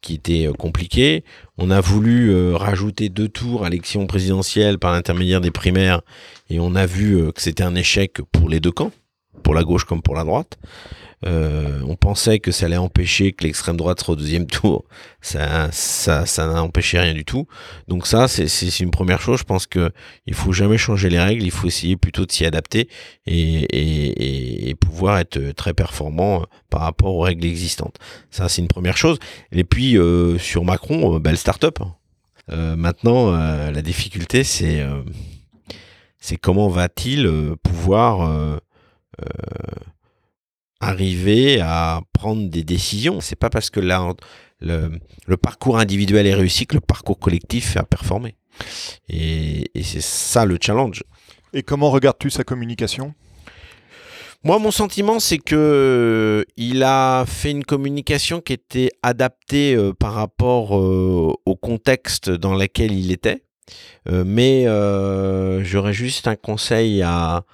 qui 0.01 0.14
était 0.14 0.47
euh, 0.47 0.53
compliquée. 0.53 1.24
On 1.59 1.72
a 1.72 1.80
voulu 1.80 2.30
euh, 2.30 2.57
rajouter 2.57 3.09
deux 3.09 3.28
tours 3.28 3.64
à 3.64 3.70
l'élection 3.70 4.07
présidentielle 4.07 4.78
par 4.78 4.93
l'intermédiaire 4.93 5.41
des 5.41 5.51
primaires 5.51 6.03
et 6.49 6.61
on 6.61 6.76
a 6.76 6.87
vu 6.87 7.32
que 7.32 7.43
c'était 7.43 7.64
un 7.64 7.74
échec 7.74 8.20
pour 8.30 8.49
les 8.49 8.61
deux 8.61 8.70
camps, 8.70 8.93
pour 9.43 9.55
la 9.55 9.64
gauche 9.64 9.85
comme 9.85 10.03
pour 10.03 10.14
la 10.14 10.24
droite. 10.24 10.59
Euh, 11.26 11.80
on 11.89 11.97
pensait 11.97 12.39
que 12.39 12.53
ça 12.53 12.66
allait 12.66 12.76
empêcher 12.76 13.32
que 13.32 13.45
l'extrême 13.45 13.78
droite 13.78 14.01
soit 14.01 14.12
au 14.12 14.16
deuxième 14.16 14.47
tour. 14.59 14.85
Ça, 15.22 15.70
ça, 15.72 16.26
ça 16.26 16.47
n'a 16.47 16.62
empêché 16.62 16.99
rien 16.99 17.14
du 17.14 17.24
tout. 17.24 17.47
Donc 17.89 18.07
ça, 18.07 18.28
c'est 18.28 18.80
une 18.80 18.91
première 18.91 19.20
chose. 19.20 19.39
Je 19.39 19.45
pense 19.45 19.66
que 19.66 19.91
il 20.26 20.35
faut 20.35 20.53
jamais 20.53 20.76
changer 20.76 21.09
les 21.09 21.20
règles. 21.20 21.43
Il 21.43 21.51
faut 21.51 21.66
essayer 21.66 21.97
plutôt 21.97 22.26
de 22.26 22.32
s'y 22.32 22.45
adapter 22.45 22.89
et, 23.26 23.62
et, 23.64 24.68
et, 24.68 24.74
pouvoir 24.74 25.18
être 25.18 25.53
très 25.53 25.72
performant 25.72 26.45
par 26.68 26.82
rapport 26.82 27.14
aux 27.14 27.20
règles 27.20 27.47
existantes. 27.47 27.97
Ça, 28.30 28.49
c'est 28.51 28.61
une 28.61 28.68
première 28.68 28.99
chose. 28.99 29.18
Et 29.51 29.64
puis 29.64 29.97
euh, 29.97 30.39
sur 30.39 30.64
Macron, 30.64 31.16
euh, 31.16 31.18
belle 31.20 31.39
start-up. 31.39 31.78
Euh, 32.51 32.76
maintenant, 32.76 33.32
euh, 33.32 33.70
la 33.70 33.82
difficulté, 33.82 34.45
c'est 34.45 34.80
euh, 34.80 35.03
c'est 36.18 36.37
comment 36.37 36.68
va-t-il 36.68 37.55
pouvoir 37.62 38.61
arriver 40.81 41.61
à 41.61 42.03
prendre 42.12 42.49
des 42.49 42.65
décisions. 42.65 43.21
C'est 43.21 43.37
pas 43.37 43.51
parce 43.51 43.71
que 43.71 43.81
là, 43.81 44.12
le, 44.61 44.99
le, 45.27 45.37
parcours 45.37 45.79
individuel 45.79 46.27
est 46.27 46.35
réussi 46.35 46.67
que 46.67 46.75
le 46.75 46.81
parcours 46.81 47.19
collectif 47.19 47.77
a 47.77 47.85
performé. 47.85 48.37
Et, 49.09 49.71
et 49.75 49.83
c'est 49.83 50.03
ça 50.03 50.45
le 50.45 50.59
challenge. 50.61 51.03
Et 51.53 51.62
comment 51.62 51.91
regardes-tu 51.91 52.31
sa 52.31 52.45
communication? 52.45 53.15
Moi, 54.47 54.59
mon 54.59 54.71
sentiment, 54.71 55.21
c'est 55.21 55.39
que 55.39 56.45
il 56.59 56.83
a 56.83 57.25
fait 57.27 57.51
une 57.51 57.65
communication 57.65 58.43
qui 58.43 58.53
était 58.53 58.91
adaptée 59.03 59.75
euh, 59.75 59.95
par 59.95 60.12
rapport 60.12 60.77
euh, 60.77 61.33
au 61.47 61.57
contexte 61.57 62.29
dans 62.29 62.55
lequel 62.55 62.93
il 62.93 63.11
était. 63.11 63.43
Euh, 64.11 64.23
mais 64.27 64.65
j'aurais 65.65 65.95
juste 65.95 66.29
un 66.29 66.37
conseil 66.37 67.01
à, 67.01 67.45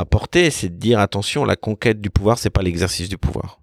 apporter, 0.00 0.50
c'est 0.50 0.68
de 0.68 0.76
dire 0.76 0.98
attention, 0.98 1.44
la 1.44 1.56
conquête 1.56 2.00
du 2.00 2.10
pouvoir, 2.10 2.38
c'est 2.38 2.50
pas 2.50 2.62
l'exercice 2.62 3.08
du 3.08 3.18
pouvoir. 3.18 3.60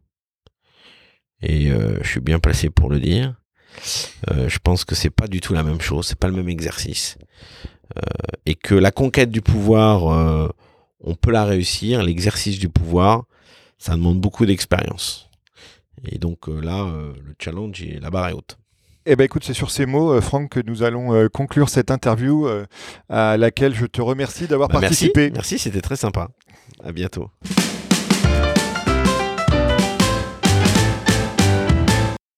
Et 1.42 1.72
euh, 1.72 1.98
je 2.02 2.08
suis 2.08 2.20
bien 2.20 2.40
placé 2.40 2.70
pour 2.70 2.90
le 2.90 3.00
dire. 3.00 3.36
Euh, 4.30 4.50
je 4.50 4.60
pense 4.60 4.86
que 4.86 4.96
c'est 4.96 5.10
pas 5.10 5.28
du 5.28 5.40
tout 5.42 5.54
la 5.54 5.64
même 5.64 5.82
chose, 5.82 6.08
c'est 6.08 6.18
pas 6.18 6.28
le 6.28 6.36
même 6.36 6.50
exercice, 6.50 7.18
euh, 7.98 8.02
et 8.46 8.56
que 8.56 8.76
la 8.76 8.92
conquête 8.92 9.32
du 9.32 9.42
pouvoir, 9.42 10.52
on 11.00 11.16
peut 11.16 11.32
la 11.32 11.46
réussir. 11.46 12.04
L'exercice 12.04 12.60
du 12.60 12.70
pouvoir, 12.70 13.26
ça 13.78 13.96
demande 13.96 14.20
beaucoup 14.20 14.46
d'expérience. 14.46 15.30
Et 16.06 16.18
donc 16.18 16.48
là, 16.48 16.86
le 16.86 17.36
challenge, 17.40 17.84
la 18.02 18.10
barre 18.10 18.30
est 18.30 18.34
haute. 18.34 18.58
Eh 19.08 19.16
ben 19.16 19.24
écoute, 19.24 19.44
c'est 19.44 19.56
sur 19.56 19.72
ces 19.72 19.88
mots, 19.88 20.12
euh, 20.12 20.22
Franck, 20.22 20.50
que 20.50 20.60
nous 20.60 20.84
allons 20.84 21.16
euh, 21.16 21.28
conclure 21.28 21.70
cette 21.70 21.90
interview 21.90 22.46
euh, 22.46 22.68
à 23.10 23.36
laquelle 23.36 23.74
je 23.74 23.88
te 23.88 24.00
remercie 24.00 24.46
d'avoir 24.46 24.70
bah, 24.70 24.80
participé. 24.80 25.32
Merci, 25.32 25.56
merci 25.56 25.58
c'était 25.58 25.82
très 25.82 25.96
sympa. 25.96 26.30
À 26.84 26.92
bientôt. 26.92 27.32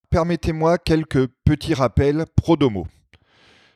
Permettez-moi 0.08 0.78
quelques 0.78 1.26
petits 1.44 1.74
rappels 1.74 2.24
pro-domo. 2.34 2.86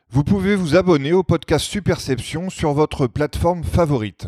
Vous 0.09 0.23
pouvez 0.23 0.55
vous 0.55 0.75
abonner 0.75 1.13
au 1.13 1.21
podcast 1.21 1.65
Superception 1.65 2.49
sur 2.49 2.73
votre 2.73 3.05
plateforme 3.05 3.63
favorite. 3.63 4.25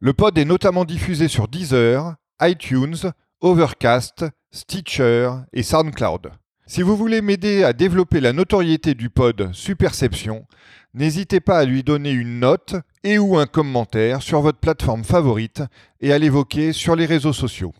Le 0.00 0.12
pod 0.12 0.36
est 0.36 0.44
notamment 0.44 0.84
diffusé 0.84 1.28
sur 1.28 1.46
Deezer, 1.46 2.16
iTunes, 2.40 3.12
Overcast, 3.40 4.24
Stitcher 4.50 5.30
et 5.52 5.62
SoundCloud. 5.62 6.32
Si 6.74 6.80
vous 6.80 6.96
voulez 6.96 7.20
m'aider 7.20 7.64
à 7.64 7.74
développer 7.74 8.18
la 8.18 8.32
notoriété 8.32 8.94
du 8.94 9.10
pod 9.10 9.50
Superception, 9.52 10.46
n'hésitez 10.94 11.38
pas 11.38 11.58
à 11.58 11.66
lui 11.66 11.82
donner 11.82 12.12
une 12.12 12.40
note 12.40 12.76
et 13.04 13.18
ou 13.18 13.36
un 13.36 13.44
commentaire 13.44 14.22
sur 14.22 14.40
votre 14.40 14.58
plateforme 14.58 15.04
favorite 15.04 15.62
et 16.00 16.14
à 16.14 16.18
l'évoquer 16.18 16.72
sur 16.72 16.96
les 16.96 17.04
réseaux 17.04 17.34
sociaux. 17.34 17.74